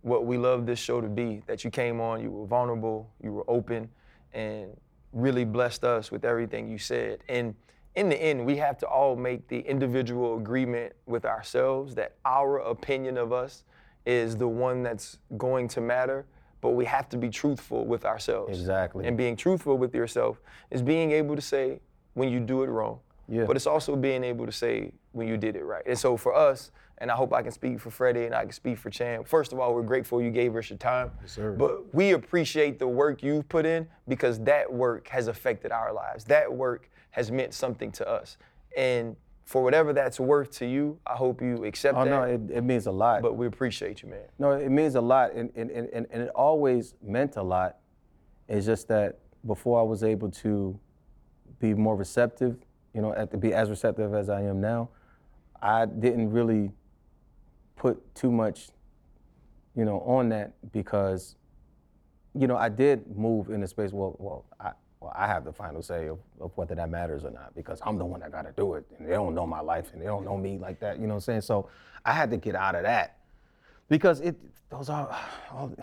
what 0.05 0.27
we 0.27 0.37
love 0.37 0.67
this 0.67 0.77
show 0.77 1.01
to 1.01 1.07
be. 1.07 1.41
That 1.47 1.63
you 1.63 1.71
came 1.71 1.99
on, 1.99 2.21
you 2.21 2.29
were 2.29 2.45
vulnerable, 2.45 3.09
you 3.23 3.33
were 3.33 3.43
open, 3.47 3.89
and 4.33 4.69
really 5.13 5.45
blessed 5.45 5.83
us 5.83 6.11
with 6.11 6.23
everything 6.23 6.67
you 6.67 6.77
said. 6.77 7.21
And 7.27 7.55
in 7.95 8.09
the 8.09 8.21
end, 8.21 8.45
we 8.45 8.55
have 8.57 8.77
to 8.79 8.87
all 8.87 9.15
make 9.15 9.47
the 9.47 9.61
individual 9.61 10.37
agreement 10.37 10.93
with 11.07 11.25
ourselves 11.25 11.95
that 11.95 12.13
our 12.23 12.59
opinion 12.59 13.17
of 13.17 13.33
us 13.33 13.63
is 14.05 14.37
the 14.37 14.47
one 14.47 14.83
that's 14.83 15.17
going 15.37 15.67
to 15.69 15.81
matter. 15.81 16.27
But 16.61 16.71
we 16.71 16.85
have 16.85 17.09
to 17.09 17.17
be 17.17 17.29
truthful 17.29 17.85
with 17.85 18.05
ourselves. 18.05 18.59
Exactly. 18.59 19.07
And 19.07 19.17
being 19.17 19.35
truthful 19.35 19.75
with 19.75 19.95
yourself 19.95 20.39
is 20.69 20.83
being 20.83 21.11
able 21.13 21.35
to 21.35 21.41
say 21.41 21.79
when 22.13 22.29
you 22.29 22.39
do 22.39 22.61
it 22.61 22.67
wrong. 22.67 22.99
Yeah. 23.27 23.45
But 23.45 23.55
it's 23.55 23.67
also 23.67 23.95
being 23.95 24.23
able 24.23 24.45
to 24.45 24.51
say 24.51 24.91
when 25.15 25.27
you 25.27 25.37
did 25.37 25.55
it 25.55 25.63
right. 25.63 25.83
And 25.85 25.97
so 25.97 26.17
for 26.17 26.35
us, 26.35 26.71
and 26.99 27.09
I 27.09 27.15
hope 27.15 27.33
I 27.33 27.41
can 27.41 27.51
speak 27.51 27.79
for 27.79 27.89
Freddie 27.89 28.25
and 28.25 28.35
I 28.35 28.43
can 28.43 28.51
speak 28.51 28.77
for 28.77 28.89
Chan. 28.89 29.23
First 29.25 29.53
of 29.53 29.59
all, 29.59 29.73
we're 29.73 29.81
grateful 29.83 30.21
you 30.21 30.29
gave 30.31 30.55
us 30.55 30.69
your 30.69 30.77
time. 30.77 31.11
sir. 31.25 31.51
But 31.53 31.93
we 31.93 32.11
appreciate 32.11 32.79
the 32.79 32.87
work 32.87 33.23
you've 33.23 33.47
put 33.49 33.65
in 33.65 33.87
because 34.07 34.39
that 34.41 34.71
work 34.71 35.07
has 35.09 35.27
affected 35.27 35.71
our 35.71 35.91
lives. 35.93 36.23
That 36.25 36.53
work 36.53 36.89
has 37.11 37.31
meant 37.31 37.53
something 37.53 37.91
to 37.93 38.07
us. 38.09 38.37
And 38.77 39.15
for 39.45 39.61
whatever 39.63 39.93
that's 39.93 40.19
worth 40.19 40.51
to 40.57 40.65
you, 40.65 40.97
I 41.05 41.13
hope 41.13 41.41
you 41.41 41.63
accept 41.65 41.97
Oh 41.97 42.03
that. 42.03 42.09
no, 42.09 42.23
it, 42.23 42.41
it 42.51 42.63
means 42.63 42.87
a 42.87 42.91
lot. 42.91 43.21
but 43.21 43.35
we 43.37 43.45
appreciate 43.47 44.01
you, 44.01 44.09
man. 44.09 44.25
No, 44.39 44.51
it 44.51 44.69
means 44.69 44.95
a 44.95 45.01
lot, 45.01 45.33
and, 45.33 45.51
and, 45.55 45.69
and, 45.71 45.87
and 45.93 46.07
and 46.09 46.23
it 46.23 46.29
always 46.29 46.95
meant 47.03 47.35
a 47.35 47.43
lot. 47.43 47.77
It's 48.49 48.65
just 48.65 48.87
that 48.87 49.19
before 49.45 49.79
I 49.79 49.83
was 49.83 50.03
able 50.03 50.31
to 50.31 50.79
be 51.59 51.73
more 51.73 51.95
receptive, 51.95 52.57
you 52.93 53.01
know, 53.01 53.13
at 53.13 53.29
to 53.31 53.37
be 53.37 53.53
as 53.53 53.69
receptive 53.69 54.13
as 54.15 54.29
I 54.29 54.41
am 54.41 54.59
now, 54.59 54.89
I 55.65 55.87
didn't 55.87 56.29
really 56.29 56.71
put 57.75 58.13
too 58.13 58.31
much, 58.31 58.69
you 59.75 59.83
know, 59.83 59.99
on 60.01 60.29
that 60.29 60.53
because, 60.71 61.37
you 62.35 62.45
know, 62.45 62.55
I 62.55 62.69
did 62.69 63.17
move 63.17 63.49
in 63.49 63.63
a 63.63 63.67
space. 63.67 63.91
Well, 63.91 64.15
well, 64.19 64.45
I, 64.59 64.73
well, 64.99 65.11
I 65.15 65.25
have 65.25 65.43
the 65.43 65.51
final 65.51 65.81
say 65.81 66.07
of, 66.07 66.19
of 66.39 66.51
whether 66.55 66.75
that 66.75 66.91
matters 66.91 67.25
or 67.25 67.31
not 67.31 67.55
because 67.55 67.81
I'm 67.83 67.97
the 67.97 68.05
one 68.05 68.19
that 68.19 68.31
got 68.31 68.43
to 68.43 68.51
do 68.51 68.75
it, 68.75 68.85
and 68.99 69.07
they 69.07 69.13
don't 69.13 69.33
know 69.33 69.47
my 69.47 69.59
life 69.59 69.91
and 69.91 69.99
they 69.99 70.05
don't 70.05 70.23
know 70.23 70.37
me 70.37 70.59
like 70.59 70.79
that. 70.81 70.99
You 70.99 71.07
know 71.07 71.15
what 71.15 71.27
I'm 71.27 71.41
saying? 71.41 71.41
So 71.41 71.67
I 72.05 72.11
had 72.11 72.29
to 72.29 72.37
get 72.37 72.53
out 72.53 72.75
of 72.75 72.83
that 72.83 73.17
because 73.89 74.19
it 74.19 74.35
those 74.69 74.87
are 74.89 75.17
all, 75.51 75.75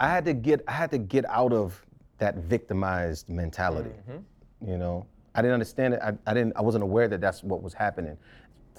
I 0.00 0.08
had 0.08 0.24
to 0.24 0.34
get 0.34 0.64
I 0.66 0.72
had 0.72 0.90
to 0.90 0.98
get 0.98 1.24
out 1.26 1.52
of 1.52 1.80
that 2.18 2.38
victimized 2.38 3.28
mentality. 3.28 3.90
Mm-hmm. 4.10 4.68
You 4.68 4.78
know, 4.78 5.06
I 5.34 5.42
didn't 5.42 5.54
understand 5.54 5.94
it. 5.94 6.00
I, 6.02 6.12
I 6.26 6.34
didn't. 6.34 6.56
I 6.56 6.62
wasn't 6.62 6.84
aware 6.84 7.08
that 7.08 7.20
that's 7.20 7.42
what 7.42 7.62
was 7.62 7.74
happening. 7.74 8.16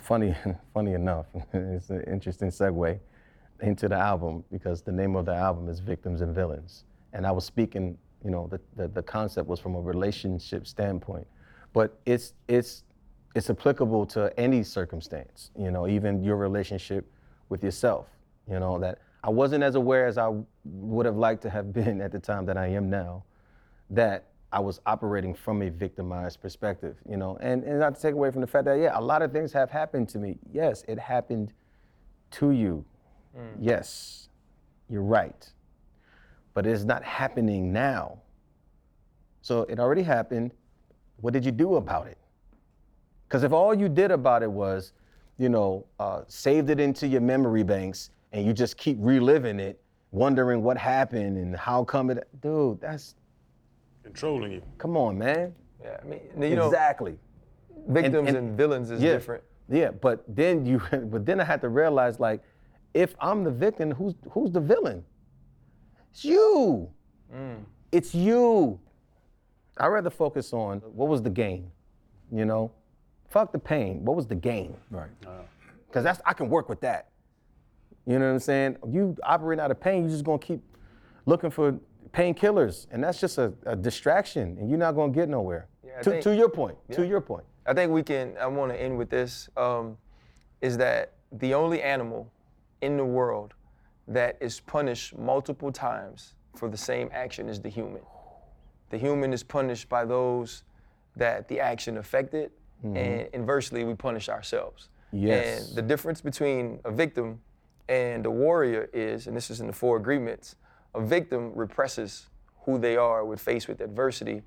Funny, 0.02 0.36
funny 0.74 0.94
enough, 0.94 1.28
it's 1.54 1.90
an 1.90 2.04
interesting 2.04 2.50
segue 2.50 3.00
into 3.62 3.88
the 3.88 3.96
album 3.96 4.44
because 4.52 4.82
the 4.82 4.92
name 4.92 5.16
of 5.16 5.26
the 5.26 5.34
album 5.34 5.70
is 5.70 5.80
Victims 5.80 6.22
and 6.22 6.34
Villains, 6.36 6.86
and 7.14 7.26
I 7.26 7.32
was 7.32 7.46
speaking. 7.46 7.98
You 8.24 8.32
know, 8.32 8.48
the 8.48 8.60
the, 8.76 8.88
the 8.88 9.04
concept 9.04 9.50
was 9.50 9.60
from 9.60 9.76
a 9.76 9.82
relationship 9.82 10.66
standpoint, 10.66 11.28
but 11.74 11.98
it's 12.06 12.34
it's 12.48 12.84
it's 13.36 13.50
applicable 13.50 14.06
to 14.08 14.38
any 14.40 14.64
circumstance. 14.64 15.52
You 15.58 15.72
know, 15.72 15.88
even 15.88 16.24
your 16.24 16.38
relationship 16.38 17.06
with 17.50 17.64
yourself. 17.64 18.08
You 18.50 18.60
know 18.60 18.78
that 18.80 19.00
I 19.24 19.30
wasn't 19.30 19.64
as 19.64 19.76
aware 19.76 20.06
as 20.06 20.18
I 20.18 20.32
would 20.66 21.06
have 21.06 21.18
liked 21.18 21.42
to 21.44 21.50
have 21.50 21.74
been 21.80 22.02
at 22.02 22.12
the 22.12 22.20
time 22.20 22.46
that 22.46 22.58
I 22.58 22.68
am 22.68 22.90
now. 22.90 23.24
That 23.90 24.26
I 24.54 24.60
was 24.60 24.80
operating 24.86 25.34
from 25.34 25.62
a 25.62 25.70
victimized 25.70 26.42
perspective. 26.42 26.96
You 27.10 27.18
know, 27.18 27.38
and 27.42 27.64
and 27.64 27.80
not 27.80 27.96
to 27.96 28.02
take 28.02 28.14
away 28.14 28.32
from 28.32 28.42
the 28.42 28.48
fact 28.48 28.66
that 28.66 28.76
yeah, 28.76 28.98
a 28.98 29.02
lot 29.02 29.22
of 29.22 29.32
things 29.32 29.52
have 29.54 29.70
happened 29.70 30.08
to 30.10 30.20
me. 30.20 30.38
Yes, 30.52 30.84
it 30.88 31.00
happened 31.00 31.54
to 32.32 32.52
you, 32.52 32.84
yes, 33.60 34.30
you're 34.90 35.04
right. 35.04 35.52
But 36.54 36.66
it's 36.66 36.84
not 36.84 37.04
happening 37.04 37.74
now. 37.74 38.20
So 39.42 39.64
it 39.64 39.80
already 39.80 40.04
happened. 40.04 40.52
What 41.22 41.34
did 41.34 41.46
you 41.46 41.52
do 41.52 41.76
about 41.76 42.08
it? 42.08 42.18
Because 43.28 43.44
if 43.44 43.52
all 43.52 43.74
you 43.74 43.90
did 43.90 44.12
about 44.12 44.44
it 44.44 44.52
was, 44.52 44.94
you 45.38 45.50
know, 45.50 45.86
uh, 46.00 46.22
saved 46.28 46.70
it 46.70 46.80
into 46.80 47.08
your 47.08 47.22
memory 47.22 47.64
banks 47.64 48.12
and 48.32 48.46
you 48.46 48.54
just 48.54 48.78
keep 48.78 48.98
reliving 49.00 49.60
it, 49.60 49.82
wondering 50.12 50.62
what 50.62 50.78
happened 50.78 51.38
and 51.38 51.56
how 51.56 51.84
come 51.84 52.10
it, 52.12 52.28
dude, 52.42 52.80
that's, 52.82 53.16
Controlling 54.04 54.52
you. 54.52 54.62
come 54.78 54.98
on, 54.98 55.18
man. 55.18 55.54
Yeah, 55.82 55.98
I 56.02 56.06
mean, 56.06 56.22
you 56.42 56.56
know, 56.56 56.68
exactly. 56.68 57.18
victims 57.88 58.28
and, 58.30 58.38
and- 58.38 58.58
villains 58.58 58.92
is 58.92 59.02
yeah. 59.02 59.14
different. 59.14 59.44
Yeah, 59.70 59.92
but 59.92 60.24
then 60.28 60.66
you, 60.66 60.82
but 60.92 61.26
then 61.26 61.40
I 61.40 61.44
had 61.44 61.62
to 61.62 61.70
realize, 61.70 62.20
like, 62.20 62.42
if 62.94 63.16
I'm 63.20 63.44
the 63.44 63.52
victim, 63.52 63.92
who's 63.92 64.14
who's 64.32 64.52
the 64.52 64.60
villain? 64.60 65.04
It's 66.12 66.24
you. 66.24 66.90
Mm. 67.34 67.64
It's 67.92 68.14
you. 68.14 68.80
I'd 69.78 69.88
rather 69.88 70.10
focus 70.10 70.54
on 70.54 70.80
what 70.80 71.08
was 71.08 71.22
the 71.22 71.30
gain, 71.30 71.72
you 72.32 72.46
know? 72.46 72.72
Fuck 73.30 73.52
the 73.52 73.58
pain. 73.60 74.06
What 74.06 74.16
was 74.16 74.28
the 74.28 74.36
gain? 74.36 74.78
Right. 74.92 75.10
Uh, 75.26 75.42
because 75.88 76.04
that's 76.04 76.22
I 76.26 76.34
can 76.34 76.50
work 76.50 76.70
with 76.70 76.82
that. 76.82 77.10
You 78.06 78.20
know 78.20 78.26
what 78.26 78.34
I'm 78.34 78.40
saying? 78.40 78.78
You 78.92 79.16
operate 79.24 79.60
out 79.60 79.72
of 79.72 79.80
pain, 79.80 80.04
you're 80.04 80.12
just 80.12 80.24
gonna 80.24 80.38
keep 80.40 80.62
looking 81.26 81.50
for 81.50 81.80
painkillers, 82.14 82.88
and 82.92 83.04
that's 83.04 83.20
just 83.20 83.38
a, 83.38 83.54
a 83.66 83.76
distraction, 83.76 84.58
and 84.60 84.70
you're 84.70 84.80
not 84.80 84.94
gonna 84.94 85.12
get 85.12 85.28
nowhere. 85.30 85.68
Yeah, 85.86 86.02
to, 86.02 86.10
think- 86.12 86.24
to 86.24 86.36
your 86.36 86.50
point. 86.50 86.78
To 86.92 87.06
your 87.06 87.22
point. 87.22 87.46
I 87.66 87.74
think 87.74 87.92
we 87.92 88.04
can. 88.04 88.36
I 88.40 88.48
want 88.48 88.72
to 88.72 88.82
end 88.82 88.98
with 88.98 89.10
this. 89.10 89.50
Um, 89.58 89.98
is 90.62 90.78
that 90.78 91.14
the 91.32 91.54
only 91.54 91.82
animal 91.82 92.32
in 92.82 92.96
the 92.96 93.04
world 93.06 93.54
that 94.08 94.38
is 94.40 94.60
punished 94.62 95.18
multiple 95.18 95.72
times 95.72 96.36
for 96.56 96.70
the 96.70 96.78
same 96.78 97.10
action 97.12 97.50
is 97.50 97.60
the 97.60 97.70
human. 97.70 98.02
The 98.92 98.98
human 98.98 99.34
is 99.34 99.44
punished 99.44 99.90
by 99.90 100.06
those 100.06 100.64
that 101.16 101.48
the 101.48 101.60
action 101.60 101.98
affected, 101.98 102.52
and 102.84 103.28
inversely, 103.34 103.86
we 103.86 103.94
punish 103.94 104.28
ourselves. 104.28 104.90
Yes. 105.14 105.68
And 105.68 105.78
the 105.78 105.82
difference 105.82 106.20
between 106.22 106.80
a 106.84 106.92
victim 106.92 107.40
and 107.88 108.26
a 108.26 108.32
warrior 108.32 108.90
is, 108.94 109.28
and 109.28 109.36
this 109.38 109.50
is 109.50 109.62
in 109.62 109.68
the 109.68 109.74
four 109.74 109.96
agreements, 109.98 110.56
a 110.96 111.02
victim 111.02 111.52
represses 111.56 112.28
who 112.66 112.78
they 112.78 112.96
are 112.98 113.26
when 113.26 113.38
faced 113.38 113.68
with 113.68 113.82
adversity. 113.82 114.42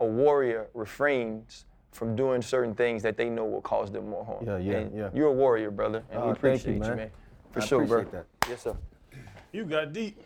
A 0.00 0.04
warrior 0.06 0.68
refrains 0.74 1.66
from 1.92 2.16
doing 2.16 2.40
certain 2.40 2.74
things 2.74 3.02
that 3.02 3.16
they 3.16 3.28
know 3.28 3.44
will 3.44 3.60
cause 3.60 3.90
them 3.90 4.08
more 4.08 4.24
harm. 4.24 4.44
Yeah, 4.46 4.58
yeah, 4.58 4.78
And 4.78 4.96
yeah. 4.96 5.10
You're 5.12 5.28
a 5.28 5.32
warrior, 5.32 5.70
brother, 5.70 6.02
and 6.10 6.22
Oh, 6.22 6.28
we 6.28 6.34
thank 6.34 6.64
you, 6.66 6.74
appreciate 6.74 6.74
you, 6.74 6.80
man. 6.80 6.96
man. 6.96 7.10
For 7.52 7.60
I 7.60 7.64
sure, 7.66 7.84
bro. 7.84 8.04
that. 8.04 8.26
Yes, 8.48 8.62
sir. 8.62 8.76
You 9.52 9.64
got 9.64 9.92
deep. 9.92 10.22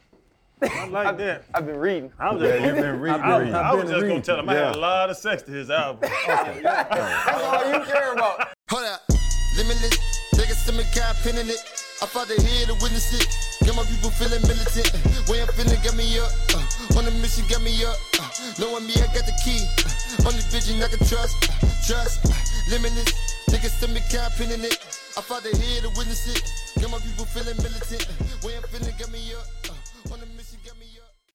I 0.63 0.87
like 0.89 1.17
that. 1.19 1.45
I've 1.55 1.67
been 1.67 1.79
reading. 1.79 2.13
I 2.19 2.33
was 2.33 2.43
just, 2.43 2.65
you've 2.65 2.77
been 2.77 3.01
reading. 3.01 3.21
I, 3.21 3.37
reading. 3.39 3.55
I 3.55 3.75
was 3.75 3.85
Been 3.85 3.93
just 3.93 4.07
gonna 4.07 4.21
tell 4.23 4.39
him 4.39 4.49
I 4.49 4.55
had 4.55 4.77
a 4.77 4.79
lot 4.79 5.11
of 5.11 5.17
sex 5.17 5.43
to 5.43 5.51
his 5.51 5.71
album. 5.71 6.09
That's 6.27 7.43
all 7.43 7.73
you 7.73 7.85
care 7.87 8.13
about. 8.13 8.49
Hold 8.71 8.85
up, 8.85 9.01
limitless. 9.57 9.99
Niggas 10.35 10.67
to 10.67 10.73
me, 10.73 10.85
got 10.95 11.17
pin 11.17 11.37
in 11.39 11.49
it. 11.49 11.57
I 12.03 12.07
fought 12.07 12.29
the 12.29 12.35
head 12.41 12.69
to 12.69 12.75
witness 12.75 13.13
it. 13.21 13.44
Get 13.75 13.83
my 13.83 13.91
people 13.91 14.11
feeling 14.11 14.43
militant. 14.47 14.87
Way 15.27 15.43
I'm 15.43 15.49
feeling, 15.49 15.83
get 15.83 15.97
me 15.97 16.07
up. 16.21 16.31
Uh, 16.55 16.99
on 16.99 17.07
the 17.07 17.11
mission, 17.19 17.43
get 17.49 17.61
me 17.61 17.75
up. 17.85 17.99
Uh, 18.21 18.31
knowing 18.61 18.87
me, 18.87 18.95
I 19.03 19.11
got 19.11 19.27
the 19.27 19.35
key. 19.43 19.67
Uh, 19.83 20.31
only 20.31 20.39
vision 20.55 20.81
I 20.81 20.87
can 20.87 21.03
trust. 21.03 21.35
Trust. 21.83 22.23
Limitless. 22.71 23.11
Niggas 23.51 23.81
to 23.81 23.89
me, 23.89 23.99
got 24.13 24.31
pin 24.39 24.53
in 24.53 24.63
it. 24.63 24.79
I 25.19 25.23
fought 25.23 25.43
the 25.43 25.51
head 25.51 25.83
to 25.83 25.89
witness 25.99 26.23
it. 26.31 26.39
Get 26.79 26.89
my 26.89 26.99
people 26.99 27.25
feeling 27.25 27.57
militant. 27.67 28.07
Way 28.45 28.55
I'm 28.55 28.63
feeling, 28.71 28.95
get 28.97 29.11
me 29.11 29.35
up. 29.35 29.74